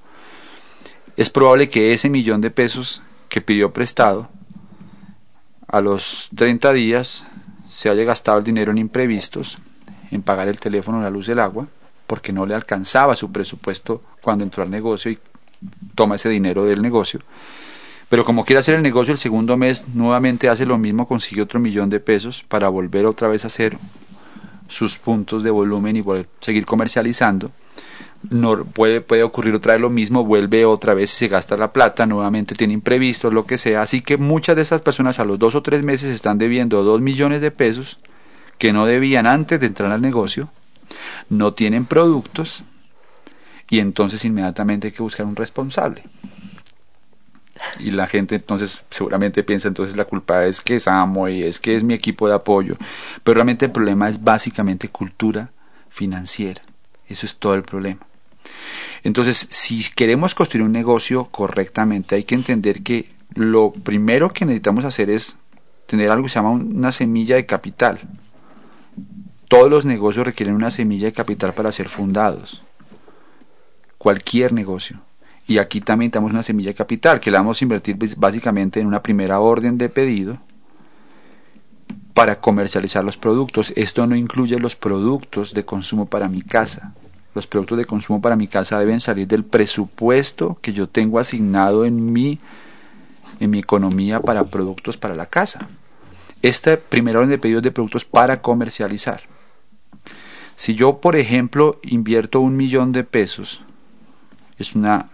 es 1.18 1.30
probable 1.30 1.68
que 1.68 1.92
ese 1.92 2.10
millón 2.10 2.40
de 2.40 2.52
pesos 2.52 3.02
que 3.28 3.42
pidió 3.42 3.74
prestado, 3.74 4.30
a 5.68 5.82
los 5.82 6.30
30 6.38 6.72
días 6.72 7.28
se 7.68 7.90
haya 7.90 8.06
gastado 8.06 8.38
el 8.38 8.46
dinero 8.46 8.72
en 8.72 8.78
imprevistos, 8.78 9.58
en 10.12 10.22
pagar 10.22 10.48
el 10.48 10.60
teléfono, 10.60 11.02
la 11.02 11.10
luz, 11.10 11.30
el 11.30 11.40
agua, 11.40 11.68
porque 12.08 12.34
no 12.34 12.46
le 12.46 12.56
alcanzaba 12.56 13.16
su 13.16 13.32
presupuesto 13.32 14.02
cuando 14.22 14.44
entró 14.44 14.64
al 14.64 14.72
negocio 14.72 15.12
y 15.12 15.20
toma 15.96 16.16
ese 16.16 16.30
dinero 16.30 16.66
del 16.66 16.82
negocio. 16.82 17.20
Pero 18.10 18.26
como 18.26 18.44
quiere 18.44 18.60
hacer 18.60 18.76
el 18.76 18.82
negocio 18.82 19.12
el 19.12 19.20
segundo 19.20 19.56
mes, 19.56 19.88
nuevamente 19.94 20.50
hace 20.50 20.66
lo 20.66 20.80
mismo, 20.80 21.08
consigue 21.08 21.44
otro 21.44 21.60
millón 21.60 21.90
de 21.90 22.00
pesos 22.00 22.44
para 22.48 22.68
volver 22.68 23.06
otra 23.06 23.28
vez 23.28 23.44
a 23.44 23.48
hacer 23.48 23.78
sus 24.68 24.98
puntos 24.98 25.44
de 25.44 25.52
volumen 25.52 25.96
y 25.96 26.02
volver, 26.02 26.28
seguir 26.40 26.66
comercializando. 26.66 27.52
No, 28.30 28.66
puede, 28.66 29.00
puede 29.00 29.24
ocurrir 29.24 29.54
otra 29.54 29.74
vez 29.74 29.82
lo 29.82 29.90
mismo, 29.90 30.26
vuelve 30.26 30.66
otra 30.66 30.94
vez 30.94 31.12
se 31.12 31.28
gasta 31.28 31.56
la 31.56 31.72
plata, 31.72 32.06
nuevamente 32.06 32.56
tiene 32.56 32.74
imprevistos, 32.74 33.32
lo 33.32 33.46
que 33.46 33.58
sea. 33.58 33.84
Así 33.84 34.02
que 34.02 34.18
muchas 34.18 34.56
de 34.56 34.64
estas 34.64 34.82
personas 34.82 35.20
a 35.20 35.26
los 35.26 35.40
dos 35.40 35.56
o 35.56 35.62
tres 35.62 35.84
meses 35.84 36.10
están 36.10 36.38
debiendo 36.38 36.84
dos 36.84 37.00
millones 37.00 37.40
de 37.40 37.52
pesos 37.52 38.00
que 38.60 38.72
no 38.72 38.86
debían 38.86 39.26
antes 39.26 39.60
de 39.60 39.66
entrar 39.66 39.92
al 39.92 40.02
negocio, 40.02 40.50
no 41.30 41.54
tienen 41.54 41.86
productos 41.86 42.64
y 43.70 43.80
entonces 43.80 44.24
inmediatamente 44.26 44.88
hay 44.88 44.94
que 44.94 45.02
buscar 45.02 45.26
un 45.26 45.36
responsable. 45.36 46.04
Y 47.80 47.92
la 47.92 48.08
gente 48.08 48.36
entonces 48.36 48.86
seguramente 48.90 49.44
piensa 49.44 49.68
entonces 49.68 49.98
la 49.98 50.06
culpa 50.06 50.46
es 50.46 50.62
que 50.62 50.76
es 50.76 50.88
y 51.30 51.44
es 51.44 51.60
que 51.60 51.76
es 51.76 51.84
mi 51.84 51.94
equipo 51.94 52.28
de 52.28 52.36
apoyo. 52.36 52.76
Pero 53.24 53.36
realmente 53.36 53.66
el 53.66 53.72
problema 53.72 54.10
es 54.10 54.24
básicamente 54.24 54.90
cultura 54.90 55.52
financiera. 55.90 56.62
Eso 57.08 57.26
es 57.26 57.36
todo 57.36 57.56
el 57.56 57.64
problema. 57.64 58.00
Entonces, 59.04 59.48
si 59.50 59.86
queremos 59.96 60.36
construir 60.36 60.66
un 60.66 60.72
negocio 60.72 61.26
correctamente, 61.26 62.16
hay 62.16 62.24
que 62.24 62.36
entender 62.36 62.82
que 62.82 63.10
lo 63.36 63.72
primero 63.72 64.32
que 64.32 64.46
necesitamos 64.46 64.86
hacer 64.86 65.10
es 65.10 65.38
tener 65.86 66.12
algo 66.12 66.24
que 66.24 66.30
se 66.30 66.36
llama 66.36 66.52
una 66.52 66.92
semilla 66.92 67.36
de 67.36 67.46
capital. 67.46 68.00
Todos 69.50 69.68
los 69.68 69.84
negocios 69.84 70.28
requieren 70.28 70.54
una 70.54 70.70
semilla 70.70 71.08
de 71.08 71.14
capital 71.14 71.54
para 71.54 71.72
ser 71.72 71.90
fundados. 71.90 72.62
Cualquier 73.98 74.54
negocio. 74.54 75.02
Y 75.48 75.58
aquí 75.58 75.82
también 75.82 76.12
tenemos 76.12 76.32
una 76.32 76.44
semilla 76.44 76.70
de 76.70 76.76
capital 76.76 77.20
que 77.20 77.32
la 77.32 77.40
vamos 77.40 77.60
a 77.60 77.66
invertir 77.66 77.98
básicamente 78.18 78.80
en 78.80 78.86
una 78.86 79.02
primera 79.02 79.40
orden 79.40 79.80
de 79.80 79.90
pedido 79.90 80.38
para 82.14 82.40
comercializar 82.40 83.04
los 83.04 83.18
productos. 83.18 83.74
Esto 83.76 84.06
no 84.06 84.16
incluye 84.16 84.60
los 84.60 84.76
productos 84.76 85.56
de 85.56 85.66
consumo 85.66 86.06
para 86.06 86.30
mi 86.30 86.44
casa. 86.44 86.94
Los 87.34 87.48
productos 87.48 87.80
de 87.80 87.86
consumo 87.86 88.22
para 88.22 88.36
mi 88.36 88.48
casa 88.48 88.78
deben 88.78 89.00
salir 89.00 89.28
del 89.28 89.44
presupuesto 89.44 90.60
que 90.62 90.74
yo 90.74 90.88
tengo 90.88 91.18
asignado 91.18 91.86
en 91.86 92.14
mi, 92.14 92.38
en 93.40 93.50
mi 93.50 93.58
economía 93.58 94.20
para 94.20 94.44
productos 94.44 94.96
para 94.96 95.16
la 95.16 95.26
casa. 95.26 95.70
Esta 96.44 96.78
primera 96.78 97.18
orden 97.18 97.32
de 97.32 97.40
pedido 97.40 97.62
de 97.62 97.72
productos 97.72 98.06
para 98.06 98.44
comercializar. 98.44 99.39
Si 100.60 100.76
yo, 100.76 100.98
por 100.98 101.16
ejemplo, 101.16 101.80
invierto 101.84 102.42
un 102.42 102.58
millón 102.58 102.92
de 102.92 103.06
pesos, 103.06 103.62
es 104.58 104.76
una 104.76 105.10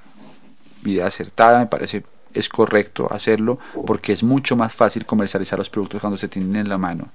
idea 0.83 1.05
acertada, 1.05 1.59
me 1.59 1.67
parece 1.67 2.03
es 2.33 2.49
correcto 2.49 3.07
hacerlo 3.13 3.59
porque 3.85 4.11
es 4.11 4.23
mucho 4.23 4.55
más 4.55 4.73
fácil 4.73 5.05
comercializar 5.05 5.59
los 5.59 5.69
productos 5.69 6.01
cuando 6.01 6.17
se 6.17 6.29
tienen 6.29 6.55
en 6.55 6.67
la 6.67 6.79
mano, 6.79 7.09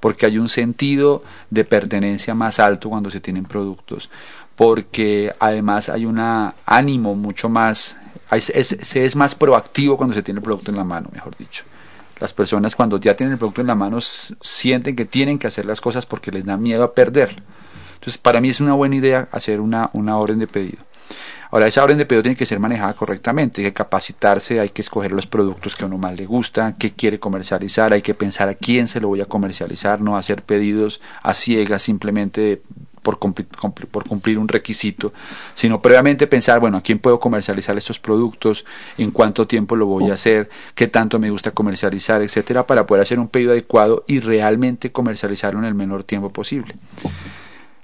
porque 0.00 0.26
hay 0.26 0.36
un 0.36 0.48
sentido 0.48 1.22
de 1.48 1.64
pertenencia 1.64 2.34
más 2.34 2.58
alto 2.58 2.90
cuando 2.90 3.08
se 3.08 3.20
tienen 3.20 3.44
productos, 3.44 4.10
porque 4.56 5.32
además 5.38 5.88
hay 5.88 6.06
un 6.06 6.18
ánimo 6.18 7.14
mucho 7.14 7.48
más, 7.48 7.98
se 8.36 9.04
es 9.04 9.14
más 9.14 9.36
proactivo 9.36 9.96
cuando 9.96 10.12
se 10.12 10.24
tiene 10.24 10.38
el 10.38 10.44
producto 10.44 10.72
en 10.72 10.76
la 10.76 10.84
mano, 10.84 11.08
mejor 11.12 11.36
dicho. 11.36 11.62
Las 12.18 12.32
personas 12.32 12.74
cuando 12.74 12.98
ya 12.98 13.14
tienen 13.14 13.34
el 13.34 13.38
producto 13.38 13.60
en 13.60 13.68
la 13.68 13.76
mano 13.76 14.00
sienten 14.00 14.96
que 14.96 15.04
tienen 15.04 15.38
que 15.38 15.46
hacer 15.46 15.66
las 15.66 15.80
cosas 15.80 16.04
porque 16.04 16.32
les 16.32 16.44
da 16.44 16.56
miedo 16.56 16.82
a 16.82 16.92
perder. 16.92 17.44
Entonces, 17.96 18.18
para 18.18 18.40
mí 18.40 18.48
es 18.48 18.60
una 18.60 18.74
buena 18.74 18.96
idea 18.96 19.28
hacer 19.32 19.60
una, 19.60 19.90
una 19.92 20.16
orden 20.16 20.38
de 20.38 20.46
pedido. 20.46 20.78
Ahora, 21.50 21.68
esa 21.68 21.84
orden 21.84 21.98
de 21.98 22.06
pedido 22.06 22.22
tiene 22.22 22.36
que 22.36 22.46
ser 22.46 22.58
manejada 22.58 22.94
correctamente, 22.94 23.60
hay 23.62 23.68
que 23.68 23.74
capacitarse, 23.74 24.60
hay 24.60 24.70
que 24.70 24.82
escoger 24.82 25.12
los 25.12 25.26
productos 25.26 25.76
que 25.76 25.84
a 25.84 25.86
uno 25.86 25.98
más 25.98 26.14
le 26.16 26.26
gusta, 26.26 26.74
qué 26.78 26.92
quiere 26.92 27.20
comercializar, 27.20 27.92
hay 27.92 28.02
que 28.02 28.14
pensar 28.14 28.48
a 28.48 28.54
quién 28.54 28.88
se 28.88 29.00
lo 29.00 29.08
voy 29.08 29.20
a 29.20 29.26
comercializar, 29.26 30.00
no 30.00 30.16
hacer 30.16 30.42
pedidos 30.42 31.00
a 31.22 31.34
ciegas 31.34 31.82
simplemente 31.82 32.62
por 33.06 33.20
cumplir, 33.20 33.46
por 33.46 34.04
cumplir 34.04 34.36
un 34.36 34.48
requisito, 34.48 35.12
sino 35.54 35.80
previamente 35.80 36.26
pensar, 36.26 36.58
bueno, 36.58 36.78
a 36.78 36.80
quién 36.80 36.98
puedo 36.98 37.20
comercializar 37.20 37.78
estos 37.78 38.00
productos, 38.00 38.64
en 38.98 39.12
cuánto 39.12 39.46
tiempo 39.46 39.76
lo 39.76 39.86
voy 39.86 40.10
a 40.10 40.14
hacer, 40.14 40.50
qué 40.74 40.88
tanto 40.88 41.20
me 41.20 41.30
gusta 41.30 41.52
comercializar, 41.52 42.20
etcétera, 42.22 42.66
para 42.66 42.84
poder 42.84 43.02
hacer 43.02 43.20
un 43.20 43.28
pedido 43.28 43.52
adecuado 43.52 44.02
y 44.08 44.18
realmente 44.18 44.90
comercializarlo 44.90 45.60
en 45.60 45.66
el 45.66 45.74
menor 45.74 46.02
tiempo 46.02 46.30
posible. 46.30 46.74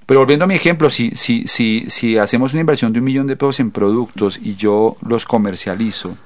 Pero 0.05 0.19
volviendo 0.19 0.45
a 0.45 0.47
mi 0.47 0.55
ejemplo, 0.55 0.89
si, 0.89 1.11
si, 1.11 1.47
si, 1.47 1.85
si 1.89 2.17
hacemos 2.17 2.53
una 2.53 2.61
inversión 2.61 2.91
de 2.91 2.99
un 2.99 3.05
millón 3.05 3.27
de 3.27 3.37
pesos 3.37 3.59
en 3.59 3.71
productos 3.71 4.37
y 4.41 4.55
yo 4.55 4.97
los 5.07 5.25
comercializo, 5.25 6.17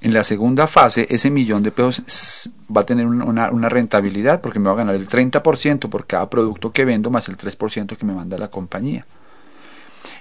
en 0.00 0.14
la 0.14 0.22
segunda 0.22 0.66
fase 0.66 1.06
ese 1.10 1.30
millón 1.30 1.62
de 1.62 1.72
pesos 1.72 2.52
va 2.74 2.82
a 2.82 2.86
tener 2.86 3.06
una, 3.06 3.50
una, 3.50 3.68
rentabilidad 3.68 4.40
porque 4.40 4.60
me 4.60 4.66
va 4.66 4.72
a 4.72 4.76
ganar 4.76 4.94
el 4.94 5.08
30% 5.08 5.88
por 5.88 6.06
cada 6.06 6.30
producto 6.30 6.72
que 6.72 6.84
vendo 6.84 7.10
más 7.10 7.28
el 7.28 7.36
3% 7.36 7.96
que 7.96 8.06
me 8.06 8.14
manda 8.14 8.38
la 8.38 8.48
compañía. 8.48 9.06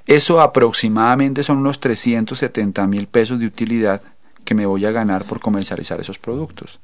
Eso 0.06 0.42
aproximadamente 0.42 1.44
son 1.44 1.58
unos 1.58 1.80
370 1.80 2.88
mil 2.88 3.08
pesos 3.08 3.40
de 3.40 3.46
utilidad 3.46 4.02
que 4.46 4.56
me 4.56 4.66
voy 4.66 4.86
a 4.86 4.92
ganar 4.92 5.26
por 5.26 5.40
comercializar 5.40 6.00
esos 6.00 6.18
productos. 6.18 6.80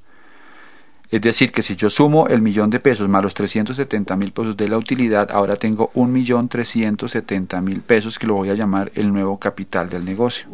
Es 1.13 1.21
decir, 1.21 1.51
que 1.51 1.61
si 1.61 1.75
yo 1.75 1.91
sumo 1.91 2.27
el 2.27 2.41
millón 2.41 2.71
de 2.71 2.79
pesos 2.79 3.07
más 3.07 3.21
los 3.21 3.35
370 3.35 4.15
mil 4.15 4.31
pesos 4.31 4.57
de 4.57 4.67
la 4.67 4.79
utilidad, 4.79 5.29
ahora 5.29 5.57
tengo 5.57 5.91
un 5.93 6.11
millón 6.11 6.49
370 6.49 7.61
mil 7.61 7.81
pesos 7.81 8.17
que 8.17 8.25
lo 8.25 8.33
voy 8.33 8.49
a 8.49 8.55
llamar 8.55 8.91
el 8.95 9.13
nuevo 9.13 9.37
capital 9.37 9.91
del 9.91 10.05
negocio. 10.05 10.47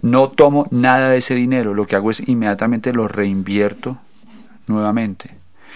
No 0.00 0.30
tomo 0.30 0.66
nada 0.70 1.10
de 1.10 1.18
ese 1.18 1.34
dinero, 1.34 1.74
lo 1.74 1.86
que 1.86 1.96
hago 1.96 2.10
es 2.10 2.26
inmediatamente 2.26 2.94
lo 2.94 3.08
reinvierto 3.08 3.98
nuevamente. 4.68 5.28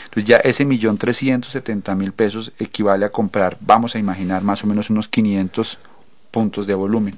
Entonces 0.04 0.24
ya 0.24 0.38
ese 0.38 0.64
millón 0.64 0.96
370 0.96 1.94
mil 1.96 2.12
pesos 2.12 2.52
equivale 2.58 3.04
a 3.04 3.12
comprar, 3.12 3.58
vamos 3.60 3.94
a 3.94 3.98
imaginar, 3.98 4.42
más 4.42 4.64
o 4.64 4.68
menos 4.68 4.88
unos 4.88 5.06
500 5.08 5.76
puntos 6.30 6.66
de 6.66 6.72
volumen, 6.72 7.14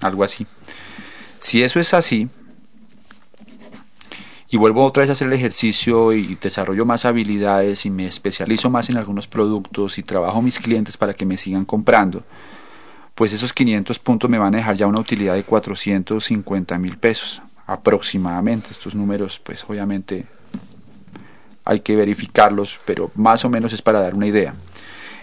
algo 0.00 0.24
así. 0.24 0.46
Si 1.40 1.62
eso 1.62 1.78
es 1.78 1.92
así, 1.92 2.30
y 4.54 4.56
vuelvo 4.56 4.84
otra 4.84 5.00
vez 5.00 5.10
a 5.10 5.14
hacer 5.14 5.26
el 5.26 5.32
ejercicio 5.32 6.12
y 6.12 6.38
desarrollo 6.40 6.86
más 6.86 7.04
habilidades 7.06 7.86
y 7.86 7.90
me 7.90 8.06
especializo 8.06 8.70
más 8.70 8.88
en 8.88 8.96
algunos 8.96 9.26
productos 9.26 9.98
y 9.98 10.04
trabajo 10.04 10.40
mis 10.42 10.60
clientes 10.60 10.96
para 10.96 11.12
que 11.12 11.26
me 11.26 11.36
sigan 11.36 11.64
comprando, 11.64 12.22
pues 13.16 13.32
esos 13.32 13.52
500 13.52 13.98
puntos 13.98 14.30
me 14.30 14.38
van 14.38 14.54
a 14.54 14.58
dejar 14.58 14.76
ya 14.76 14.86
una 14.86 15.00
utilidad 15.00 15.34
de 15.34 15.42
450 15.42 16.78
mil 16.78 16.96
pesos 16.98 17.42
aproximadamente. 17.66 18.68
Estos 18.70 18.94
números, 18.94 19.40
pues 19.40 19.64
obviamente 19.68 20.24
hay 21.64 21.80
que 21.80 21.96
verificarlos, 21.96 22.78
pero 22.84 23.10
más 23.16 23.44
o 23.44 23.50
menos 23.50 23.72
es 23.72 23.82
para 23.82 23.98
dar 23.98 24.14
una 24.14 24.28
idea. 24.28 24.54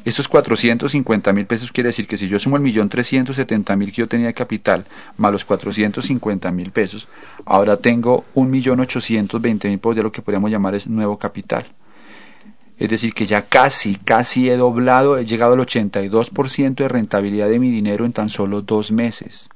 Estos 0.03 0.27
450 0.27 1.31
mil 1.31 1.45
pesos 1.45 1.71
quiere 1.71 1.89
decir 1.89 2.07
que 2.07 2.17
si 2.17 2.27
yo 2.27 2.39
sumo 2.39 2.55
el 2.55 2.63
millón 2.63 2.89
370 2.89 3.75
mil 3.75 3.91
que 3.91 4.01
yo 4.01 4.07
tenía 4.07 4.27
de 4.27 4.33
capital, 4.33 4.85
más 5.17 5.31
los 5.31 5.45
450 5.45 6.51
mil 6.51 6.71
pesos, 6.71 7.07
ahora 7.45 7.77
tengo 7.77 8.25
un 8.33 8.49
millón 8.49 8.79
820 8.79 9.69
mil 9.69 9.79
pesos 9.79 9.95
de 9.95 10.03
lo 10.03 10.11
que 10.11 10.23
podríamos 10.23 10.49
llamar 10.49 10.73
es 10.73 10.87
nuevo 10.87 11.17
capital. 11.17 11.67
Es 12.79 12.89
decir, 12.89 13.13
que 13.13 13.27
ya 13.27 13.43
casi, 13.43 13.95
casi 13.95 14.49
he 14.49 14.57
doblado, 14.57 15.19
he 15.19 15.25
llegado 15.25 15.53
al 15.53 15.59
82% 15.59 16.75
de 16.75 16.87
rentabilidad 16.87 17.47
de 17.47 17.59
mi 17.59 17.69
dinero 17.69 18.05
en 18.05 18.13
tan 18.13 18.29
solo 18.29 18.63
dos 18.63 18.91
meses 18.91 19.49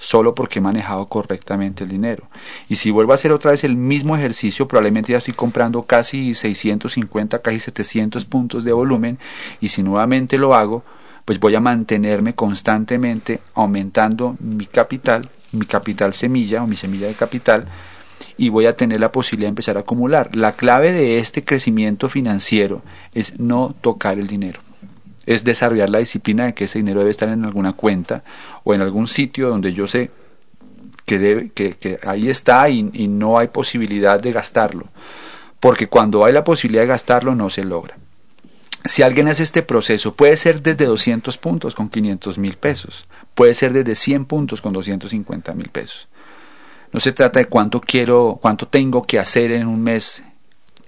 solo 0.00 0.34
porque 0.34 0.58
he 0.58 0.62
manejado 0.62 1.06
correctamente 1.08 1.84
el 1.84 1.90
dinero. 1.90 2.24
Y 2.70 2.76
si 2.76 2.90
vuelvo 2.90 3.12
a 3.12 3.16
hacer 3.16 3.32
otra 3.32 3.50
vez 3.50 3.64
el 3.64 3.76
mismo 3.76 4.16
ejercicio, 4.16 4.66
probablemente 4.66 5.12
ya 5.12 5.18
estoy 5.18 5.34
comprando 5.34 5.82
casi 5.82 6.32
650, 6.34 7.40
casi 7.40 7.60
700 7.60 8.24
puntos 8.24 8.64
de 8.64 8.72
volumen. 8.72 9.18
Y 9.60 9.68
si 9.68 9.82
nuevamente 9.82 10.38
lo 10.38 10.54
hago, 10.54 10.82
pues 11.26 11.38
voy 11.38 11.54
a 11.54 11.60
mantenerme 11.60 12.32
constantemente 12.32 13.40
aumentando 13.52 14.36
mi 14.40 14.64
capital, 14.64 15.28
mi 15.52 15.66
capital 15.66 16.14
semilla 16.14 16.62
o 16.62 16.66
mi 16.66 16.76
semilla 16.76 17.06
de 17.06 17.14
capital, 17.14 17.66
y 18.38 18.48
voy 18.48 18.64
a 18.64 18.76
tener 18.76 19.00
la 19.00 19.12
posibilidad 19.12 19.48
de 19.48 19.50
empezar 19.50 19.76
a 19.76 19.80
acumular. 19.80 20.34
La 20.34 20.52
clave 20.52 20.92
de 20.92 21.18
este 21.18 21.44
crecimiento 21.44 22.08
financiero 22.08 22.80
es 23.12 23.38
no 23.38 23.74
tocar 23.82 24.18
el 24.18 24.28
dinero 24.28 24.60
es 25.30 25.44
desarrollar 25.44 25.88
la 25.88 26.00
disciplina 26.00 26.46
de 26.46 26.54
que 26.54 26.64
ese 26.64 26.80
dinero 26.80 26.98
debe 26.98 27.12
estar 27.12 27.28
en 27.28 27.44
alguna 27.44 27.74
cuenta 27.74 28.24
o 28.64 28.74
en 28.74 28.80
algún 28.80 29.06
sitio 29.06 29.48
donde 29.48 29.72
yo 29.72 29.86
sé 29.86 30.10
que, 31.04 31.20
debe, 31.20 31.50
que, 31.50 32.00
ahí 32.02 32.28
está 32.28 32.68
y, 32.68 32.82
no 32.82 33.38
hay 33.38 33.46
posibilidad 33.46 34.18
de 34.18 34.32
gastarlo. 34.32 34.88
Porque 35.60 35.86
cuando 35.86 36.24
hay 36.24 36.32
la 36.32 36.42
posibilidad 36.42 36.82
de 36.82 36.88
gastarlo 36.88 37.36
no 37.36 37.48
se 37.48 37.62
logra. 37.62 37.96
si 38.84 39.02
alguien 39.02 39.28
hace 39.28 39.44
este 39.44 39.62
proceso, 39.62 40.16
puede 40.16 40.36
ser 40.36 40.62
desde 40.62 40.86
200 40.86 41.38
puntos 41.38 41.76
con 41.76 41.90
500 41.90 42.36
mil 42.38 42.56
pesos, 42.56 43.06
puede 43.34 43.54
ser 43.54 43.72
desde 43.72 43.94
100 43.94 44.24
puntos 44.24 44.60
con 44.60 44.72
250 44.72 45.54
mil 45.54 45.68
pesos. 45.68 46.08
No 46.92 46.98
se 46.98 47.12
trata 47.12 47.38
de 47.38 47.44
cuánto 47.44 47.80
quiero, 47.80 48.40
cuánto 48.42 48.66
tengo 48.66 49.04
que 49.04 49.20
hacer 49.20 49.52
en 49.52 49.68
un 49.68 49.80
mes 49.80 50.24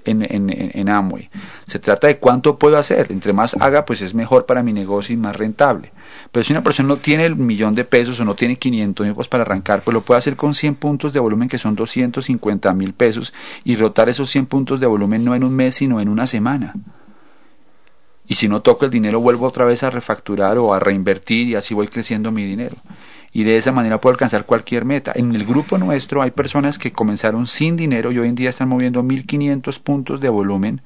en, 0.05 0.23
en, 0.23 0.51
en, 0.51 0.89
Amway. 0.89 1.31
Se 1.67 1.79
trata 1.79 2.07
de 2.07 2.19
cuánto 2.19 2.59
puedo 2.59 2.79
hacer. 2.79 3.11
Entre 3.11 3.33
más 3.33 3.55
haga, 3.61 3.85
pues 3.85 4.03
es 4.03 4.15
mejor 4.15 4.47
para 4.47 4.63
mi 4.63 4.73
negocio 4.73 5.15
y 5.15 5.17
más 5.17 5.37
rentable. 5.37 5.93
Pero 6.31 6.45
si 6.45 6.53
una 6.53 6.63
persona 6.63 6.89
no 6.89 6.97
tiene 6.97 7.25
el 7.25 7.37
millón 7.37 7.75
de 7.75 7.85
pesos 7.85 8.19
o 8.21 8.25
no 8.25 8.35
tiene 8.35 8.57
500 8.57 9.07
mil 9.07 9.17
para 9.29 9.43
arrancar, 9.43 9.83
pues 9.83 9.95
lo 9.95 10.03
puede 10.03 10.19
hacer 10.19 10.37
con 10.37 10.55
100 10.55 10.75
puntos 10.77 11.13
de 11.13 11.21
volumen 11.21 11.49
que 11.49 11.59
son 11.59 11.75
250 11.75 12.73
mil 12.75 12.93
pesos 12.93 13.33
y 13.65 13.77
rotar 13.77 14.09
esos 14.09 14.31
100 14.31 14.47
puntos 14.47 14.81
de 14.81 14.87
volumen 14.87 15.25
no 15.25 15.35
en 15.35 15.45
un 15.45 15.55
mes, 15.55 15.77
sino 15.77 16.01
en 16.01 16.09
una 16.09 16.27
semana. 16.27 16.75
Y 18.27 18.35
si 18.35 18.49
no 18.49 18.63
toco 18.63 18.85
el 18.85 18.91
dinero, 18.91 19.21
vuelvo 19.21 19.47
otra 19.47 19.65
vez 19.65 19.83
a 19.83 19.91
refacturar 19.91 20.57
o 20.59 20.73
a 20.73 20.81
reinvertir 20.81 21.49
y 21.49 21.55
así 21.55 21.75
voy 21.75 21.89
creciendo 21.89 22.31
mi 22.31 22.45
dinero. 22.45 22.77
Y 23.33 23.45
de 23.45 23.57
esa 23.57 23.73
manera 23.73 24.01
puedo 24.01 24.13
alcanzar 24.13 24.45
cualquier 24.45 24.85
meta. 24.85 25.13
En 25.15 25.35
el 25.35 25.47
grupo 25.47 25.79
nuestro 25.79 26.21
hay 26.21 26.31
personas 26.31 26.79
que 26.79 26.93
comenzaron 26.93 27.47
sin 27.47 27.77
dinero 27.77 28.13
y 28.13 28.19
hoy 28.19 28.29
en 28.29 28.35
día 28.35 28.51
están 28.51 28.69
moviendo 28.69 29.03
1500 29.03 29.79
puntos 29.79 30.21
de 30.21 30.29
volumen 30.29 30.83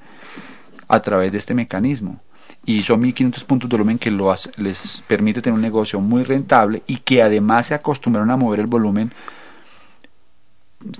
a 0.87 1.01
través 1.01 1.31
de 1.31 1.37
este 1.37 1.53
mecanismo. 1.53 2.21
Y 2.65 2.83
son 2.83 3.01
1500 3.01 3.43
puntos 3.43 3.69
de 3.69 3.75
volumen 3.75 3.99
que 3.99 4.11
les 4.11 5.03
permite 5.07 5.41
tener 5.41 5.55
un 5.55 5.61
negocio 5.61 5.99
muy 5.99 6.23
rentable 6.23 6.83
y 6.87 6.97
que 6.97 7.21
además 7.21 7.67
se 7.67 7.73
acostumbraron 7.73 8.31
a 8.31 8.37
mover 8.37 8.61
el 8.61 8.67
volumen 8.67 9.13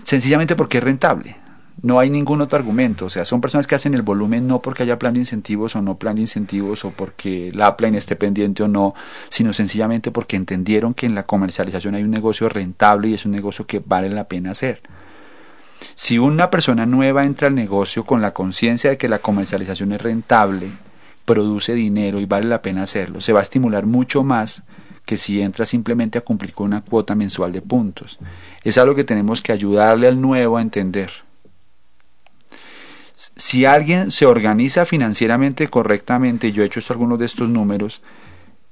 sencillamente 0.04 0.56
porque 0.56 0.80
es 0.80 0.84
rentable. 0.84 1.38
No 1.82 2.00
hay 2.00 2.10
ningún 2.10 2.42
otro 2.42 2.58
argumento. 2.58 3.06
O 3.06 3.10
sea, 3.10 3.26
son 3.26 3.42
personas 3.42 3.68
que 3.68 3.76
hacen 3.76 3.94
el 3.94 4.02
volumen 4.02 4.48
no 4.48 4.62
porque 4.62 4.84
haya 4.84 4.98
plan 4.98 5.14
de 5.14 5.20
incentivos 5.20 5.76
o 5.76 5.82
no 5.82 5.98
plan 5.98 6.16
de 6.16 6.22
incentivos 6.22 6.84
o 6.86 6.92
porque 6.92 7.52
la 7.54 7.70
upline 7.70 7.96
esté 7.96 8.16
pendiente 8.16 8.64
o 8.64 8.68
no, 8.68 8.96
sino 9.30 9.54
sencillamente 9.54 10.12
porque 10.12 10.36
entendieron 10.36 10.94
que 10.94 11.06
en 11.06 11.16
la 11.16 11.26
comercialización 11.26 11.96
hay 11.96 12.04
un 12.04 12.12
negocio 12.12 12.50
rentable 12.50 13.10
y 13.10 13.14
es 13.14 13.26
un 13.26 13.32
negocio 13.32 13.68
que 13.68 13.82
vale 13.86 14.10
la 14.10 14.28
pena 14.28 14.52
hacer. 14.52 14.82
Si 15.96 16.18
una 16.18 16.50
persona 16.50 16.86
nueva 16.86 17.26
entra 17.26 17.48
al 17.48 17.56
negocio 17.56 18.06
con 18.06 18.22
la 18.22 18.34
conciencia 18.34 18.90
de 18.90 18.98
que 18.98 19.10
la 19.10 19.20
comercialización 19.20 19.92
es 19.94 20.02
rentable, 20.02 20.72
produce 21.26 21.74
dinero 21.74 22.20
y 22.20 22.26
vale 22.26 22.48
la 22.48 22.62
pena 22.62 22.84
hacerlo, 22.84 23.22
se 23.22 23.34
va 23.34 23.40
a 23.40 23.44
estimular 23.44 23.86
mucho 23.86 24.24
más 24.24 24.64
que 25.06 25.18
si 25.18 25.42
entra 25.42 25.66
simplemente 25.66 26.18
a 26.18 26.22
cumplir 26.22 26.54
con 26.54 26.68
una 26.68 26.82
cuota 26.82 27.16
mensual 27.16 27.52
de 27.52 27.62
puntos. 27.62 28.20
Es 28.64 28.78
algo 28.78 28.94
que 28.94 29.04
tenemos 29.04 29.42
que 29.42 29.54
ayudarle 29.54 30.08
al 30.08 30.20
nuevo 30.20 30.58
a 30.58 30.62
entender. 30.62 31.27
Si 33.18 33.66
alguien 33.66 34.12
se 34.12 34.28
organiza 34.28 34.86
financieramente 34.86 35.68
correctamente, 35.70 36.52
yo 36.52 36.62
he 36.62 36.68
hecho 36.68 36.82
algunos 36.90 37.18
de 37.18 37.26
estos 37.26 37.50
números, 37.50 38.04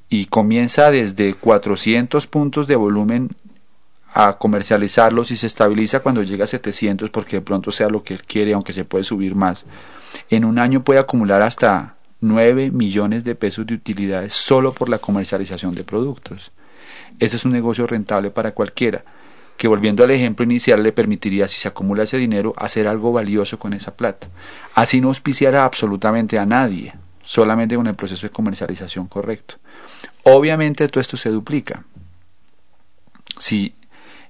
y 0.08 0.26
comienza 0.26 0.92
desde 0.92 1.34
400 1.34 2.28
puntos 2.28 2.68
de 2.68 2.76
volumen 2.76 3.32
a 4.14 4.38
comercializarlos 4.38 5.32
y 5.32 5.36
se 5.36 5.48
estabiliza 5.48 6.02
cuando 6.02 6.22
llega 6.22 6.44
a 6.44 6.48
700 6.48 7.10
porque 7.10 7.38
de 7.38 7.42
pronto 7.42 7.72
sea 7.72 7.90
lo 7.90 8.04
que 8.04 8.14
él 8.14 8.22
quiere, 8.22 8.54
aunque 8.54 8.72
se 8.72 8.86
puede 8.86 9.04
subir 9.04 9.34
más. 9.34 9.66
En 10.30 10.46
un 10.46 10.60
año 10.60 10.84
puede 10.84 11.00
acumular 11.00 11.42
hasta 11.42 11.96
9 12.22 12.70
millones 12.70 13.24
de 13.24 13.34
pesos 13.34 13.66
de 13.66 13.74
utilidades 13.74 14.34
solo 14.34 14.74
por 14.74 14.90
la 14.90 15.00
comercialización 15.00 15.74
de 15.74 15.84
productos. 15.84 16.52
Ese 17.20 17.36
es 17.36 17.46
un 17.46 17.52
negocio 17.52 17.88
rentable 17.88 18.30
para 18.30 18.52
cualquiera 18.52 19.04
que 19.58 19.68
volviendo 19.68 20.04
al 20.04 20.12
ejemplo 20.12 20.44
inicial 20.44 20.84
le 20.84 20.92
permitiría, 20.92 21.48
si 21.48 21.60
se 21.60 21.68
acumula 21.68 22.04
ese 22.04 22.18
dinero, 22.18 22.54
hacer 22.58 22.88
algo 22.88 23.12
valioso 23.12 23.58
con 23.58 23.74
esa 23.74 23.96
plata. 23.96 24.28
Así 24.74 25.00
no 25.00 25.08
auspiciará 25.08 25.64
absolutamente 25.64 26.38
a 26.38 26.46
nadie, 26.46 26.94
solamente 27.24 27.76
con 27.76 27.88
el 27.88 27.96
proceso 27.96 28.28
de 28.28 28.32
comercialización 28.32 29.08
correcto. 29.08 29.56
Obviamente 30.24 30.88
todo 30.88 31.02
esto 31.02 31.18
se 31.18 31.30
duplica. 31.30 31.84
Si 33.38 33.76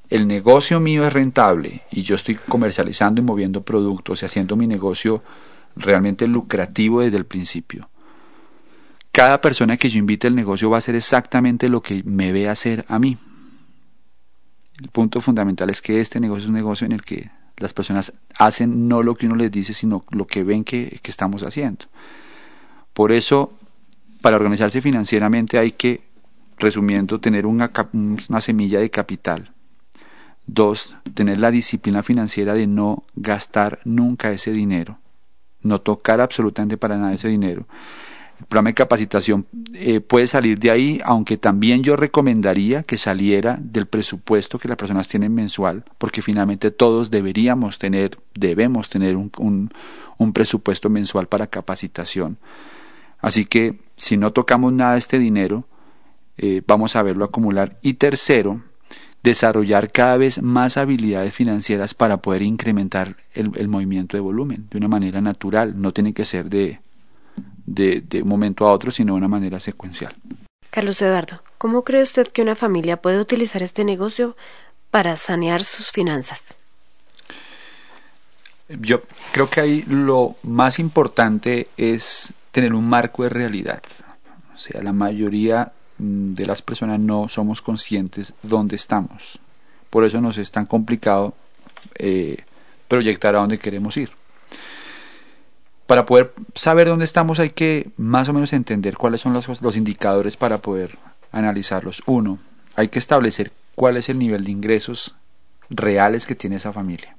el 0.10 0.28
negocio 0.28 0.80
mío 0.80 1.06
es 1.06 1.14
rentable 1.14 1.82
y 1.92 2.04
yo 2.04 2.16
estoy 2.16 2.36
comercializando 2.36 3.22
y 3.22 3.24
moviendo 3.24 3.64
productos 3.64 4.22
y 4.22 4.26
haciendo 4.26 4.56
mi 4.56 4.68
negocio 4.68 5.24
realmente 5.76 6.28
lucrativo 6.28 7.02
desde 7.02 7.18
el 7.18 7.26
principio, 7.26 7.90
cada 9.12 9.42
persona 9.42 9.78
que 9.78 9.90
yo 9.90 9.98
invite 9.98 10.28
al 10.28 10.36
negocio 10.36 10.70
va 10.70 10.78
a 10.78 10.80
hacer 10.80 10.96
exactamente 10.96 11.70
lo 11.70 11.82
que 11.82 12.04
me 12.06 12.32
ve 12.32 12.50
hacer 12.50 12.86
a 12.88 13.00
mí. 13.00 13.18
El 14.82 14.90
punto 14.90 15.22
fundamental 15.22 15.70
es 15.70 15.82
que 15.82 16.02
este 16.02 16.20
negocio 16.20 16.44
es 16.44 16.48
un 16.48 16.56
negocio 16.56 16.86
en 16.86 16.92
el 16.92 17.04
que 17.04 17.30
las 17.58 17.74
personas 17.74 18.14
hacen 18.38 18.88
no 18.88 19.02
lo 19.04 19.16
que 19.16 19.28
uno 19.28 19.36
les 19.36 19.52
dice, 19.52 19.74
sino 19.74 20.04
lo 20.10 20.28
que 20.28 20.44
ven 20.44 20.64
que, 20.64 21.00
estamos 21.04 21.44
haciendo. 21.44 21.86
Por 22.94 23.12
eso, 23.12 23.54
para 24.22 24.36
organizarse 24.36 24.82
financieramente 24.82 25.58
hay 25.58 25.72
que, 25.72 26.02
resumiendo, 26.58 27.20
tener 27.20 27.46
una, 27.46 27.72
semilla 28.42 28.80
de 28.80 28.90
capital. 28.90 29.54
Dos, 30.48 30.96
tener 31.14 31.40
la 31.40 31.52
disciplina 31.52 32.04
financiera 32.04 32.54
de 32.54 32.68
no 32.68 33.04
gastar 33.16 33.80
nunca 33.86 34.32
ese 34.32 34.52
dinero, 34.52 35.00
no 35.62 35.82
tocar 35.82 36.22
absolutamente 36.22 36.78
para 36.78 36.98
nada 36.98 37.14
ese 37.14 37.30
dinero 37.30 37.66
el 38.40 38.46
programa 38.48 38.70
de 38.70 38.74
capacitación 38.74 39.46
eh, 39.74 40.02
puede 40.02 40.28
salir 40.28 40.60
de 40.60 40.72
ahí, 40.72 41.02
aunque 41.06 41.38
también 41.38 41.84
yo 41.84 41.96
recomendaría 41.96 42.84
que 42.84 42.98
saliera 42.98 43.58
del 43.62 43.86
presupuesto 43.86 44.60
que 44.60 44.68
las 44.68 44.78
personas 44.78 45.08
tienen 45.08 45.34
mensual, 45.34 45.84
porque 45.98 46.22
finalmente 46.22 46.72
todos 46.72 47.12
deberíamos 47.12 47.80
tener, 47.80 48.18
debemos 48.34 48.90
tener 48.90 49.16
un, 49.16 49.32
un, 50.18 50.34
presupuesto 50.34 50.90
mensual 50.90 51.28
para 51.28 51.48
capacitación. 51.48 52.38
Así 53.20 53.46
que 53.46 53.80
si 53.96 54.18
no 54.18 54.34
tocamos 54.34 54.74
nada 54.74 54.94
de 54.94 55.00
este 55.00 55.18
dinero, 55.18 55.66
eh, 56.38 56.62
vamos 56.68 56.98
a 56.98 57.04
verlo 57.04 57.24
acumular. 57.24 57.78
Y 57.82 57.94
tercero, 57.94 58.62
desarrollar 59.24 59.92
cada 59.94 60.18
vez 60.18 60.42
más 60.42 60.76
habilidades 60.76 61.34
financieras 61.34 61.94
para 61.94 62.18
poder 62.18 62.42
incrementar 62.42 63.16
el 63.34 63.68
movimiento 63.70 64.18
de 64.18 64.22
volumen 64.22 64.68
de 64.70 64.78
una 64.78 64.90
manera 64.90 65.22
natural, 65.22 65.82
no 65.82 65.94
tiene 65.94 66.14
que 66.14 66.26
ser 66.26 66.50
de, 66.50 66.80
de, 67.66 68.04
un 68.22 68.28
momento 68.28 68.68
a 68.68 68.72
otro, 68.72 68.92
sino 68.92 69.14
de 69.14 69.18
una 69.18 69.28
manera 69.28 69.60
secuencial. 69.60 70.16
Carlos 70.70 71.02
Eduardo, 71.02 71.42
¿cómo 71.58 71.84
cree 71.84 72.04
usted 72.04 72.28
que 72.28 72.42
una 72.42 72.56
familia 72.56 72.98
puede 72.98 73.20
utilizar 73.20 73.64
este 73.64 73.84
negocio 73.84 74.36
para 74.92 75.18
sanear 75.18 75.64
sus 75.64 75.92
finanzas? 75.92 76.54
Yo 78.68 79.02
creo 79.32 79.50
que 79.50 79.62
ahí 79.62 79.84
lo 79.88 80.36
más 80.44 80.80
importante 80.80 81.68
es 81.78 82.34
tener 82.52 82.74
un 82.74 82.90
marco 82.90 83.24
de 83.24 83.30
realidad. 83.30 83.82
O 84.54 84.58
sea, 84.58 84.82
la 84.82 84.94
mayoría 84.94 85.72
mm, 85.98 86.34
de 86.34 86.46
las 86.46 86.62
personas 86.62 87.00
no 87.00 87.30
somos 87.30 87.62
conscientes 87.62 88.34
dónde 88.42 88.76
estamos. 88.76 89.40
Por 89.90 90.04
eso 90.04 90.20
nos 90.20 90.38
es 90.38 90.52
tan 90.52 90.66
complicado 90.66 91.36
eh, 91.96 92.44
proyectar 92.88 93.36
a 93.36 93.40
dónde 93.40 93.60
queremos 93.60 93.98
ir 93.98 94.12
para 95.88 96.06
poder 96.06 96.34
saber 96.56 96.88
dónde 96.88 97.06
estamos 97.06 97.40
hay 97.40 97.52
que 97.52 97.90
más 97.98 98.28
o 98.30 98.34
menos 98.34 98.54
entender 98.54 98.98
cuáles 98.98 99.22
son 99.22 99.34
los, 99.34 99.78
indicadores 99.78 100.36
para 100.36 100.58
poder 100.58 100.98
analizarlos. 101.32 102.02
Uno, 102.06 102.40
hay 102.76 102.88
que 102.88 103.00
establecer 103.00 103.52
cuál 103.76 103.98
es 103.98 104.10
el 104.10 104.18
nivel 104.18 104.44
de 104.46 104.52
ingresos 104.52 105.16
reales 105.70 106.26
que 106.26 106.36
tiene 106.36 106.56
esa 106.56 106.74
familia. 106.74 107.16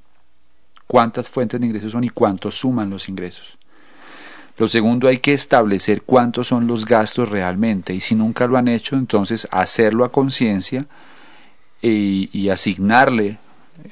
Cuántas 0.87 1.29
fuentes 1.29 1.61
de 1.61 1.67
ingresos 1.67 1.93
son 1.93 2.05
y 2.05 2.11
cuánto 2.11 2.51
suman 2.51 2.91
los 2.91 3.09
ingresos. 3.09 3.57
Lo 4.59 4.69
segundo, 4.69 5.07
hay 5.07 5.19
que 5.19 5.35
establecer 5.35 6.03
cuántos 6.03 6.49
son 6.49 6.67
los 6.67 6.87
gastos 6.87 7.29
realmente 7.29 7.93
y 7.93 8.01
si 8.01 8.15
nunca 8.15 8.47
lo 8.47 8.57
han 8.57 8.69
hecho, 8.69 8.97
entonces 8.97 9.47
hacerlo 9.51 10.05
a 10.05 10.13
conciencia 10.13 10.87
y, 11.83 12.49
asignarle 12.49 13.39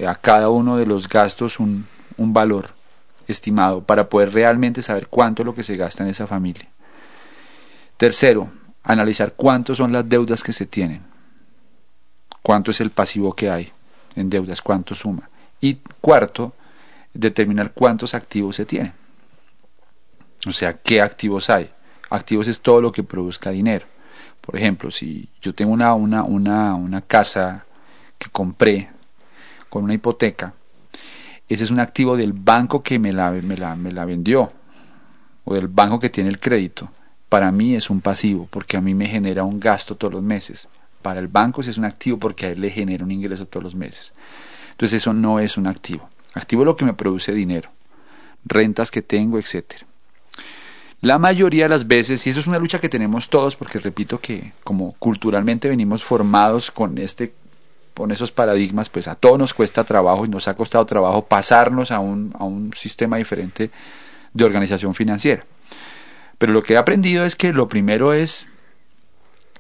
a 0.07 0.15
cada 0.15 0.49
uno 0.49 0.77
de 0.77 0.87
los 0.87 1.09
gastos 1.09 1.61
un 1.61 1.87
valor 2.17 2.71
estimado 3.29 3.83
para 3.85 4.09
poder 4.09 4.33
realmente 4.33 4.83
saber 4.83 5.09
cuánto 5.09 5.43
es 5.43 5.47
lo 5.47 5.55
que 5.55 5.63
se 5.63 5.77
gasta 5.77 6.03
en 6.03 6.11
esa 6.11 6.27
familia. 6.27 6.69
Tercero, 7.97 8.51
analizar 8.83 9.35
cuántos 9.35 9.79
son 9.79 9.93
las 9.93 10.09
deudas 10.09 10.43
que 10.43 10.53
se 10.53 10.67
tienen, 10.67 11.03
cuánto 12.43 12.71
es 12.71 12.81
el 12.81 12.91
pasivo 12.91 13.33
que 13.33 13.51
hay 13.51 13.73
en 14.17 14.31
deudas, 14.31 14.61
cuánto 14.63 14.95
suma. 14.95 15.29
Y 15.61 15.79
cuarto, 16.01 16.55
determinar 17.13 17.73
cuántos 17.73 18.15
activos 18.15 18.57
se 18.57 18.67
tienen. 18.67 18.93
O 20.47 20.53
sea, 20.53 20.75
qué 20.75 21.01
activos 21.01 21.49
hay. 21.49 21.71
Activos 22.11 22.49
es 22.49 22.61
todo 22.61 22.81
lo 22.81 22.93
que 22.93 23.03
produzca 23.03 23.51
dinero. 23.51 23.87
Por 24.41 24.57
ejemplo, 24.57 24.91
si 24.91 25.29
yo 25.41 25.55
tengo 25.55 25.73
una, 25.73 25.95
una, 25.95 26.23
una, 26.23 26.75
una 26.75 27.01
casa 27.01 27.65
que 28.19 28.29
compré 28.29 28.91
con 29.71 29.85
una 29.85 29.95
hipoteca, 29.95 30.53
ese 31.49 31.65
es 31.65 31.71
un 31.71 31.81
activo 31.81 32.17
del 32.17 32.33
banco 32.33 32.83
que 32.83 32.99
me 32.99 33.13
la, 33.13 33.31
vendió 33.31 34.53
o 35.45 35.55
del 35.55 35.69
banco 35.69 35.99
que 35.99 36.11
tiene 36.11 36.31
el 36.31 36.41
crédito. 36.41 36.91
Para 37.29 37.51
mí 37.51 37.75
es 37.75 37.91
un 37.91 38.01
pasivo 38.01 38.49
porque 38.51 38.77
a 38.77 38.81
mí 38.81 38.95
me 38.95 39.07
genera 39.07 39.45
un 39.45 39.61
gasto 39.61 39.97
todos 39.97 40.15
los 40.15 40.23
meses. 40.23 40.69
Para 41.03 41.21
el 41.21 41.29
banco 41.29 41.61
es 41.61 41.77
un 41.77 41.85
activo 41.85 42.19
porque 42.19 42.47
a 42.47 42.51
él 42.51 42.61
le 42.61 42.71
genera 42.71 43.05
un 43.05 43.11
ingreso 43.11 43.47
todos 43.47 43.63
los 43.63 43.75
meses. 43.75 44.15
Entonces 44.71 45.03
eso 45.03 45.13
no 45.13 45.39
es 45.39 45.57
un 45.59 45.67
activo. 45.67 46.09
Activo 46.33 46.63
es 46.63 46.67
lo 46.67 46.77
que 46.77 46.85
me 46.85 46.95
produce 46.95 47.33
dinero, 47.33 47.71
rentas 48.45 48.91
que 48.91 49.03
tengo, 49.03 49.39
etc. 49.39 49.85
La 51.01 51.19
mayoría 51.19 51.65
de 51.65 51.69
las 51.69 51.87
veces, 51.87 52.27
y 52.27 52.31
eso 52.31 52.41
es 52.41 52.47
una 52.47 52.59
lucha 52.59 52.81
que 52.81 52.89
tenemos 52.89 53.29
todos, 53.29 53.57
porque 53.57 53.79
repito 53.79 54.19
que 54.19 54.53
como 54.65 54.95
culturalmente 54.99 55.69
venimos 55.69 56.03
formados 56.03 56.71
con 56.71 56.97
este 56.97 57.35
con 57.95 58.11
esos 58.11 58.33
paradigmas, 58.33 58.89
pues 58.89 59.09
a 59.09 59.15
todos 59.15 59.39
nos 59.39 59.55
cuesta 59.55 59.85
trabajo 59.85 60.25
y 60.25 60.29
nos 60.29 60.49
ha 60.49 60.55
costado 60.55 60.85
trabajo 60.85 61.27
pasarnos 61.27 61.91
a 61.91 62.01
un, 62.01 62.35
a 62.39 62.45
un 62.45 62.73
sistema 62.75 63.17
diferente 63.17 63.71
de 64.33 64.45
organización 64.45 64.95
financiera. 64.95 65.45
Pero 66.39 66.53
lo 66.53 66.63
que 66.63 66.75
he 66.75 66.77
aprendido 66.77 67.25
es 67.25 67.37
que 67.37 67.53
lo 67.53 67.69
primero 67.69 68.13
es 68.13 68.49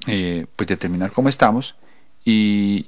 eh, 0.06 0.46
pues 0.54 0.68
determinar 0.68 1.12
cómo 1.12 1.30
estamos 1.30 1.76
y, 2.24 2.86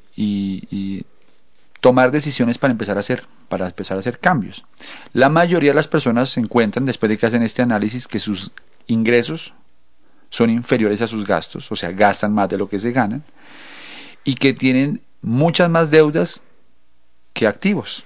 tomar 1.81 2.11
decisiones 2.11 2.59
para 2.59 2.73
empezar 2.73 2.97
a 2.97 3.01
hacer 3.01 3.25
para 3.49 3.67
empezar 3.67 3.97
a 3.97 4.01
hacer 4.01 4.19
cambios. 4.19 4.65
La 5.13 5.29
mayoría 5.29 5.71
de 5.71 5.77
las 5.77 5.87
personas 5.87 6.37
encuentran 6.37 6.85
después 6.85 7.09
de 7.09 7.17
que 7.17 7.27
hacen 7.27 7.43
este 7.43 7.63
análisis 7.63 8.09
que 8.09 8.19
sus 8.19 8.51
ingresos 8.89 9.55
son 10.31 10.51
inferiores 10.51 11.01
a 11.01 11.07
sus 11.07 11.25
gastos, 11.25 11.71
o 11.71 11.77
sea, 11.77 11.93
gastan 11.93 12.35
más 12.35 12.49
de 12.49 12.59
lo 12.59 12.69
que 12.69 12.81
se 12.81 12.91
ganan 12.91 13.23
y 14.25 14.35
que 14.35 14.53
tienen 14.53 15.01
muchas 15.27 15.69
más 15.69 15.91
deudas 15.91 16.41
que 17.35 17.47
activos. 17.47 18.05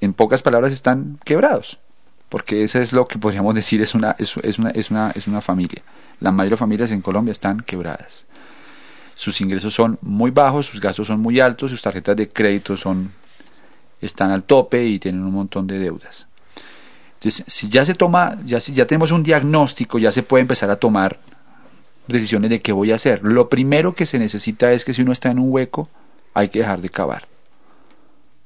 En 0.00 0.14
pocas 0.14 0.40
palabras 0.40 0.72
están 0.72 1.18
quebrados, 1.24 1.78
porque 2.28 2.62
eso 2.62 2.78
es 2.78 2.92
lo 2.92 3.08
que 3.08 3.18
podríamos 3.18 3.54
decir 3.54 3.82
es 3.82 3.94
una, 3.94 4.14
es, 4.18 4.36
una, 4.36 4.70
es 4.70 4.90
una, 4.90 5.10
es 5.10 5.26
una 5.26 5.40
familia. 5.40 5.82
La 6.20 6.30
mayoría 6.30 6.54
de 6.54 6.58
familias 6.58 6.90
en 6.92 7.02
Colombia 7.02 7.32
están 7.32 7.60
quebradas. 7.60 8.24
Sus 9.16 9.40
ingresos 9.40 9.74
son 9.74 9.98
muy 10.00 10.30
bajos, 10.30 10.66
sus 10.66 10.80
gastos 10.80 11.08
son 11.08 11.20
muy 11.20 11.40
altos, 11.40 11.72
sus 11.72 11.82
tarjetas 11.82 12.16
de 12.16 12.28
crédito 12.28 12.76
son 12.76 13.12
están 14.00 14.30
al 14.30 14.44
tope 14.44 14.86
y 14.86 14.98
tienen 14.98 15.24
un 15.24 15.32
montón 15.32 15.66
de 15.66 15.78
deudas. 15.78 16.28
Entonces, 17.14 17.44
si 17.48 17.68
ya 17.68 17.84
se 17.84 17.94
toma, 17.94 18.36
ya, 18.44 18.60
si 18.60 18.74
ya 18.74 18.86
tenemos 18.86 19.10
un 19.10 19.24
diagnóstico, 19.24 19.98
ya 19.98 20.12
se 20.12 20.22
puede 20.22 20.42
empezar 20.42 20.70
a 20.70 20.76
tomar 20.76 21.18
decisiones 22.06 22.50
de 22.50 22.60
qué 22.60 22.72
voy 22.72 22.92
a 22.92 22.96
hacer. 22.96 23.22
Lo 23.22 23.48
primero 23.48 23.94
que 23.94 24.06
se 24.06 24.18
necesita 24.18 24.72
es 24.72 24.84
que 24.84 24.94
si 24.94 25.02
uno 25.02 25.12
está 25.12 25.30
en 25.30 25.38
un 25.38 25.50
hueco, 25.50 25.88
hay 26.34 26.48
que 26.48 26.60
dejar 26.60 26.80
de 26.80 26.90
cavar. 26.90 27.26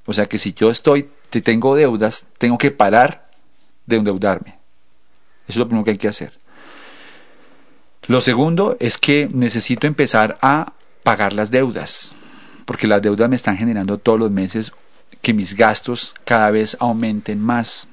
O 0.07 0.13
sea 0.13 0.27
que 0.27 0.39
si 0.39 0.53
yo 0.53 0.71
estoy, 0.71 1.11
te 1.31 1.41
tengo 1.41 1.77
deudas, 1.77 2.27
tengo 2.39 2.59
que 2.59 2.71
parar 2.71 3.31
de 3.87 3.97
endeudarme. 3.97 4.59
Eso 5.47 5.49
es 5.49 5.57
lo 5.57 5.67
primero 5.67 5.85
que 5.85 5.93
hay 5.93 5.99
que 5.99 6.09
hacer. 6.09 6.39
Lo 8.07 8.21
segundo 8.21 8.77
es 8.81 8.99
que 8.99 9.29
necesito 9.33 9.87
empezar 9.87 10.39
a 10.41 10.73
pagar 11.03 11.33
las 11.33 11.51
deudas, 11.51 12.13
porque 12.65 12.87
las 12.87 13.03
deudas 13.03 13.29
me 13.29 13.37
están 13.37 13.57
generando 13.57 13.99
todos 13.99 14.19
los 14.19 14.31
meses 14.31 14.73
que 15.23 15.33
mis 15.35 15.55
gastos 15.55 16.15
cada 16.25 16.51
vez 16.51 16.77
aumenten 16.81 17.41
más. 17.41 17.89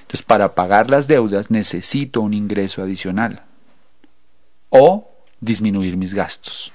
Entonces, 0.00 0.22
para 0.22 0.54
pagar 0.54 0.88
las 0.88 1.06
deudas 1.06 1.50
necesito 1.50 2.22
un 2.22 2.32
ingreso 2.32 2.82
adicional 2.82 3.47
o 4.70 5.10
disminuir 5.40 5.96
mis 5.96 6.14
gastos. 6.14 6.72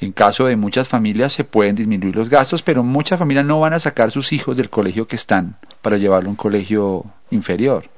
En 0.00 0.12
caso 0.12 0.46
de 0.46 0.56
muchas 0.56 0.88
familias 0.88 1.34
se 1.34 1.44
pueden 1.44 1.76
disminuir 1.76 2.16
los 2.16 2.30
gastos, 2.30 2.62
pero 2.62 2.82
muchas 2.82 3.18
familias 3.18 3.44
no 3.44 3.60
van 3.60 3.74
a 3.74 3.80
sacar 3.80 4.10
sus 4.10 4.32
hijos 4.32 4.56
del 4.56 4.70
colegio 4.70 5.06
que 5.06 5.16
están 5.16 5.56
para 5.82 5.98
llevarlo 5.98 6.28
a 6.28 6.30
un 6.30 6.36
colegio 6.36 7.04
inferior. 7.30 7.90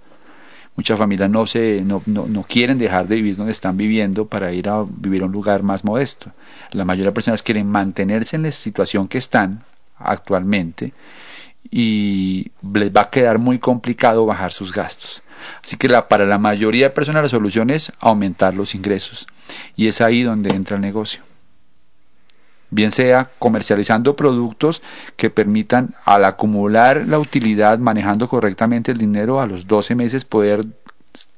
Muchas 0.74 0.98
familias 0.98 1.30
no, 1.30 1.46
se, 1.46 1.82
no, 1.82 2.02
no, 2.06 2.42
quieren 2.44 2.78
dejar 2.78 3.06
de 3.06 3.16
vivir 3.16 3.36
donde 3.36 3.52
están 3.52 3.76
viviendo 3.76 4.26
para 4.26 4.52
ir 4.52 4.68
a 4.68 4.84
vivir 4.88 5.22
a 5.22 5.26
un 5.26 5.32
lugar 5.32 5.62
más 5.62 5.84
modesto. 5.84 6.32
La 6.70 6.84
mayoría 6.84 7.10
de 7.10 7.14
personas 7.14 7.42
quieren 7.42 7.68
mantenerse 7.68 8.36
en 8.36 8.44
la 8.44 8.50
situación 8.50 9.06
que 9.06 9.18
están 9.18 9.62
actualmente 9.98 10.94
y 11.70 12.50
les 12.74 12.90
va 12.90 13.02
a 13.02 13.10
quedar 13.10 13.38
muy 13.38 13.58
complicado 13.58 14.26
bajar 14.26 14.50
sus 14.50 14.72
gastos. 14.72 15.22
Así 15.62 15.76
que 15.76 15.88
la, 15.88 16.08
para 16.08 16.26
la 16.26 16.38
mayoría 16.38 16.86
de 16.86 16.90
personas 16.90 17.22
la 17.22 17.28
solución 17.28 17.70
es 17.70 17.92
aumentar 18.00 18.54
los 18.54 18.74
ingresos 18.74 19.26
y 19.76 19.88
es 19.88 20.00
ahí 20.00 20.22
donde 20.22 20.50
entra 20.50 20.76
el 20.76 20.82
negocio 20.82 21.22
bien 22.72 22.90
sea 22.90 23.30
comercializando 23.38 24.16
productos 24.16 24.82
que 25.16 25.30
permitan 25.30 25.94
al 26.04 26.24
acumular 26.24 27.04
la 27.06 27.18
utilidad, 27.18 27.78
manejando 27.78 28.28
correctamente 28.28 28.90
el 28.90 28.98
dinero, 28.98 29.40
a 29.40 29.46
los 29.46 29.66
12 29.66 29.94
meses 29.94 30.24
poder 30.24 30.64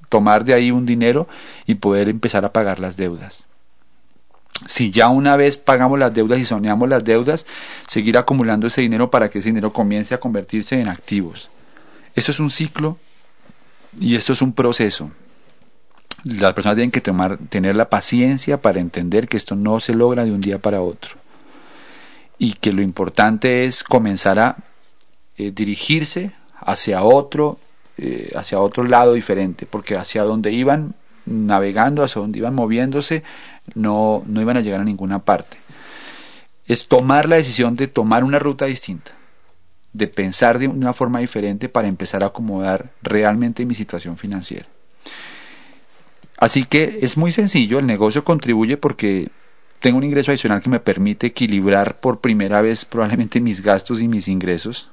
tomar 0.09 0.45
de 0.45 0.55
ahí 0.55 0.71
un 0.71 0.87
dinero 0.87 1.27
y 1.67 1.75
poder 1.75 2.09
empezar 2.09 2.45
a 2.45 2.53
pagar 2.53 2.79
las 2.79 2.97
deudas. 2.97 3.45
Si 4.67 4.90
ya 4.93 5.09
una 5.09 5.35
vez 5.35 5.59
pagamos 5.59 5.99
las 5.99 6.14
deudas 6.14 6.38
y 6.38 6.45
soñamos 6.45 6.88
las 6.88 7.03
deudas, 7.03 7.47
seguir 7.88 8.17
acumulando 8.17 8.69
ese 8.69 8.83
dinero 8.83 9.11
para 9.11 9.29
que 9.29 9.40
ese 9.40 9.49
dinero 9.49 9.73
comience 9.73 10.14
a 10.14 10.21
convertirse 10.21 10.81
en 10.81 10.87
activos. 10.87 11.51
Esto 12.14 12.31
es 12.31 12.38
un 12.38 12.51
ciclo 12.51 12.97
y 14.01 14.17
esto 14.17 14.33
es 14.33 14.43
un 14.43 14.53
proceso. 14.53 15.11
Las 16.25 16.55
personas 16.55 16.77
tienen 16.77 16.91
que 16.91 17.01
tomar, 17.01 17.37
tener 17.37 17.77
la 17.77 17.91
paciencia 17.91 18.63
para 18.63 18.81
entender 18.81 19.29
que 19.29 19.37
esto 19.37 19.57
no 19.57 19.81
se 19.81 19.95
logra 19.95 20.25
de 20.25 20.33
un 20.33 20.41
día 20.41 20.59
para 20.59 20.81
otro 20.81 21.17
y 22.39 22.55
que 22.55 22.73
lo 22.73 22.83
importante 22.83 23.65
es 23.65 23.85
comenzar 23.85 24.39
a 24.39 24.57
eh, 25.37 25.51
dirigirse 25.51 26.33
hacia 26.61 27.03
otro, 27.03 27.59
eh, 27.99 28.33
hacia 28.37 28.61
otro 28.61 28.85
lado 28.85 29.15
diferente, 29.15 29.67
porque 29.67 29.97
hacia 29.97 30.25
donde 30.25 30.53
iban 30.53 30.95
navegando, 31.27 32.03
hacia 32.03 32.21
donde 32.21 32.39
iban 32.39 32.55
moviéndose, 32.55 33.23
no, 33.75 34.23
no 34.27 34.41
iban 34.41 34.57
a 34.57 34.61
llegar 34.61 34.81
a 34.81 34.85
ninguna 34.85 35.21
parte. 35.21 35.59
Es 36.67 36.89
tomar 36.89 37.29
la 37.29 37.37
decisión 37.37 37.77
de 37.77 37.89
tomar 37.89 38.25
una 38.25 38.39
ruta 38.39 38.65
distinta, 38.65 39.13
de 39.95 40.09
pensar 40.09 40.59
de 40.59 40.69
una 40.69 40.93
forma 40.93 41.21
diferente 41.21 41.71
para 41.71 41.89
empezar 41.89 42.23
a 42.23 42.27
acomodar 42.27 42.91
realmente 43.01 43.65
mi 43.65 43.75
situación 43.75 44.19
financiera. 44.19 44.67
Así 46.37 46.65
que 46.65 46.99
es 47.01 47.17
muy 47.17 47.33
sencillo, 47.33 47.79
el 47.79 47.87
negocio 47.87 48.25
contribuye 48.25 48.77
porque 48.77 49.31
tengo 49.81 49.99
un 49.99 50.05
ingreso 50.05 50.31
adicional 50.31 50.61
que 50.61 50.69
me 50.69 50.81
permite 50.81 51.29
equilibrar 51.29 51.99
por 51.99 52.21
primera 52.21 52.61
vez 52.61 52.85
probablemente 52.85 53.41
mis 53.41 53.63
gastos 53.63 54.01
y 54.01 54.09
mis 54.09 54.29
ingresos. 54.29 54.91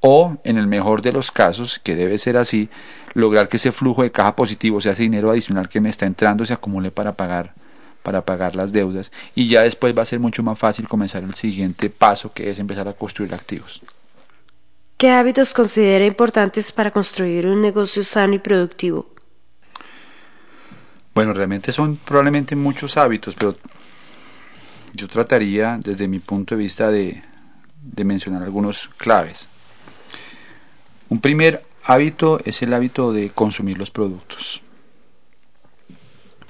O, 0.00 0.36
en 0.42 0.58
el 0.58 0.66
mejor 0.66 1.00
de 1.00 1.12
los 1.12 1.30
casos, 1.30 1.78
que 1.78 1.94
debe 1.94 2.18
ser 2.18 2.36
así, 2.36 2.68
lograr 3.14 3.48
que 3.48 3.58
ese 3.58 3.70
flujo 3.70 4.02
de 4.02 4.10
caja 4.10 4.34
positivo, 4.34 4.78
o 4.78 4.80
sea, 4.80 4.92
ese 4.92 5.04
dinero 5.04 5.30
adicional 5.30 5.68
que 5.68 5.80
me 5.80 5.88
está 5.88 6.06
entrando, 6.06 6.44
se 6.44 6.52
acumule 6.52 6.90
para 6.90 7.12
pagar, 7.12 7.54
para 8.02 8.24
pagar 8.24 8.56
las 8.56 8.72
deudas. 8.72 9.12
Y 9.36 9.46
ya 9.46 9.62
después 9.62 9.96
va 9.96 10.02
a 10.02 10.06
ser 10.06 10.18
mucho 10.18 10.42
más 10.42 10.58
fácil 10.58 10.88
comenzar 10.88 11.22
el 11.22 11.34
siguiente 11.34 11.88
paso, 11.88 12.32
que 12.32 12.50
es 12.50 12.58
empezar 12.58 12.88
a 12.88 12.94
construir 12.94 13.32
activos. 13.32 13.80
¿Qué 15.02 15.10
hábitos 15.10 15.52
considera 15.52 16.06
importantes 16.06 16.70
para 16.70 16.92
construir 16.92 17.48
un 17.48 17.60
negocio 17.60 18.04
sano 18.04 18.34
y 18.34 18.38
productivo? 18.38 19.10
Bueno, 21.12 21.32
realmente 21.32 21.72
son 21.72 21.96
probablemente 21.96 22.54
muchos 22.54 22.96
hábitos, 22.96 23.34
pero 23.34 23.56
yo 24.94 25.08
trataría 25.08 25.80
desde 25.82 26.06
mi 26.06 26.20
punto 26.20 26.54
de 26.54 26.62
vista 26.62 26.88
de, 26.92 27.20
mencionar 27.96 28.44
algunos 28.44 28.90
claves. 28.96 29.48
Un 31.08 31.20
primer 31.20 31.64
hábito 31.82 32.38
es 32.44 32.62
el 32.62 32.72
hábito 32.72 33.12
de 33.12 33.30
consumir 33.30 33.78
los 33.78 33.90
productos. 33.90 34.62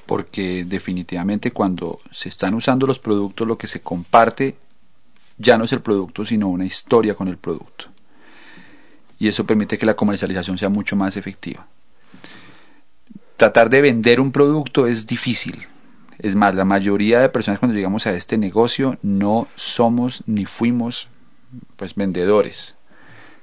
Porque 0.04 0.66
definitivamente 0.66 1.52
cuando 1.52 2.00
se 2.10 2.28
están 2.28 2.52
usando 2.52 2.86
los 2.86 2.98
productos 2.98 3.48
lo 3.48 3.56
que 3.56 3.66
se 3.66 3.80
comparte 3.80 4.56
ya 5.38 5.56
no 5.56 5.64
es 5.64 5.72
el 5.72 5.80
producto 5.80 6.26
sino 6.26 6.48
una 6.48 6.66
historia 6.66 7.14
con 7.14 7.28
el 7.28 7.38
producto. 7.38 7.91
Y 9.22 9.28
eso 9.28 9.46
permite 9.46 9.78
que 9.78 9.86
la 9.86 9.94
comercialización 9.94 10.58
sea 10.58 10.68
mucho 10.68 10.96
más 10.96 11.16
efectiva. 11.16 11.68
Tratar 13.36 13.70
de 13.70 13.80
vender 13.80 14.20
un 14.20 14.32
producto 14.32 14.88
es 14.88 15.06
difícil, 15.06 15.68
es 16.18 16.34
más, 16.34 16.56
la 16.56 16.64
mayoría 16.64 17.20
de 17.20 17.28
personas 17.28 17.60
cuando 17.60 17.76
llegamos 17.76 18.08
a 18.08 18.14
este 18.14 18.36
negocio 18.36 18.98
no 19.00 19.46
somos 19.54 20.24
ni 20.26 20.44
fuimos 20.44 21.06
pues 21.76 21.94
vendedores. 21.94 22.74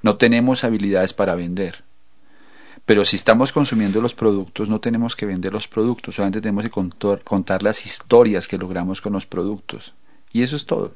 No 0.03 0.17
tenemos 0.17 0.65
habilidades 0.65 1.13
para 1.13 1.35
vender. 1.35 1.85
Pero 2.83 3.05
si 3.05 3.15
estamos 3.15 3.53
consumiendo 3.53 4.01
los 4.01 4.13
productos, 4.13 4.67
no 4.67 4.81
tenemos 4.81 5.15
que 5.15 5.27
vender 5.27 5.53
los 5.53 5.69
productos, 5.69 6.15
solamente 6.15 6.41
tenemos 6.41 6.65
que 6.65 6.71
contar, 6.71 7.23
contar 7.23 7.63
las 7.63 7.85
historias 7.85 8.49
que 8.49 8.57
logramos 8.57 8.99
con 8.99 9.13
los 9.13 9.25
productos. 9.25 9.93
Y 10.33 10.41
eso 10.41 10.57
es 10.57 10.65
todo. 10.65 10.93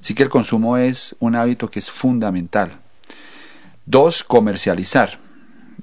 Así 0.00 0.14
que 0.14 0.24
el 0.24 0.28
consumo 0.28 0.76
es 0.76 1.14
un 1.20 1.36
hábito 1.36 1.70
que 1.70 1.78
es 1.78 1.88
fundamental. 1.88 2.80
Dos, 3.90 4.22
comercializar. 4.22 5.18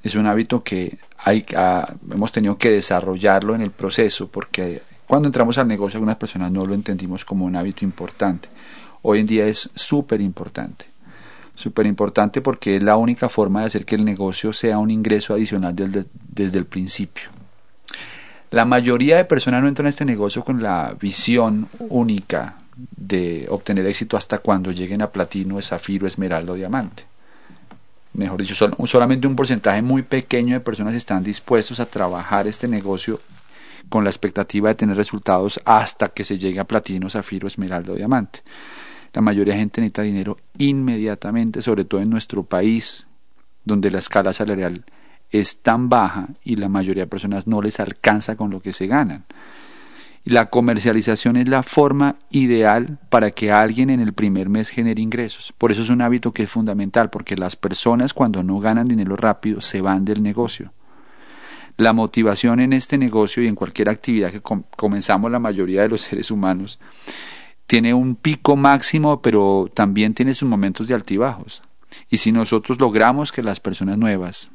Es 0.04 0.13
un 0.13 0.28
hábito 0.28 0.63
que 0.63 1.00
hay, 1.18 1.44
ah, 1.58 1.91
hemos 2.12 2.32
tenido 2.32 2.56
que 2.56 2.70
desarrollarlo 2.70 3.56
en 3.56 3.62
el 3.62 3.72
proceso 3.72 4.28
porque 4.28 4.84
cuando 5.08 5.28
entramos 5.28 5.58
al 5.58 5.68
negocio 5.68 5.98
algunas 5.98 6.18
personas 6.18 6.52
no 6.52 6.68
lo 6.68 6.76
entendimos 6.76 7.26
como 7.26 7.46
un 7.46 7.56
hábito 7.56 7.84
importante. 7.84 8.48
Hoy 9.02 9.22
en 9.22 9.26
día 9.26 9.48
es 9.48 9.72
súper 9.74 10.22
importante. 10.22 10.86
Súper 11.56 11.88
importante 11.88 12.41
porque 12.41 12.76
es 12.76 12.84
la 12.84 12.96
única 12.96 13.28
forma 13.28 13.62
de 13.62 13.65
hacer 13.65 13.86
que 13.86 13.96
el 13.96 14.06
negocio 14.06 14.54
sea 14.54 14.78
un 14.78 14.91
ingreso 14.91 15.34
adicional 15.34 15.76
desde, 15.76 16.06
desde 16.30 16.60
el 16.60 16.68
principio. 16.68 17.30
La 18.52 18.65
mayoría 18.65 19.18
de 19.18 19.26
personas 19.26 19.63
no 19.63 19.68
entran 19.68 19.88
a 19.88 19.89
este 19.89 20.06
negocio 20.06 20.44
con 20.44 20.62
la 20.62 20.96
visión 21.02 21.68
única 21.80 22.58
de 22.96 23.48
obtener 23.50 23.88
éxito 23.88 24.15
hasta 24.15 24.38
cuando 24.38 24.72
lleguen 24.72 25.02
a 25.02 25.10
platino, 25.10 25.60
zafiro, 25.60 26.06
esmeralda 26.06 26.54
o 26.54 26.56
diamante. 26.56 27.14
Mejor 28.15 28.41
dicho, 28.41 28.56
solamente 28.86 29.28
un 29.28 29.36
porcentaje 29.36 29.82
muy 29.82 30.04
pequeño 30.04 30.54
de 30.54 30.60
personas 30.60 30.93
están 30.93 31.23
dispuestos 31.23 31.80
a 31.80 31.86
trabajar 31.86 32.47
este 32.47 32.67
negocio 32.67 33.19
con 33.89 34.04
la 34.04 34.10
expectativa 34.10 34.69
de 34.69 34.75
tener 34.75 34.97
resultados 34.97 35.60
hasta 35.65 36.10
que 36.10 36.23
se 36.23 36.38
llegue 36.38 36.60
a 36.60 36.63
platino, 36.65 37.10
zafiro, 37.10 37.47
esmeralda 37.47 37.93
o 37.93 37.95
diamante. 37.95 38.39
La 39.13 39.21
mayoría 39.21 39.54
de 39.54 39.60
gente 39.60 39.82
necesita 39.82 40.01
dinero 40.01 40.38
inmediatamente, 40.58 41.62
sobre 41.62 41.86
todo 41.86 42.01
en 42.01 42.10
nuestro 42.10 42.43
país, 42.43 43.08
donde 43.63 43.91
la 43.91 43.99
escala 43.99 44.34
salarial 44.34 44.84
es 45.32 45.62
tan 45.62 45.89
baja 45.89 46.28
y 46.43 46.56
la 46.56 46.69
mayoría 46.69 47.04
de 47.04 47.10
personas 47.10 47.47
no 47.47 47.62
les 47.62 47.80
alcanza 47.80 48.36
con 48.36 48.49
lo 48.49 48.60
que 48.60 48.73
se 48.73 48.88
ganan. 48.88 49.25
La 50.25 50.49
comercialización 50.49 51.38
es 51.38 51.47
la 51.47 51.61
forma 51.61 52.15
ideal 52.31 52.97
para 53.09 53.29
que 53.29 53.51
alguien 53.51 53.91
en 53.91 53.99
el 53.99 54.13
primer 54.13 54.49
mes 54.49 54.69
genere 54.69 54.99
ingresos. 54.99 55.53
Por 55.55 55.71
eso 55.71 55.83
es 55.83 55.89
un 55.89 56.01
hábito 56.01 56.31
que 56.31 56.41
es 56.41 56.49
fundamental, 56.49 57.11
porque 57.11 57.38
las 57.38 57.55
personas 57.55 58.11
cuando 58.11 58.41
no 58.41 58.59
ganan 58.59 58.88
dinero 58.88 59.15
rápido 59.15 59.61
se 59.61 59.81
van 59.81 60.03
del 60.03 60.23
negocio. 60.23 60.73
La 61.77 61.93
motivación 61.93 62.59
en 62.59 62.73
este 62.73 62.97
negocio 62.97 63.43
y 63.43 63.47
en 63.47 63.53
cualquier 63.53 63.88
actividad 63.88 64.31
que 64.31 64.41
comenzamos 64.41 65.29
la 65.29 65.38
mayoría 65.38 65.83
de 65.83 65.89
los 65.89 66.01
seres 66.09 66.31
humanos 66.31 66.79
tiene 67.67 67.93
un 67.93 68.15
pico 68.15 68.55
máximo, 68.55 69.21
pero 69.21 69.69
también 69.75 70.15
tiene 70.15 70.33
sus 70.33 70.49
momentos 70.49 70.88
de 70.88 70.95
altibajos. 70.95 71.61
Y 72.09 72.17
si 72.17 72.31
nosotros 72.31 72.79
logramos 72.79 73.31
que 73.31 73.43
las 73.43 73.59
personas 73.59 73.99
nuevas 73.99 74.49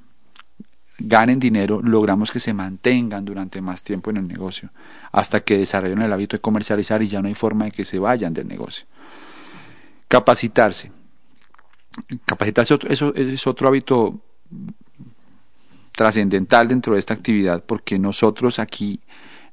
ganen 1.01 1.39
dinero, 1.41 1.81
logramos 1.83 2.31
que 2.31 2.41
se 2.41 2.53
mantengan 2.53 3.25
durante 3.25 3.61
más 3.61 3.83
tiempo 3.83 4.11
en 4.11 4.19
el 4.19 4.29
negocio, 4.29 4.71
hasta 5.13 5.41
que 5.41 5.59
desarrollen 5.59 6.03
el 6.03 6.13
hábito 6.13 6.37
de 6.37 6.41
comercializar 6.41 7.03
y 7.03 7.09
ya 7.09 7.21
no 7.21 7.29
hay 7.29 7.35
forma 7.35 7.67
de 7.67 7.71
que 7.73 7.85
se 7.85 7.99
vayan 7.99 8.35
del 8.35 8.49
negocio. 8.49 8.87
Capacitarse. 10.09 10.93
Capacitarse 12.25 12.79
eso 12.89 13.15
es 13.15 13.47
otro 13.47 13.69
hábito 13.69 14.21
trascendental 15.93 16.69
dentro 16.69 16.95
de 16.95 16.99
esta 16.99 17.15
actividad 17.15 17.63
porque 17.65 17.99
nosotros 17.99 18.59
aquí 18.59 19.01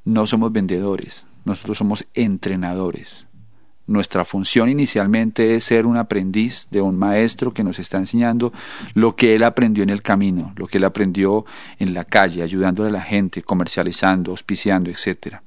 no 0.06 0.26
somos 0.28 0.52
vendedores, 0.52 1.26
nosotros 1.46 1.78
somos 1.78 2.06
entrenadores. 2.14 3.27
Nuestra 3.88 4.26
función 4.26 4.70
inicialmente 4.70 5.56
es 5.56 5.64
ser 5.64 5.86
un 5.86 5.98
aprendiz 5.98 6.68
de 6.70 6.82
un 6.82 6.98
maestro 6.98 7.54
que 7.54 7.64
nos 7.64 7.80
está 7.80 7.98
enseñando 7.98 8.54
lo 8.94 9.16
que 9.16 9.36
él 9.36 9.44
aprendió 9.44 9.84
en 9.84 9.90
el 9.90 10.02
camino, 10.02 10.54
lo 10.58 10.68
que 10.68 10.78
él 10.78 10.84
aprendió 10.84 11.46
en 11.80 11.94
la 11.94 12.04
calle, 12.04 12.44
ayudándole 12.44 12.90
a 12.90 12.94
la 12.94 13.02
gente, 13.02 13.42
comercializando, 13.42 14.32
auspiciando, 14.32 14.90
etcétera 14.90 15.42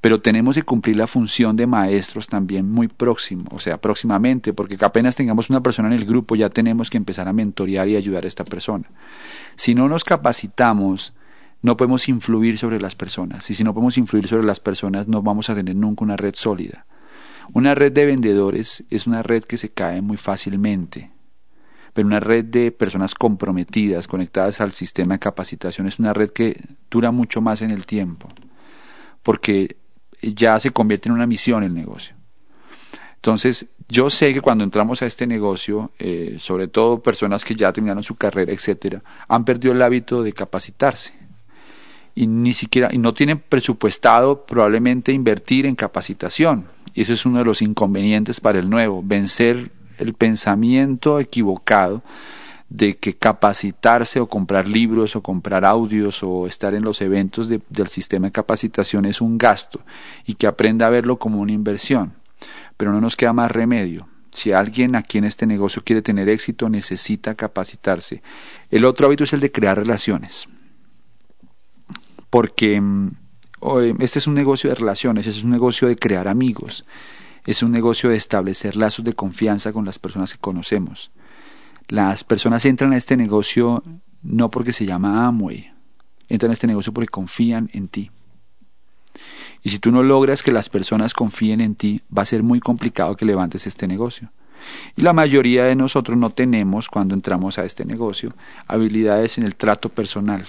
pero 0.00 0.20
tenemos 0.20 0.56
que 0.56 0.62
cumplir 0.62 0.96
la 0.96 1.06
función 1.06 1.56
de 1.56 1.66
maestros 1.66 2.26
también 2.26 2.70
muy 2.70 2.88
próximo, 2.88 3.44
o 3.52 3.58
sea, 3.58 3.78
próximamente, 3.80 4.52
porque 4.54 4.78
apenas 4.80 5.14
tengamos 5.14 5.50
una 5.50 5.62
persona 5.62 5.88
en 5.88 5.94
el 5.94 6.06
grupo 6.06 6.36
ya 6.36 6.48
tenemos 6.48 6.88
que 6.88 6.96
empezar 6.96 7.28
a 7.28 7.32
mentorear 7.32 7.88
y 7.88 7.96
ayudar 7.96 8.24
a 8.24 8.28
esta 8.28 8.44
persona. 8.44 8.88
Si 9.56 9.74
no 9.74 9.88
nos 9.88 10.04
capacitamos, 10.04 11.12
no 11.60 11.76
podemos 11.76 12.08
influir 12.08 12.56
sobre 12.56 12.80
las 12.80 12.94
personas, 12.94 13.50
y 13.50 13.54
si 13.54 13.62
no 13.62 13.74
podemos 13.74 13.98
influir 13.98 14.26
sobre 14.26 14.46
las 14.46 14.60
personas, 14.60 15.06
no 15.06 15.20
vamos 15.22 15.50
a 15.50 15.54
tener 15.54 15.76
nunca 15.76 16.04
una 16.04 16.16
red 16.16 16.34
sólida. 16.34 16.86
Una 17.52 17.74
red 17.74 17.92
de 17.92 18.06
vendedores 18.06 18.84
es 18.90 19.06
una 19.06 19.22
red 19.22 19.44
que 19.44 19.56
se 19.56 19.70
cae 19.70 20.00
muy 20.02 20.16
fácilmente, 20.16 21.10
pero 21.92 22.06
una 22.06 22.20
red 22.20 22.44
de 22.44 22.70
personas 22.72 23.14
comprometidas, 23.14 24.06
conectadas 24.06 24.60
al 24.60 24.72
sistema 24.72 25.14
de 25.14 25.20
capacitación, 25.20 25.86
es 25.86 25.98
una 25.98 26.12
red 26.12 26.30
que 26.30 26.60
dura 26.90 27.10
mucho 27.10 27.40
más 27.40 27.62
en 27.62 27.70
el 27.70 27.86
tiempo, 27.86 28.28
porque 29.22 29.76
ya 30.22 30.60
se 30.60 30.70
convierte 30.70 31.08
en 31.08 31.14
una 31.14 31.26
misión 31.26 31.62
el 31.62 31.74
negocio. 31.74 32.14
Entonces, 33.16 33.66
yo 33.88 34.08
sé 34.08 34.32
que 34.32 34.40
cuando 34.40 34.64
entramos 34.64 35.02
a 35.02 35.06
este 35.06 35.26
negocio, 35.26 35.90
eh, 35.98 36.36
sobre 36.38 36.68
todo 36.68 37.02
personas 37.02 37.44
que 37.44 37.54
ya 37.54 37.72
terminaron 37.72 38.02
su 38.02 38.14
carrera, 38.14 38.52
etcétera, 38.52 39.02
han 39.28 39.44
perdido 39.44 39.74
el 39.74 39.82
hábito 39.82 40.22
de 40.22 40.32
capacitarse 40.32 41.12
y 42.14 42.26
ni 42.26 42.54
siquiera 42.54 42.88
y 42.92 42.98
no 42.98 43.12
tienen 43.12 43.38
presupuestado 43.38 44.46
probablemente 44.46 45.12
invertir 45.12 45.66
en 45.66 45.74
capacitación. 45.74 46.66
Eso 47.00 47.14
es 47.14 47.24
uno 47.24 47.38
de 47.38 47.46
los 47.46 47.62
inconvenientes 47.62 48.40
para 48.40 48.58
el 48.58 48.68
nuevo, 48.68 49.02
vencer 49.02 49.70
el 49.96 50.12
pensamiento 50.12 51.18
equivocado 51.18 52.02
de 52.68 52.98
que 52.98 53.16
capacitarse 53.16 54.20
o 54.20 54.28
comprar 54.28 54.68
libros 54.68 55.16
o 55.16 55.22
comprar 55.22 55.64
audios 55.64 56.22
o 56.22 56.46
estar 56.46 56.74
en 56.74 56.84
los 56.84 57.00
eventos 57.00 57.48
del 57.48 57.88
sistema 57.88 58.26
de 58.26 58.32
capacitación 58.32 59.06
es 59.06 59.22
un 59.22 59.38
gasto 59.38 59.80
y 60.26 60.34
que 60.34 60.46
aprenda 60.46 60.88
a 60.88 60.90
verlo 60.90 61.18
como 61.18 61.40
una 61.40 61.52
inversión. 61.52 62.12
Pero 62.76 62.92
no 62.92 63.00
nos 63.00 63.16
queda 63.16 63.32
más 63.32 63.50
remedio. 63.50 64.06
Si 64.30 64.52
alguien 64.52 64.94
aquí 64.94 65.16
en 65.16 65.24
este 65.24 65.46
negocio 65.46 65.80
quiere 65.82 66.02
tener 66.02 66.28
éxito, 66.28 66.68
necesita 66.68 67.34
capacitarse. 67.34 68.22
El 68.70 68.84
otro 68.84 69.06
hábito 69.06 69.24
es 69.24 69.32
el 69.32 69.40
de 69.40 69.50
crear 69.50 69.78
relaciones. 69.78 70.48
Porque 72.28 72.78
mm, 72.78 73.12
este 73.98 74.18
es 74.18 74.26
un 74.26 74.34
negocio 74.34 74.70
de 74.70 74.76
relaciones, 74.76 75.26
es 75.26 75.44
un 75.44 75.50
negocio 75.50 75.88
de 75.88 75.96
crear 75.96 76.28
amigos, 76.28 76.84
es 77.46 77.62
un 77.62 77.72
negocio 77.72 78.10
de 78.10 78.16
establecer 78.16 78.76
lazos 78.76 79.04
de 79.04 79.14
confianza 79.14 79.72
con 79.72 79.84
las 79.84 79.98
personas 79.98 80.32
que 80.32 80.40
conocemos. 80.40 81.10
Las 81.88 82.24
personas 82.24 82.64
entran 82.64 82.92
a 82.92 82.96
este 82.96 83.16
negocio 83.16 83.82
no 84.22 84.50
porque 84.50 84.72
se 84.72 84.86
llama 84.86 85.26
Amway, 85.26 85.72
entran 86.28 86.50
a 86.50 86.54
este 86.54 86.66
negocio 86.66 86.92
porque 86.92 87.08
confían 87.08 87.70
en 87.72 87.88
ti. 87.88 88.10
Y 89.62 89.70
si 89.70 89.78
tú 89.78 89.90
no 89.90 90.02
logras 90.02 90.42
que 90.42 90.52
las 90.52 90.68
personas 90.68 91.12
confíen 91.12 91.60
en 91.60 91.74
ti, 91.74 92.02
va 92.16 92.22
a 92.22 92.26
ser 92.26 92.42
muy 92.42 92.60
complicado 92.60 93.16
que 93.16 93.26
levantes 93.26 93.66
este 93.66 93.86
negocio. 93.86 94.30
Y 94.96 95.02
la 95.02 95.12
mayoría 95.12 95.64
de 95.64 95.74
nosotros 95.74 96.16
no 96.16 96.30
tenemos, 96.30 96.88
cuando 96.88 97.14
entramos 97.14 97.58
a 97.58 97.64
este 97.64 97.84
negocio, 97.84 98.32
habilidades 98.66 99.38
en 99.38 99.44
el 99.44 99.54
trato 99.54 99.88
personal. 99.88 100.46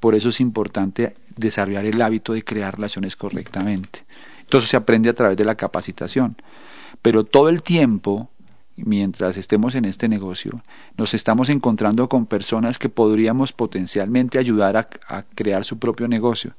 Por 0.00 0.14
eso 0.14 0.28
es 0.28 0.40
importante 0.40 1.14
desarrollar 1.36 1.84
el 1.84 2.00
hábito 2.02 2.32
de 2.32 2.44
crear 2.44 2.74
relaciones 2.76 3.16
correctamente. 3.16 4.04
Entonces 4.40 4.70
se 4.70 4.76
aprende 4.76 5.08
a 5.08 5.14
través 5.14 5.36
de 5.36 5.44
la 5.44 5.54
capacitación. 5.54 6.36
Pero 7.02 7.24
todo 7.24 7.48
el 7.48 7.62
tiempo 7.62 8.30
mientras 8.84 9.36
estemos 9.36 9.74
en 9.74 9.84
este 9.84 10.08
negocio, 10.08 10.62
nos 10.96 11.14
estamos 11.14 11.48
encontrando 11.48 12.08
con 12.08 12.26
personas 12.26 12.78
que 12.78 12.88
podríamos 12.88 13.52
potencialmente 13.52 14.38
ayudar 14.38 14.76
a, 14.76 15.22
crear 15.34 15.64
su 15.64 15.78
propio 15.78 16.08
negocio, 16.08 16.54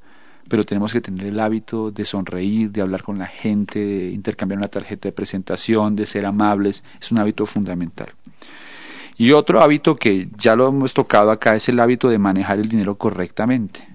pero 0.48 0.64
tenemos 0.64 0.92
que 0.92 1.00
tener 1.00 1.26
el 1.26 1.40
hábito 1.40 1.90
de 1.90 2.04
sonreír, 2.04 2.70
de 2.70 2.82
hablar 2.82 3.02
con 3.02 3.18
la 3.18 3.26
gente, 3.26 3.78
de 3.78 4.10
intercambiar 4.10 4.58
una 4.58 4.68
tarjeta 4.68 5.08
de 5.08 5.12
presentación, 5.12 5.96
de 5.96 6.06
ser 6.06 6.26
amables, 6.26 6.84
es 7.00 7.10
un 7.10 7.18
hábito 7.18 7.46
fundamental. 7.46 8.12
Y 9.20 9.32
otro 9.32 9.60
hábito 9.60 9.96
que 9.96 10.30
ya 10.38 10.56
lo 10.56 10.66
hemos 10.66 10.94
tocado 10.94 11.30
acá 11.30 11.54
es 11.54 11.68
el 11.68 11.78
hábito 11.78 12.08
de 12.08 12.18
manejar 12.18 12.58
el 12.58 12.70
dinero 12.70 12.96
correctamente. 12.96 13.86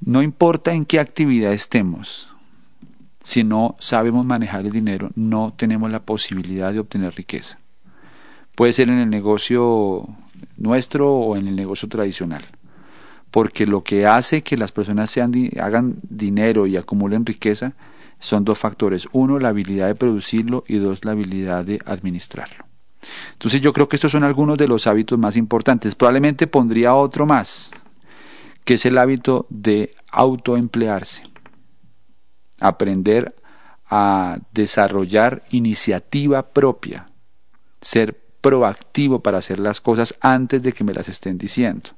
No 0.00 0.22
importa 0.22 0.74
en 0.74 0.84
qué 0.84 1.00
actividad 1.00 1.54
estemos, 1.54 2.28
si 3.20 3.42
no 3.42 3.74
sabemos 3.80 4.26
manejar 4.26 4.66
el 4.66 4.70
dinero, 4.70 5.12
no 5.14 5.54
tenemos 5.56 5.90
la 5.90 6.02
posibilidad 6.02 6.74
de 6.74 6.80
obtener 6.80 7.14
riqueza. 7.14 7.58
Puede 8.54 8.74
ser 8.74 8.90
en 8.90 8.98
el 8.98 9.08
negocio 9.08 10.10
nuestro 10.58 11.10
o 11.14 11.34
en 11.34 11.48
el 11.48 11.56
negocio 11.56 11.88
tradicional. 11.88 12.44
Porque 13.30 13.66
lo 13.66 13.82
que 13.82 14.06
hace 14.06 14.42
que 14.42 14.58
las 14.58 14.72
personas 14.72 15.16
hagan 15.16 15.96
dinero 16.02 16.66
y 16.66 16.76
acumulen 16.76 17.24
riqueza 17.24 17.72
son 18.20 18.44
dos 18.44 18.58
factores. 18.58 19.08
Uno, 19.12 19.38
la 19.38 19.48
habilidad 19.48 19.86
de 19.86 19.94
producirlo 19.94 20.64
y 20.68 20.76
dos, 20.76 21.06
la 21.06 21.12
habilidad 21.12 21.64
de 21.64 21.80
administrarlo. 21.86 22.66
Entonces 23.32 23.60
yo 23.60 23.72
creo 23.72 23.88
que 23.88 23.96
estos 23.96 24.12
son 24.12 24.24
algunos 24.24 24.58
de 24.58 24.68
los 24.68 24.86
hábitos 24.86 25.18
más 25.18 25.36
importantes. 25.36 25.94
Probablemente 25.94 26.46
pondría 26.46 26.94
otro 26.94 27.26
más, 27.26 27.70
que 28.64 28.74
es 28.74 28.86
el 28.86 28.98
hábito 28.98 29.46
de 29.50 29.94
autoemplearse 30.10 31.34
aprender 32.64 33.34
a 33.88 34.38
desarrollar 34.52 35.42
iniciativa 35.50 36.50
propia, 36.50 37.08
ser 37.80 38.18
proactivo 38.40 39.20
para 39.20 39.38
hacer 39.38 39.58
las 39.58 39.80
cosas 39.80 40.14
antes 40.20 40.62
de 40.62 40.72
que 40.72 40.84
me 40.84 40.94
las 40.94 41.08
estén 41.08 41.38
diciendo. 41.38 41.90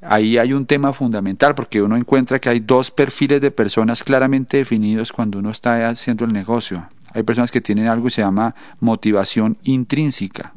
Ahí 0.00 0.36
hay 0.36 0.52
un 0.52 0.66
tema 0.66 0.92
fundamental 0.92 1.54
porque 1.54 1.80
uno 1.80 1.96
encuentra 1.96 2.38
que 2.38 2.50
hay 2.50 2.60
dos 2.60 2.90
perfiles 2.90 3.40
de 3.40 3.50
personas 3.50 4.02
claramente 4.02 4.58
definidos 4.58 5.12
cuando 5.12 5.38
uno 5.38 5.50
está 5.50 5.88
haciendo 5.88 6.26
el 6.26 6.32
negocio. 6.32 6.88
Hay 7.14 7.22
personas 7.22 7.52
que 7.52 7.60
tienen 7.60 7.86
algo 7.86 8.06
que 8.06 8.10
se 8.10 8.22
llama 8.22 8.54
motivación 8.80 9.56
intrínseca. 9.62 10.52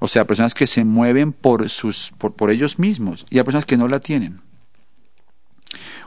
O 0.00 0.08
sea, 0.08 0.26
personas 0.26 0.54
que 0.54 0.66
se 0.66 0.84
mueven 0.84 1.32
por, 1.32 1.68
sus, 1.68 2.12
por, 2.18 2.50
ellos 2.50 2.78
mismos 2.78 3.26
y 3.30 3.38
hay 3.38 3.44
personas 3.44 3.66
que 3.66 3.76
no 3.76 3.86
la 3.86 4.00
tienen. 4.00 4.40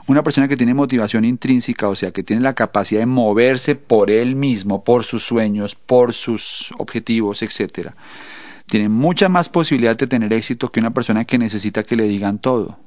Una 0.06 0.24
persona 0.24 0.48
que 0.48 0.56
tiene 0.56 0.74
motivación 0.74 1.24
intrínseca, 1.24 1.88
o 1.88 1.94
sea, 1.94 2.10
que 2.10 2.24
tiene 2.24 2.42
la 2.42 2.54
capacidad 2.54 3.00
de 3.00 3.06
moverse 3.06 3.76
por 3.76 4.10
él 4.10 4.34
mismo, 4.34 4.82
por 4.82 5.04
sus 5.04 5.24
sueños, 5.24 5.76
por 5.76 6.12
sus 6.12 6.72
objetivos, 6.78 7.42
etcétera, 7.42 7.94
tiene 8.66 8.88
mucha 8.88 9.28
más 9.28 9.48
posibilidad 9.48 9.96
de 9.96 10.08
tener 10.08 10.32
éxito 10.32 10.72
que 10.72 10.80
una 10.80 10.92
persona 10.92 11.24
que 11.24 11.38
necesita 11.38 11.84
que 11.84 11.96
le 11.96 12.08
digan 12.08 12.40
todo. 12.40 12.80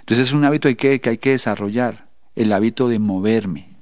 Entonces 0.00 0.28
es 0.28 0.34
un 0.34 0.44
hábito 0.44 0.74
que 0.76 1.00
hay 1.04 1.18
que 1.18 1.30
desarrollar, 1.30 2.08
el 2.34 2.52
hábito 2.52 2.88
de 2.88 2.98
moverme, 2.98 3.75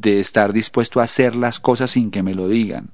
de 0.00 0.18
estar 0.18 0.52
dispuesto 0.52 1.00
a 1.00 1.04
hacer 1.04 1.36
las 1.36 1.60
cosas 1.60 1.92
sin 1.92 2.10
que 2.10 2.22
me 2.22 2.34
lo 2.34 2.48
digan, 2.48 2.90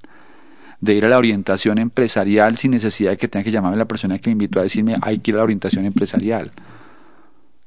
de 0.81 0.95
ir 0.95 1.05
a 1.07 1.09
la 1.09 1.19
orientación 1.19 1.79
empresarial 1.79 2.59
sin 2.59 2.73
necesidad 2.73 3.13
de 3.13 3.17
que 3.17 3.29
tenga 3.29 3.45
que 3.45 3.51
llamarme 3.51 3.79
la 3.79 3.89
persona 3.89 4.19
que 4.19 4.29
me 4.29 4.33
invitó 4.33 4.61
a 4.61 4.65
decirme 4.65 4.97
hay 5.01 5.19
que 5.19 5.31
ir 5.31 5.37
a 5.37 5.39
la 5.39 5.45
orientación 5.45 5.87
empresarial. 5.87 6.53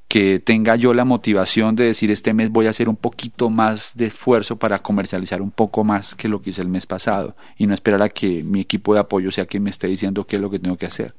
Que 0.08 0.40
tenga 0.40 0.76
yo 0.76 0.94
la 0.94 1.06
motivación 1.06 1.76
de 1.76 1.86
decir 1.86 2.12
este 2.12 2.36
mes 2.36 2.52
voy 2.52 2.68
a 2.68 2.70
hacer 2.70 2.88
un 2.88 2.96
poquito 2.96 3.50
más 3.50 3.94
de 3.96 4.06
esfuerzo 4.06 4.58
para 4.58 4.80
comercializar 4.80 5.42
un 5.42 5.50
poco 5.50 5.84
más 5.84 6.14
que 6.14 6.28
lo 6.28 6.40
que 6.40 6.52
hice 6.52 6.62
el 6.62 6.68
mes 6.68 6.86
pasado 6.86 7.36
y 7.58 7.66
no 7.66 7.74
esperar 7.74 8.04
a 8.04 8.10
que 8.10 8.44
mi 8.44 8.60
equipo 8.60 8.94
de 8.94 9.00
apoyo 9.00 9.32
sea 9.32 9.48
quien 9.48 9.64
me 9.64 9.72
esté 9.72 9.88
diciendo 9.88 10.28
qué 10.28 10.36
es 10.36 10.42
lo 10.42 10.52
que 10.52 10.60
tengo 10.60 10.78
que 10.78 10.86
hacer. 10.86 11.16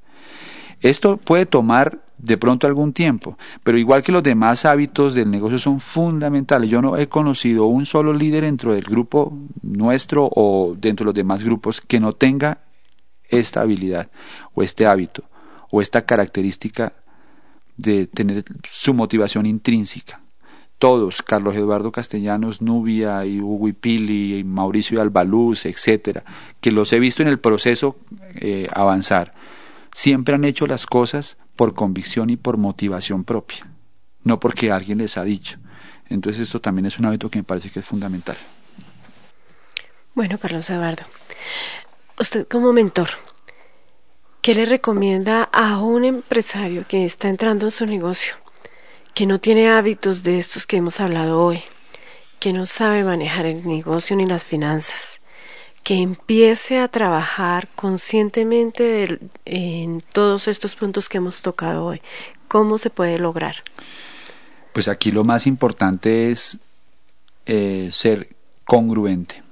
Esto 0.80 1.16
puede 1.16 1.46
tomar 1.46 2.03
de 2.24 2.38
pronto 2.38 2.66
algún 2.66 2.92
tiempo, 2.92 3.36
pero 3.62 3.76
igual 3.76 4.02
que 4.02 4.12
los 4.12 4.22
demás 4.22 4.64
hábitos 4.64 5.14
del 5.14 5.30
negocio 5.30 5.58
son 5.58 5.80
fundamentales. 5.80 6.70
Yo 6.70 6.80
no 6.80 6.96
he 6.96 7.06
conocido 7.06 7.66
un 7.66 7.84
solo 7.84 8.14
líder 8.14 8.44
dentro 8.44 8.72
del 8.72 8.84
grupo 8.84 9.36
nuestro 9.62 10.30
o 10.34 10.74
dentro 10.78 11.04
de 11.04 11.08
los 11.08 11.14
demás 11.14 11.44
grupos 11.44 11.82
que 11.82 12.00
no 12.00 12.14
tenga 12.14 12.58
esta 13.28 13.60
habilidad 13.60 14.10
o 14.54 14.62
este 14.62 14.86
hábito 14.86 15.24
o 15.70 15.82
esta 15.82 16.06
característica 16.06 16.94
de 17.76 18.06
tener 18.06 18.44
su 18.70 18.94
motivación 18.94 19.44
intrínseca. 19.44 20.20
Todos, 20.78 21.22
Carlos 21.22 21.54
Eduardo 21.54 21.92
Castellanos, 21.92 22.62
Nubia 22.62 23.24
y 23.26 23.40
Hugo 23.40 23.68
Pili 23.78 24.38
y 24.38 24.44
Mauricio 24.44 25.00
Albaluz, 25.00 25.66
etcétera, 25.66 26.24
que 26.60 26.70
los 26.70 26.92
he 26.92 26.98
visto 26.98 27.22
en 27.22 27.28
el 27.28 27.38
proceso 27.38 27.96
eh, 28.36 28.68
avanzar, 28.72 29.34
siempre 29.92 30.34
han 30.34 30.44
hecho 30.44 30.66
las 30.66 30.86
cosas 30.86 31.36
por 31.56 31.74
convicción 31.74 32.30
y 32.30 32.36
por 32.36 32.56
motivación 32.56 33.24
propia, 33.24 33.66
no 34.22 34.40
porque 34.40 34.72
alguien 34.72 34.98
les 34.98 35.16
ha 35.16 35.24
dicho. 35.24 35.58
Entonces 36.08 36.42
esto 36.42 36.60
también 36.60 36.86
es 36.86 36.98
un 36.98 37.06
hábito 37.06 37.30
que 37.30 37.38
me 37.38 37.44
parece 37.44 37.70
que 37.70 37.80
es 37.80 37.84
fundamental. 37.84 38.36
Bueno, 40.14 40.38
Carlos 40.38 40.68
Eduardo, 40.70 41.02
usted 42.18 42.46
como 42.46 42.72
mentor, 42.72 43.08
¿qué 44.42 44.54
le 44.54 44.64
recomienda 44.64 45.42
a 45.44 45.78
un 45.78 46.04
empresario 46.04 46.84
que 46.86 47.04
está 47.04 47.28
entrando 47.28 47.66
en 47.66 47.72
su 47.72 47.86
negocio, 47.86 48.34
que 49.14 49.26
no 49.26 49.40
tiene 49.40 49.70
hábitos 49.70 50.22
de 50.22 50.38
estos 50.38 50.66
que 50.66 50.76
hemos 50.76 51.00
hablado 51.00 51.40
hoy, 51.40 51.62
que 52.38 52.52
no 52.52 52.66
sabe 52.66 53.02
manejar 53.02 53.46
el 53.46 53.66
negocio 53.66 54.16
ni 54.16 54.26
las 54.26 54.44
finanzas? 54.44 55.20
Que 55.84 56.00
empiece 56.00 56.78
a 56.80 56.88
trabajar 56.88 57.68
conscientemente 57.76 59.20
en 59.44 60.02
todos 60.12 60.48
estos 60.48 60.74
puntos 60.74 61.08
que 61.10 61.18
hemos 61.18 61.42
tocado 61.42 61.84
hoy. 61.84 62.00
¿Cómo 62.48 62.78
se 62.78 62.88
puede 62.88 63.18
lograr? 63.18 63.56
Pues 64.72 64.88
aquí 64.88 65.12
lo 65.12 65.24
más 65.24 65.46
importante 65.46 66.30
es 66.30 66.58
eh, 67.46 67.90
ser 67.92 68.28
congruente, 68.64 69.42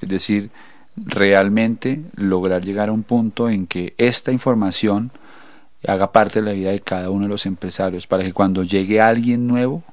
es 0.00 0.08
decir, 0.08 0.50
realmente 0.96 2.02
lograr 2.16 2.64
llegar 2.64 2.88
a 2.88 2.92
un 2.92 3.04
punto 3.04 3.48
en 3.48 3.68
que 3.68 3.94
esta 3.98 4.32
información 4.32 5.12
haga 5.86 6.12
parte 6.12 6.40
de 6.40 6.46
la 6.46 6.52
vida 6.52 6.72
de 6.72 6.80
cada 6.80 7.10
uno 7.10 7.26
de 7.26 7.30
los 7.30 7.46
empresarios, 7.46 8.08
para 8.08 8.24
que 8.24 8.32
cuando 8.32 8.64
llegue 8.64 9.00
alguien 9.00 9.46
nuevo, 9.46 9.84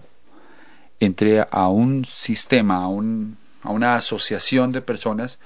entre 1.00 1.46
a 1.50 1.68
un 1.70 2.04
sistema, 2.04 2.78
a 2.84 2.88
un 2.88 3.38
a 3.62 3.72
una 3.72 3.96
asociación 3.96 4.72
de 4.72 4.82
personas 4.82 5.40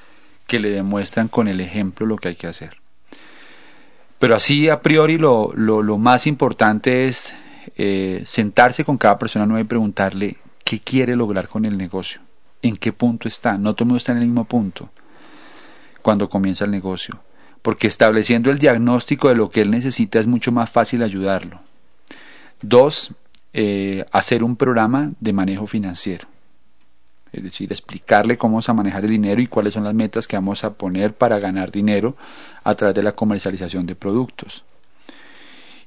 que 0.48 0.60
le 0.60 0.70
demuestran 0.70 1.28
con 1.28 1.48
el 1.48 1.60
ejemplo 1.60 2.06
lo 2.06 2.18
que 2.18 2.30
hay 2.30 2.36
que 2.36 2.48
hacer. 2.48 2.78
Pero 4.20 4.36
así 4.36 4.70
a 4.70 4.82
priori 4.82 5.18
lo, 5.18 5.52
lo, 5.56 5.98
más 5.98 6.28
importante 6.28 7.08
es 7.08 7.34
eh, 7.76 8.24
sentarse 8.26 8.86
con 8.86 8.98
cada 8.98 9.20
persona 9.20 9.46
nueva 9.46 9.62
y 9.62 9.66
preguntarle 9.66 10.38
qué 10.64 10.80
quiere 10.80 11.16
lograr 11.16 11.48
con 11.48 11.66
el 11.66 11.78
negocio, 11.78 12.22
en 12.62 12.78
qué 12.78 12.94
punto 12.94 13.28
está. 13.28 13.58
No 13.58 13.74
todo 13.74 13.84
el 13.84 13.88
mundo 13.88 13.98
está 13.98 14.14
en 14.14 14.20
el 14.20 14.28
mismo 14.28 14.46
punto 14.46 14.90
cuando 16.02 16.30
comienza 16.30 16.66
el 16.66 16.72
negocio, 16.72 17.20
porque 17.62 17.88
estableciendo 17.88 18.50
el 18.50 18.60
diagnóstico 18.60 19.30
de 19.30 19.36
lo 19.36 19.50
que 19.50 19.62
él 19.62 19.72
necesita 19.72 20.20
es 20.20 20.28
mucho 20.28 20.52
más 20.52 20.70
fácil 20.70 21.04
ayudarlo. 21.04 21.60
Dos, 22.62 23.14
eh, 23.52 24.06
hacer 24.12 24.44
un 24.44 24.56
programa 24.56 25.12
de 25.20 25.34
manejo 25.34 25.68
financiero 25.68 26.33
es 27.34 27.44
decir, 27.44 27.72
explicarle 27.72 28.38
cómo 28.38 28.54
vamos 28.54 28.70
a 28.70 28.74
manejar 28.74 29.04
el 29.04 29.10
dinero 29.10 29.42
y 29.42 29.48
cuáles 29.48 29.74
son 29.74 29.84
las 29.84 29.96
metas 29.96 30.28
que 30.28 30.38
vamos 30.38 30.64
a 30.64 30.74
poner 30.76 31.16
para 31.16 31.40
ganar 31.40 31.72
dinero 31.72 32.16
a 32.64 32.76
través 32.76 32.96
de 32.96 33.02
la 33.02 33.14
comercialización 33.14 33.88
de 33.88 33.96
productos. 33.96 34.64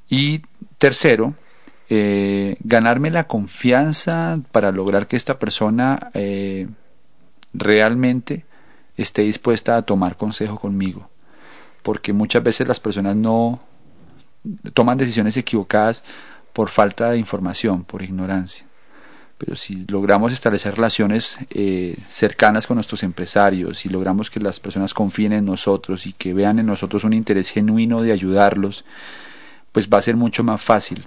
Y 0.08 0.42
tercero, 0.78 1.34
eh, 1.88 2.56
ganarme 2.60 3.12
la 3.12 3.28
confianza 3.28 4.40
para 4.50 4.72
lograr 4.72 5.06
que 5.06 5.16
esta 5.16 5.38
persona 5.38 6.10
eh, 6.14 6.66
realmente 7.54 8.44
esté 8.96 9.22
dispuesta 9.22 9.76
a 9.76 9.82
tomar 9.82 10.16
consejo 10.16 10.58
conmigo. 10.58 11.08
Porque 11.84 12.12
muchas 12.12 12.42
veces 12.42 12.66
las 12.66 12.80
personas 12.80 13.14
no 13.14 13.60
toman 14.74 14.98
decisiones 14.98 15.36
equivocadas 15.36 16.02
por 16.52 16.70
falta 16.70 17.10
de 17.10 17.18
información, 17.18 17.84
por 17.84 18.02
ignorancia 18.02 18.66
pero 19.38 19.54
si 19.54 19.84
logramos 19.88 20.32
establecer 20.32 20.74
relaciones 20.74 21.38
eh, 21.50 21.96
cercanas 22.08 22.66
con 22.66 22.76
nuestros 22.76 23.02
empresarios, 23.02 23.78
si 23.78 23.88
logramos 23.88 24.30
que 24.30 24.40
las 24.40 24.60
personas 24.60 24.94
confíen 24.94 25.32
en 25.32 25.44
nosotros 25.44 26.06
y 26.06 26.12
que 26.12 26.32
vean 26.32 26.58
en 26.58 26.66
nosotros 26.66 27.04
un 27.04 27.12
interés 27.12 27.50
genuino 27.50 28.02
de 28.02 28.12
ayudarlos, 28.12 28.84
pues 29.72 29.88
va 29.88 29.98
a 29.98 30.02
ser 30.02 30.16
mucho 30.16 30.42
más 30.42 30.62
fácil 30.62 31.06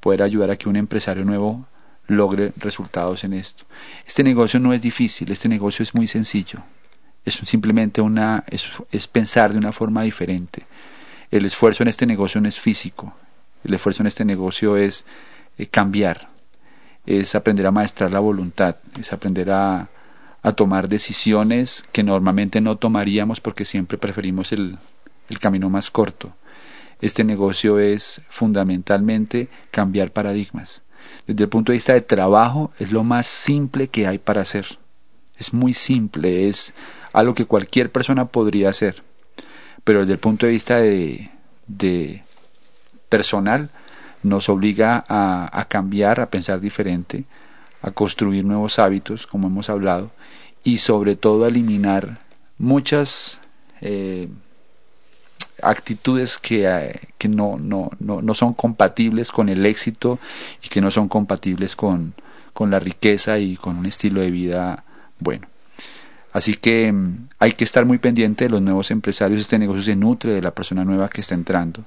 poder 0.00 0.22
ayudar 0.22 0.50
a 0.50 0.56
que 0.56 0.68
un 0.68 0.76
empresario 0.76 1.24
nuevo 1.24 1.66
logre 2.06 2.52
resultados 2.56 3.24
en 3.24 3.32
esto. 3.32 3.64
Este 4.06 4.22
negocio 4.22 4.60
no 4.60 4.72
es 4.72 4.82
difícil, 4.82 5.30
este 5.30 5.48
negocio 5.48 5.82
es 5.82 5.94
muy 5.94 6.06
sencillo. 6.06 6.62
Es 7.24 7.34
simplemente 7.34 8.00
una 8.00 8.44
es, 8.48 9.06
pensar 9.06 9.52
de 9.52 9.58
una 9.58 9.72
forma 9.72 10.02
diferente. 10.02 10.66
El 11.30 11.44
esfuerzo 11.44 11.82
en 11.82 11.88
este 11.88 12.06
negocio 12.06 12.40
no 12.40 12.48
es 12.48 12.58
físico. 12.58 13.14
El 13.62 13.74
esfuerzo 13.74 14.02
en 14.02 14.06
este 14.06 14.24
negocio 14.24 14.76
es 14.76 15.04
eh, 15.58 15.66
cambiar, 15.66 16.29
es 17.18 17.34
aprender 17.34 17.66
a 17.66 17.72
maestrar 17.72 18.12
la 18.12 18.20
voluntad, 18.20 18.76
es 19.00 19.12
aprender 19.12 19.50
a, 19.50 19.88
a 20.42 20.52
tomar 20.52 20.88
decisiones 20.88 21.84
que 21.92 22.02
normalmente 22.02 22.60
no 22.60 22.76
tomaríamos 22.76 23.40
porque 23.40 23.64
siempre 23.64 23.98
preferimos 23.98 24.52
el, 24.52 24.78
el 25.28 25.38
camino 25.38 25.68
más 25.68 25.90
corto. 25.90 26.32
Este 27.00 27.24
negocio 27.24 27.78
es 27.78 28.20
fundamentalmente 28.28 29.48
cambiar 29.70 30.12
paradigmas. 30.12 30.82
Desde 31.26 31.44
el 31.44 31.48
punto 31.48 31.72
de 31.72 31.76
vista 31.76 31.94
de 31.94 32.02
trabajo 32.02 32.72
es 32.78 32.92
lo 32.92 33.04
más 33.04 33.26
simple 33.26 33.88
que 33.88 34.06
hay 34.06 34.18
para 34.18 34.42
hacer. 34.42 34.78
Es 35.38 35.54
muy 35.54 35.74
simple, 35.74 36.48
es 36.48 36.74
algo 37.12 37.34
que 37.34 37.46
cualquier 37.46 37.90
persona 37.90 38.26
podría 38.26 38.68
hacer. 38.68 39.02
Pero 39.82 40.00
desde 40.00 40.12
el 40.12 40.18
punto 40.18 40.46
de 40.46 40.52
vista 40.52 40.76
de, 40.76 41.30
de 41.66 42.22
personal 43.08 43.70
nos 44.22 44.48
obliga 44.48 45.04
a, 45.08 45.64
cambiar, 45.68 46.20
a 46.20 46.26
pensar 46.26 46.60
diferente, 46.60 47.24
a 47.82 47.90
construir 47.90 48.44
nuevos 48.44 48.78
hábitos, 48.78 49.26
como 49.26 49.48
hemos 49.48 49.70
hablado, 49.70 50.10
y 50.62 50.78
sobre 50.78 51.16
todo 51.16 51.44
a 51.44 51.48
eliminar 51.48 52.20
muchas 52.58 53.40
eh, 53.80 54.28
actitudes 55.62 56.38
que, 56.38 56.66
eh, 56.66 57.00
no, 57.28 58.34
son 58.34 58.54
compatibles 58.54 59.32
con 59.32 59.48
el 59.48 59.64
éxito 59.64 60.18
y 60.62 60.68
que 60.68 60.80
no 60.80 60.90
son 60.90 61.08
compatibles 61.08 61.76
con, 61.76 62.14
con 62.52 62.70
la 62.70 62.78
riqueza 62.78 63.38
y 63.38 63.56
con 63.56 63.78
un 63.78 63.86
estilo 63.86 64.20
de 64.20 64.30
vida 64.30 64.84
bueno. 65.18 65.46
Así 66.32 66.54
que 66.54 66.92
mm, 66.92 67.28
hay 67.38 67.52
que 67.52 67.64
estar 67.64 67.86
muy 67.86 67.98
pendiente 67.98 68.44
de 68.44 68.50
los 68.50 68.62
nuevos 68.62 68.90
empresarios. 68.90 69.40
Este 69.40 69.58
negocio 69.58 69.82
se 69.82 69.96
nutre 69.96 70.32
de 70.32 70.42
la 70.42 70.52
persona 70.52 70.84
nueva 70.84 71.08
que 71.08 71.22
está 71.22 71.34
entrando 71.34 71.86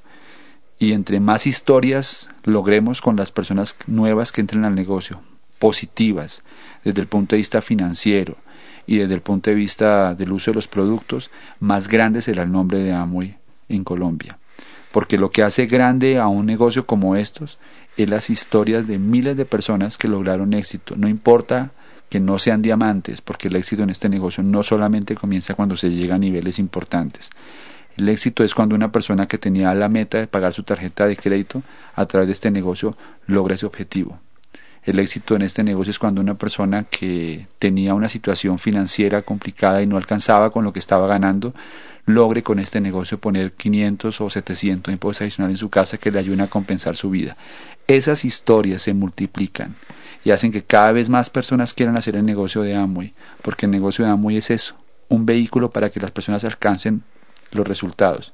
y 0.83 0.91
entre 0.91 1.21
más 1.21 1.47
historias 1.47 2.29
logremos 2.43 3.01
con 3.01 3.15
las 3.15 3.31
personas 3.31 3.77
nuevas 3.87 4.33
que 4.33 4.41
entren 4.41 4.65
al 4.65 4.75
negocio, 4.75 5.21
positivas 5.57 6.43
desde 6.83 6.99
el 6.99 7.07
punto 7.07 7.35
de 7.35 7.37
vista 7.37 7.61
financiero 7.61 8.35
y 8.85 8.97
desde 8.97 9.13
el 9.15 9.21
punto 9.21 9.49
de 9.49 9.55
vista 9.55 10.13
del 10.13 10.33
uso 10.33 10.51
de 10.51 10.55
los 10.55 10.67
productos, 10.67 11.31
más 11.61 11.87
grande 11.87 12.21
será 12.21 12.43
el 12.43 12.51
nombre 12.51 12.79
de 12.79 12.91
Amway 12.91 13.37
en 13.69 13.85
Colombia. 13.85 14.39
Porque 14.91 15.17
lo 15.17 15.31
que 15.31 15.43
hace 15.43 15.67
grande 15.67 16.19
a 16.19 16.27
un 16.27 16.45
negocio 16.45 16.85
como 16.85 17.15
estos 17.15 17.59
es 17.95 18.09
las 18.09 18.29
historias 18.29 18.85
de 18.85 18.99
miles 18.99 19.37
de 19.37 19.45
personas 19.45 19.97
que 19.97 20.09
lograron 20.09 20.53
éxito. 20.53 20.95
No 20.97 21.07
importa 21.07 21.71
que 22.09 22.19
no 22.19 22.39
sean 22.39 22.61
diamantes, 22.61 23.21
porque 23.21 23.47
el 23.47 23.55
éxito 23.55 23.83
en 23.83 23.89
este 23.89 24.09
negocio 24.09 24.43
no 24.43 24.63
solamente 24.63 25.15
comienza 25.15 25.55
cuando 25.55 25.77
se 25.77 25.91
llega 25.91 26.15
a 26.15 26.19
niveles 26.19 26.59
importantes. 26.59 27.29
El 27.97 28.09
éxito 28.09 28.43
es 28.43 28.55
cuando 28.55 28.75
una 28.75 28.91
persona 28.91 29.27
que 29.27 29.37
tenía 29.37 29.73
la 29.73 29.89
meta 29.89 30.17
de 30.17 30.27
pagar 30.27 30.53
su 30.53 30.63
tarjeta 30.63 31.05
de 31.05 31.15
crédito 31.15 31.61
a 31.95 32.05
través 32.05 32.27
de 32.27 32.33
este 32.33 32.49
negocio 32.49 32.97
logra 33.27 33.55
ese 33.55 33.65
objetivo. 33.65 34.19
El 34.83 34.99
éxito 34.99 35.35
en 35.35 35.43
este 35.43 35.63
negocio 35.63 35.91
es 35.91 35.99
cuando 35.99 36.19
una 36.19 36.33
persona 36.33 36.83
que 36.83 37.47
tenía 37.59 37.93
una 37.93 38.09
situación 38.09 38.59
financiera 38.59 39.21
complicada 39.21 39.81
y 39.81 39.87
no 39.87 39.95
alcanzaba 39.95 40.51
con 40.51 40.65
lo 40.65 40.73
que 40.73 40.79
estaba 40.79 41.07
ganando, 41.07 41.53
logre 42.05 42.43
con 42.43 42.59
este 42.59 42.81
negocio 42.81 43.17
poner 43.17 43.53
500 43.53 44.19
o 44.19 44.29
700 44.29 44.91
impuestos 44.91 45.21
adicionales 45.21 45.55
en 45.55 45.59
su 45.59 45.69
casa 45.69 45.97
que 45.97 46.11
le 46.11 46.19
ayuden 46.19 46.41
a 46.41 46.47
compensar 46.47 46.97
su 46.97 47.09
vida. 47.11 47.37
Esas 47.87 48.25
historias 48.25 48.81
se 48.81 48.93
multiplican 48.93 49.75
y 50.25 50.31
hacen 50.31 50.51
que 50.51 50.63
cada 50.63 50.91
vez 50.91 51.09
más 51.09 51.29
personas 51.29 51.73
quieran 51.73 51.95
hacer 51.95 52.15
el 52.17 52.25
negocio 52.25 52.61
de 52.61 52.75
Amway, 52.75 53.13
porque 53.41 53.67
el 53.67 53.71
negocio 53.71 54.03
de 54.03 54.11
Amway 54.11 54.37
es 54.37 54.51
eso, 54.51 54.75
un 55.07 55.25
vehículo 55.25 55.69
para 55.69 55.89
que 55.91 55.99
las 56.01 56.11
personas 56.11 56.43
alcancen 56.43 57.03
los 57.53 57.67
resultados. 57.67 58.33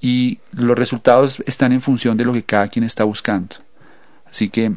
Y 0.00 0.38
los 0.52 0.76
resultados 0.76 1.42
están 1.46 1.72
en 1.72 1.80
función 1.80 2.16
de 2.16 2.24
lo 2.24 2.32
que 2.32 2.44
cada 2.44 2.68
quien 2.68 2.84
está 2.84 3.04
buscando. 3.04 3.56
Así 4.26 4.48
que 4.48 4.72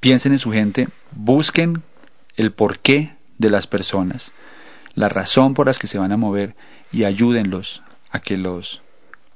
piensen 0.00 0.32
en 0.32 0.38
su 0.38 0.50
gente, 0.50 0.88
busquen 1.12 1.82
el 2.36 2.52
porqué 2.52 3.14
de 3.38 3.50
las 3.50 3.66
personas, 3.66 4.32
la 4.94 5.08
razón 5.08 5.54
por 5.54 5.66
las 5.66 5.78
que 5.78 5.86
se 5.86 5.98
van 5.98 6.12
a 6.12 6.16
mover 6.16 6.54
y 6.90 7.04
ayúdenlos 7.04 7.82
a 8.10 8.20
que 8.20 8.36
los 8.36 8.82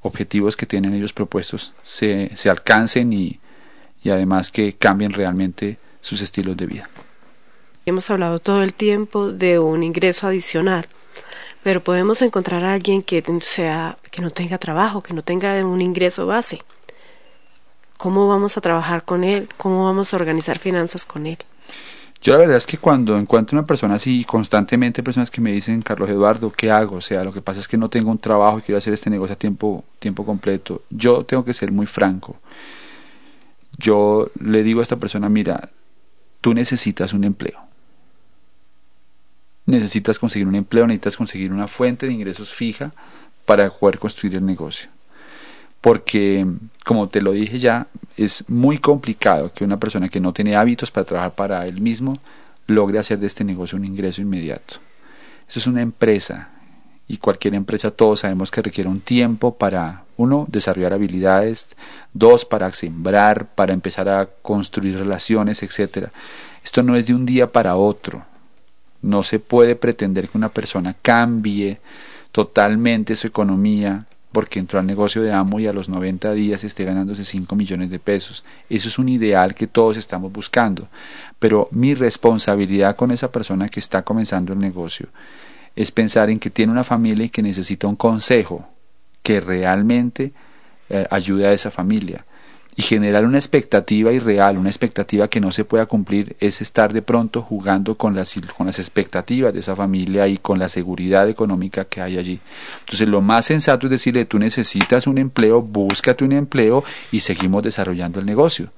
objetivos 0.02 0.56
que 0.56 0.66
tienen 0.66 0.94
ellos 0.94 1.12
propuestos 1.12 1.72
se, 1.82 2.30
se 2.36 2.48
alcancen 2.50 3.12
y, 3.12 3.40
y 4.02 4.10
además 4.10 4.50
que 4.50 4.74
cambien 4.74 5.12
realmente 5.12 5.78
sus 6.00 6.20
estilos 6.22 6.56
de 6.56 6.66
vida. 6.66 6.88
Hemos 7.86 8.10
hablado 8.10 8.38
todo 8.38 8.62
el 8.62 8.74
tiempo 8.74 9.32
de 9.32 9.58
un 9.58 9.82
ingreso 9.82 10.26
adicional, 10.26 10.86
pero 11.66 11.82
podemos 11.82 12.22
encontrar 12.22 12.62
a 12.64 12.74
alguien 12.74 13.02
que 13.02 13.24
sea 13.40 13.98
que 14.12 14.22
no 14.22 14.30
tenga 14.30 14.56
trabajo, 14.56 15.00
que 15.00 15.12
no 15.12 15.22
tenga 15.22 15.52
un 15.66 15.80
ingreso 15.80 16.24
base. 16.24 16.62
¿Cómo 17.98 18.28
vamos 18.28 18.56
a 18.56 18.60
trabajar 18.60 19.02
con 19.02 19.24
él? 19.24 19.48
¿Cómo 19.56 19.84
vamos 19.84 20.14
a 20.14 20.16
organizar 20.16 20.60
finanzas 20.60 21.04
con 21.04 21.26
él? 21.26 21.38
Yo 22.22 22.34
la 22.34 22.38
verdad 22.38 22.56
es 22.56 22.68
que 22.68 22.78
cuando 22.78 23.18
encuentro 23.18 23.58
una 23.58 23.66
persona 23.66 23.96
así, 23.96 24.22
constantemente 24.22 25.02
personas 25.02 25.28
que 25.28 25.40
me 25.40 25.50
dicen, 25.50 25.82
Carlos 25.82 26.08
Eduardo, 26.08 26.52
¿qué 26.52 26.70
hago? 26.70 26.98
O 26.98 27.00
sea, 27.00 27.24
lo 27.24 27.32
que 27.32 27.42
pasa 27.42 27.58
es 27.58 27.66
que 27.66 27.76
no 27.76 27.90
tengo 27.90 28.12
un 28.12 28.18
trabajo 28.18 28.60
y 28.60 28.62
quiero 28.62 28.78
hacer 28.78 28.94
este 28.94 29.10
negocio 29.10 29.34
a 29.34 29.36
tiempo, 29.36 29.84
tiempo 29.98 30.24
completo. 30.24 30.82
Yo 30.90 31.24
tengo 31.24 31.44
que 31.44 31.52
ser 31.52 31.72
muy 31.72 31.86
franco. 31.86 32.36
Yo 33.76 34.30
le 34.38 34.62
digo 34.62 34.78
a 34.78 34.82
esta 34.84 34.94
persona, 34.94 35.28
mira, 35.28 35.70
tú 36.40 36.54
necesitas 36.54 37.12
un 37.12 37.24
empleo 37.24 37.65
necesitas 39.66 40.18
conseguir 40.18 40.46
un 40.46 40.54
empleo, 40.54 40.86
necesitas 40.86 41.16
conseguir 41.16 41.52
una 41.52 41.68
fuente 41.68 42.06
de 42.06 42.12
ingresos 42.12 42.52
fija 42.52 42.92
para 43.44 43.70
poder 43.70 43.98
construir 43.98 44.36
el 44.36 44.46
negocio. 44.46 44.88
Porque, 45.80 46.46
como 46.84 47.08
te 47.08 47.20
lo 47.20 47.32
dije 47.32 47.58
ya, 47.58 47.86
es 48.16 48.44
muy 48.48 48.78
complicado 48.78 49.52
que 49.52 49.64
una 49.64 49.78
persona 49.78 50.08
que 50.08 50.20
no 50.20 50.32
tiene 50.32 50.56
hábitos 50.56 50.90
para 50.90 51.04
trabajar 51.04 51.34
para 51.34 51.66
él 51.66 51.80
mismo 51.80 52.18
logre 52.66 52.98
hacer 52.98 53.18
de 53.18 53.26
este 53.26 53.44
negocio 53.44 53.76
un 53.76 53.84
ingreso 53.84 54.20
inmediato. 54.20 54.76
Eso 55.48 55.58
es 55.58 55.66
una 55.66 55.82
empresa 55.82 56.48
y 57.08 57.18
cualquier 57.18 57.54
empresa 57.54 57.92
todos 57.92 58.20
sabemos 58.20 58.50
que 58.50 58.62
requiere 58.62 58.90
un 58.90 59.00
tiempo 59.00 59.56
para, 59.56 60.02
uno, 60.16 60.46
desarrollar 60.48 60.92
habilidades, 60.92 61.76
dos, 62.12 62.44
para 62.44 62.72
sembrar, 62.72 63.46
para 63.54 63.72
empezar 63.72 64.08
a 64.08 64.26
construir 64.42 64.98
relaciones, 64.98 65.62
etc. 65.62 66.08
Esto 66.64 66.82
no 66.82 66.96
es 66.96 67.06
de 67.06 67.14
un 67.14 67.26
día 67.26 67.52
para 67.52 67.76
otro, 67.76 68.24
no 69.06 69.22
se 69.22 69.38
puede 69.38 69.76
pretender 69.76 70.28
que 70.28 70.36
una 70.36 70.48
persona 70.48 70.94
cambie 71.00 71.78
totalmente 72.32 73.16
su 73.16 73.28
economía 73.28 74.06
porque 74.32 74.58
entró 74.58 74.78
al 74.78 74.86
negocio 74.86 75.22
de 75.22 75.32
amo 75.32 75.60
y 75.60 75.66
a 75.66 75.72
los 75.72 75.88
90 75.88 76.32
días 76.32 76.64
esté 76.64 76.84
ganándose 76.84 77.24
5 77.24 77.56
millones 77.56 77.88
de 77.88 77.98
pesos. 77.98 78.44
Eso 78.68 78.88
es 78.88 78.98
un 78.98 79.08
ideal 79.08 79.54
que 79.54 79.66
todos 79.66 79.96
estamos 79.96 80.30
buscando. 80.30 80.88
Pero 81.38 81.68
mi 81.70 81.94
responsabilidad 81.94 82.96
con 82.96 83.12
esa 83.12 83.32
persona 83.32 83.68
que 83.70 83.80
está 83.80 84.02
comenzando 84.02 84.52
el 84.52 84.58
negocio 84.58 85.08
es 85.74 85.90
pensar 85.90 86.28
en 86.28 86.38
que 86.38 86.50
tiene 86.50 86.72
una 86.72 86.84
familia 86.84 87.24
y 87.24 87.30
que 87.30 87.42
necesita 87.42 87.86
un 87.86 87.96
consejo 87.96 88.68
que 89.22 89.40
realmente 89.40 90.32
eh, 90.90 91.06
ayude 91.10 91.46
a 91.46 91.52
esa 91.52 91.70
familia 91.70 92.26
y 92.76 92.82
generar 92.82 93.24
una 93.24 93.38
expectativa 93.38 94.12
irreal, 94.12 94.58
una 94.58 94.68
expectativa 94.68 95.28
que 95.28 95.40
no 95.40 95.50
se 95.50 95.64
pueda 95.64 95.86
cumplir, 95.86 96.36
es 96.40 96.60
estar 96.60 96.92
de 96.92 97.00
pronto 97.00 97.40
jugando 97.40 97.96
con 97.96 98.14
las, 98.14 98.34
con 98.56 98.66
las 98.66 98.78
expectativas 98.78 99.54
de 99.54 99.60
esa 99.60 99.74
familia 99.74 100.28
y 100.28 100.36
con 100.36 100.58
la 100.58 100.68
seguridad 100.68 101.28
económica 101.28 101.86
que 101.86 102.02
hay 102.02 102.18
allí. 102.18 102.38
Entonces 102.80 103.08
lo 103.08 103.22
más 103.22 103.46
sensato 103.46 103.86
es 103.86 103.92
decirle, 103.92 104.26
tú 104.26 104.38
necesitas 104.38 105.06
un 105.06 105.16
empleo, 105.16 105.62
búscate 105.62 106.22
un 106.22 106.32
empleo 106.32 106.84
y 107.10 107.20
seguimos 107.20 107.62
desarrollando 107.62 108.20
el 108.20 108.26
negocio. 108.26 108.70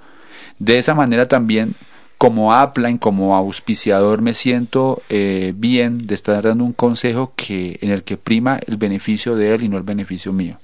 De 0.61 0.79
esa 0.79 0.95
manera 0.95 1.27
también 1.27 1.75
como 2.19 2.53
Upline, 2.53 2.99
como 2.99 3.37
auspiciador, 3.37 4.23
me 4.23 4.35
siento 4.35 5.03
eh, 5.09 5.55
bien 5.57 6.07
de 6.07 6.17
estar 6.17 6.43
dando 6.43 6.65
un 6.65 6.73
consejo 6.73 7.33
que, 7.37 7.79
en 7.81 7.91
el 7.91 8.03
que 8.03 8.17
prima 8.17 8.61
el 8.67 8.77
beneficio 8.77 9.37
de 9.37 9.55
él 9.55 9.63
y 9.63 9.69
no 9.69 9.77
el 9.77 9.85
beneficio 9.85 10.33
mío. 10.33 10.59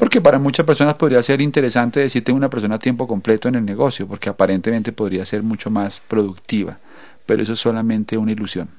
Porque 0.00 0.22
para 0.22 0.38
muchas 0.38 0.64
personas 0.64 0.94
podría 0.94 1.22
ser 1.22 1.42
interesante 1.42 2.00
decir 2.00 2.24
tengo 2.24 2.38
una 2.38 2.48
persona 2.48 2.76
a 2.76 2.78
tiempo 2.78 3.06
completo 3.06 3.48
en 3.48 3.56
el 3.56 3.66
negocio, 3.66 4.08
porque 4.08 4.30
aparentemente 4.30 4.92
podría 4.92 5.26
ser 5.26 5.42
mucho 5.42 5.68
más 5.68 6.00
productiva, 6.00 6.78
pero 7.26 7.42
eso 7.42 7.52
es 7.52 7.58
solamente 7.58 8.16
una 8.16 8.32
ilusión. 8.32 8.70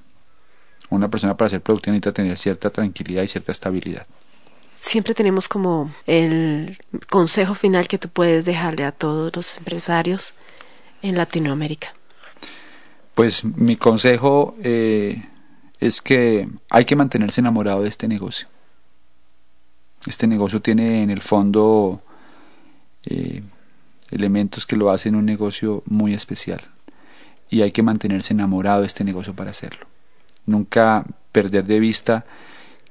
Una 0.89 1.09
persona 1.09 1.37
para 1.37 1.51
ser 1.51 1.61
productiva 1.61 1.91
necesita 1.91 2.11
tener 2.11 2.35
cierta 2.39 2.71
tranquilidad 2.71 3.21
y 3.21 3.27
cierta 3.27 3.51
estabilidad. 3.51 4.07
Siempre 4.73 5.13
tenemos 5.13 5.47
como 5.47 5.91
el 6.07 6.79
consejo 7.07 7.53
final 7.53 7.87
que 7.87 7.99
tú 7.99 8.09
puedes 8.09 8.43
dejarle 8.43 8.83
a 8.83 8.91
todos 8.91 9.31
los 9.35 9.59
empresarios 9.59 10.33
en 11.03 11.17
Latinoamérica. 11.17 11.93
Pues 13.13 13.45
mi 13.45 13.75
consejo 13.75 14.55
eh, 14.63 15.23
es 15.79 16.01
que 16.01 16.49
hay 16.71 16.85
que 16.85 16.95
mantenerse 16.95 17.41
enamorado 17.41 17.83
de 17.83 17.89
este 17.89 18.07
negocio 18.07 18.47
este 20.07 20.27
negocio 20.27 20.61
tiene 20.61 21.03
en 21.03 21.09
el 21.09 21.21
fondo 21.21 22.01
eh, 23.05 23.43
elementos 24.09 24.65
que 24.65 24.75
lo 24.75 24.91
hacen 24.91 25.15
un 25.15 25.25
negocio 25.25 25.83
muy 25.85 26.13
especial 26.13 26.61
y 27.49 27.61
hay 27.61 27.71
que 27.71 27.83
mantenerse 27.83 28.33
enamorado 28.33 28.81
de 28.81 28.87
este 28.87 29.03
negocio 29.03 29.35
para 29.35 29.51
hacerlo. 29.51 29.85
Nunca 30.45 31.05
perder 31.31 31.65
de 31.65 31.79
vista 31.79 32.25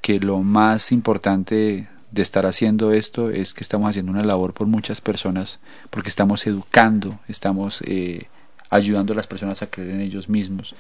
que 0.01 0.21
lo 0.21 0.39
más 0.39 0.93
importante 0.93 1.89
de 2.11 2.23
estar 2.23 2.47
haciendo 2.47 2.93
esto 2.93 3.31
es 3.31 3.55
que 3.55 3.63
estamos 3.63 3.91
haciendo 3.91 4.13
una 4.13 4.25
labor 4.25 4.53
por 4.53 4.67
muchas 4.67 5.01
personas 5.01 5.61
porque 5.91 6.09
estamos 6.09 6.47
educando, 6.47 7.19
estamos 7.29 7.83
eh, 7.87 8.29
ayudando 8.69 9.13
a 9.13 9.17
las 9.17 9.27
personas 9.27 9.63
a 9.63 9.69
creer 9.69 9.91
en 9.91 10.01
ellos 10.01 10.29
mismos. 10.29 10.75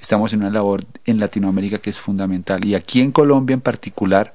Estamos 0.00 0.32
en 0.32 0.40
una 0.40 0.50
labor 0.50 0.84
en 1.04 1.18
Latinoamérica 1.18 1.78
que 1.78 1.90
es 1.90 1.98
fundamental 1.98 2.64
y 2.64 2.74
aquí 2.74 3.00
en 3.00 3.12
Colombia 3.12 3.54
en 3.54 3.60
particular 3.60 4.34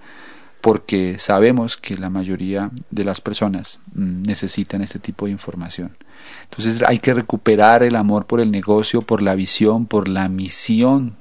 porque 0.62 1.20
sabemos 1.20 1.78
que 1.78 1.98
la 1.98 2.10
mayoría 2.10 2.72
de 2.92 3.04
las 3.04 3.22
personas 3.22 3.80
mm, 3.94 4.24
necesitan 4.24 4.82
este 4.82 5.00
tipo 5.00 5.26
de 5.26 5.32
información. 5.32 5.96
Entonces 6.44 6.84
hay 6.86 7.00
que 7.00 7.14
recuperar 7.14 7.84
el 7.84 7.96
amor 7.96 8.26
por 8.26 8.40
el 8.40 8.52
negocio, 8.52 9.02
por 9.02 9.22
la 9.22 9.36
visión, 9.36 9.86
por 9.86 10.08
la 10.08 10.28
misión 10.28 11.16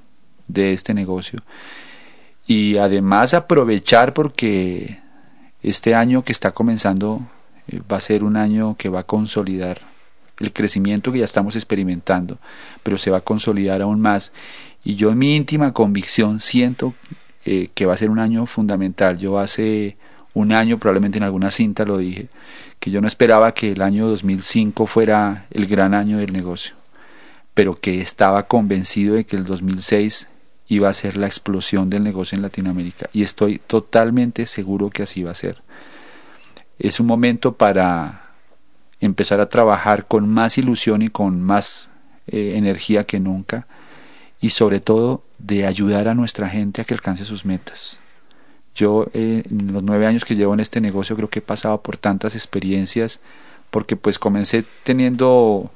de 0.48 0.72
este 0.72 0.94
negocio. 0.94 1.40
Y 2.46 2.78
además 2.78 3.34
aprovechar 3.34 4.14
porque 4.14 4.98
este 5.62 5.94
año 5.94 6.24
que 6.24 6.32
está 6.32 6.52
comenzando 6.52 7.20
eh, 7.68 7.80
va 7.90 7.98
a 7.98 8.00
ser 8.00 8.24
un 8.24 8.36
año 8.36 8.76
que 8.76 8.88
va 8.88 9.00
a 9.00 9.06
consolidar 9.06 9.82
el 10.40 10.52
crecimiento 10.52 11.12
que 11.12 11.18
ya 11.18 11.24
estamos 11.24 11.56
experimentando, 11.56 12.38
pero 12.82 12.96
se 12.96 13.10
va 13.10 13.18
a 13.18 13.22
consolidar 13.22 13.82
aún 13.82 14.00
más. 14.00 14.32
Y 14.84 14.94
yo 14.94 15.10
en 15.10 15.18
mi 15.18 15.36
íntima 15.36 15.72
convicción 15.72 16.40
siento 16.40 16.94
eh, 17.44 17.68
que 17.74 17.86
va 17.86 17.94
a 17.94 17.98
ser 17.98 18.10
un 18.10 18.18
año 18.18 18.46
fundamental. 18.46 19.18
Yo 19.18 19.38
hace 19.38 19.96
un 20.34 20.52
año, 20.52 20.78
probablemente 20.78 21.18
en 21.18 21.24
alguna 21.24 21.50
cinta 21.50 21.84
lo 21.84 21.98
dije, 21.98 22.28
que 22.78 22.90
yo 22.90 23.00
no 23.00 23.08
esperaba 23.08 23.52
que 23.52 23.72
el 23.72 23.82
año 23.82 24.06
2005 24.08 24.86
fuera 24.86 25.46
el 25.50 25.66
gran 25.66 25.94
año 25.94 26.18
del 26.18 26.32
negocio, 26.32 26.74
pero 27.54 27.78
que 27.80 28.00
estaba 28.00 28.46
convencido 28.46 29.14
de 29.14 29.24
que 29.24 29.36
el 29.36 29.44
2006 29.44 30.28
iba 30.68 30.88
a 30.88 30.94
ser 30.94 31.16
la 31.16 31.26
explosión 31.26 31.90
del 31.90 32.04
negocio 32.04 32.36
en 32.36 32.42
Latinoamérica 32.42 33.08
y 33.12 33.22
estoy 33.22 33.58
totalmente 33.58 34.46
seguro 34.46 34.90
que 34.90 35.02
así 35.02 35.22
va 35.22 35.32
a 35.32 35.34
ser. 35.34 35.62
Es 36.78 37.00
un 37.00 37.06
momento 37.06 37.54
para 37.54 38.22
empezar 39.00 39.40
a 39.40 39.48
trabajar 39.48 40.06
con 40.06 40.28
más 40.28 40.58
ilusión 40.58 41.02
y 41.02 41.08
con 41.08 41.42
más 41.42 41.90
eh, 42.26 42.54
energía 42.56 43.04
que 43.04 43.18
nunca 43.18 43.66
y 44.40 44.50
sobre 44.50 44.80
todo 44.80 45.22
de 45.38 45.66
ayudar 45.66 46.08
a 46.08 46.14
nuestra 46.14 46.48
gente 46.48 46.80
a 46.80 46.84
que 46.84 46.94
alcance 46.94 47.24
sus 47.24 47.44
metas. 47.44 47.98
Yo 48.74 49.08
eh, 49.12 49.42
en 49.50 49.72
los 49.72 49.82
nueve 49.82 50.06
años 50.06 50.24
que 50.24 50.36
llevo 50.36 50.54
en 50.54 50.60
este 50.60 50.80
negocio 50.80 51.16
creo 51.16 51.28
que 51.28 51.40
he 51.40 51.42
pasado 51.42 51.82
por 51.82 51.96
tantas 51.96 52.34
experiencias 52.34 53.20
porque 53.70 53.96
pues 53.96 54.18
comencé 54.18 54.64
teniendo 54.84 55.70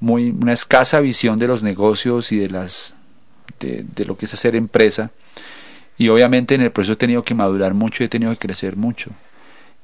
muy 0.00 0.30
una 0.30 0.52
escasa 0.52 1.00
visión 1.00 1.38
de 1.38 1.46
los 1.46 1.62
negocios 1.62 2.32
y 2.32 2.38
de 2.38 2.48
las 2.48 2.96
de, 3.60 4.04
lo 4.04 4.16
que 4.16 4.26
es 4.26 4.34
hacer 4.34 4.56
empresa 4.56 5.10
y 5.96 6.08
obviamente 6.08 6.54
en 6.54 6.62
el 6.62 6.70
proceso 6.70 6.92
he 6.92 6.96
tenido 6.96 7.24
que 7.24 7.34
madurar 7.34 7.74
mucho 7.74 8.02
y 8.02 8.06
he 8.06 8.08
tenido 8.08 8.32
que 8.32 8.38
crecer 8.38 8.76
mucho 8.76 9.10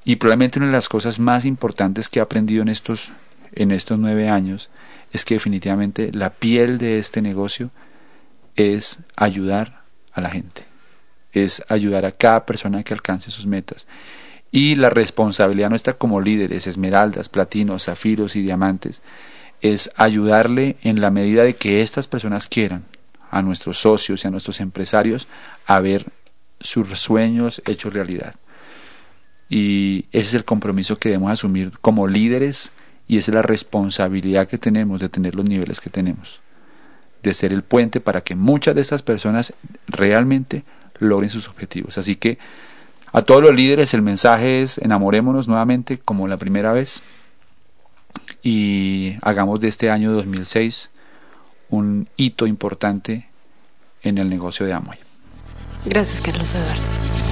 y 0.04 0.16
probablemente 0.16 0.58
una 0.58 0.66
de 0.66 0.72
las 0.72 0.88
cosas 0.88 1.18
más 1.18 1.44
importantes 1.44 2.08
que 2.08 2.18
he 2.18 2.22
aprendido 2.22 2.62
en 2.62 2.68
estos 2.68 3.10
en 3.52 3.72
estos 3.72 3.98
nueve 3.98 4.28
años 4.28 4.70
es 5.12 5.24
que 5.24 5.34
definitivamente 5.34 6.12
la 6.12 6.30
piel 6.30 6.78
de 6.78 6.98
este 6.98 7.20
negocio 7.20 7.70
es 8.56 9.00
ayudar 9.16 9.82
a 10.12 10.20
la 10.20 10.30
gente, 10.30 10.64
es 11.32 11.64
ayudar 11.68 12.04
a 12.04 12.12
cada 12.12 12.46
persona 12.46 12.82
que 12.82 12.94
alcance 12.94 13.30
sus 13.30 13.46
metas. 13.46 13.86
Y 14.50 14.76
la 14.76 14.90
responsabilidad 14.90 15.70
nuestra 15.70 15.94
como 15.94 16.20
líderes, 16.20 16.66
esmeraldas, 16.66 17.28
platinos, 17.28 17.84
zafiros 17.84 18.36
y 18.36 18.42
diamantes, 18.42 19.02
es 19.60 19.90
ayudarle 19.96 20.76
en 20.82 21.00
la 21.00 21.10
medida 21.10 21.42
de 21.42 21.56
que 21.56 21.82
estas 21.82 22.06
personas 22.06 22.46
quieran 22.46 22.84
a 23.30 23.42
nuestros 23.42 23.78
socios 23.78 24.24
y 24.24 24.28
a 24.28 24.30
nuestros 24.30 24.60
empresarios 24.60 25.26
a 25.66 25.80
ver 25.80 26.06
sus 26.60 26.88
sueños 27.00 27.62
hechos 27.66 27.92
realidad. 27.92 28.36
Y 29.48 30.06
ese 30.12 30.28
es 30.28 30.34
el 30.34 30.44
compromiso 30.44 30.98
que 30.98 31.08
debemos 31.08 31.32
asumir 31.32 31.72
como 31.80 32.06
líderes 32.06 32.72
y 33.06 33.18
esa 33.18 33.30
es 33.30 33.34
la 33.34 33.42
responsabilidad 33.42 34.48
que 34.48 34.58
tenemos 34.58 35.00
de 35.00 35.08
tener 35.08 35.34
los 35.34 35.44
niveles 35.44 35.80
que 35.80 35.90
tenemos, 35.90 36.40
de 37.24 37.34
ser 37.34 37.52
el 37.52 37.62
puente 37.62 38.00
para 38.00 38.20
que 38.20 38.36
muchas 38.36 38.74
de 38.74 38.80
estas 38.80 39.02
personas 39.02 39.54
realmente 39.88 40.62
logren 41.00 41.30
sus 41.30 41.48
objetivos. 41.48 41.98
Así 41.98 42.14
que 42.14 42.38
a 43.12 43.22
todos 43.22 43.42
los 43.42 43.54
líderes 43.54 43.94
el 43.94 44.02
mensaje 44.02 44.62
es 44.62 44.78
enamorémonos 44.78 45.48
nuevamente 45.48 45.98
como 45.98 46.28
la 46.28 46.36
primera 46.36 46.72
vez 46.72 47.02
y 48.42 49.16
hagamos 49.22 49.60
de 49.60 49.68
este 49.68 49.90
año 49.90 50.12
2006 50.12 50.90
un 51.70 52.08
hito 52.16 52.46
importante 52.46 53.28
en 54.02 54.18
el 54.18 54.28
negocio 54.28 54.66
de 54.66 54.74
Amway. 54.74 54.98
Gracias, 55.84 56.20
Carlos 56.20 56.54
Eduardo. 56.54 57.23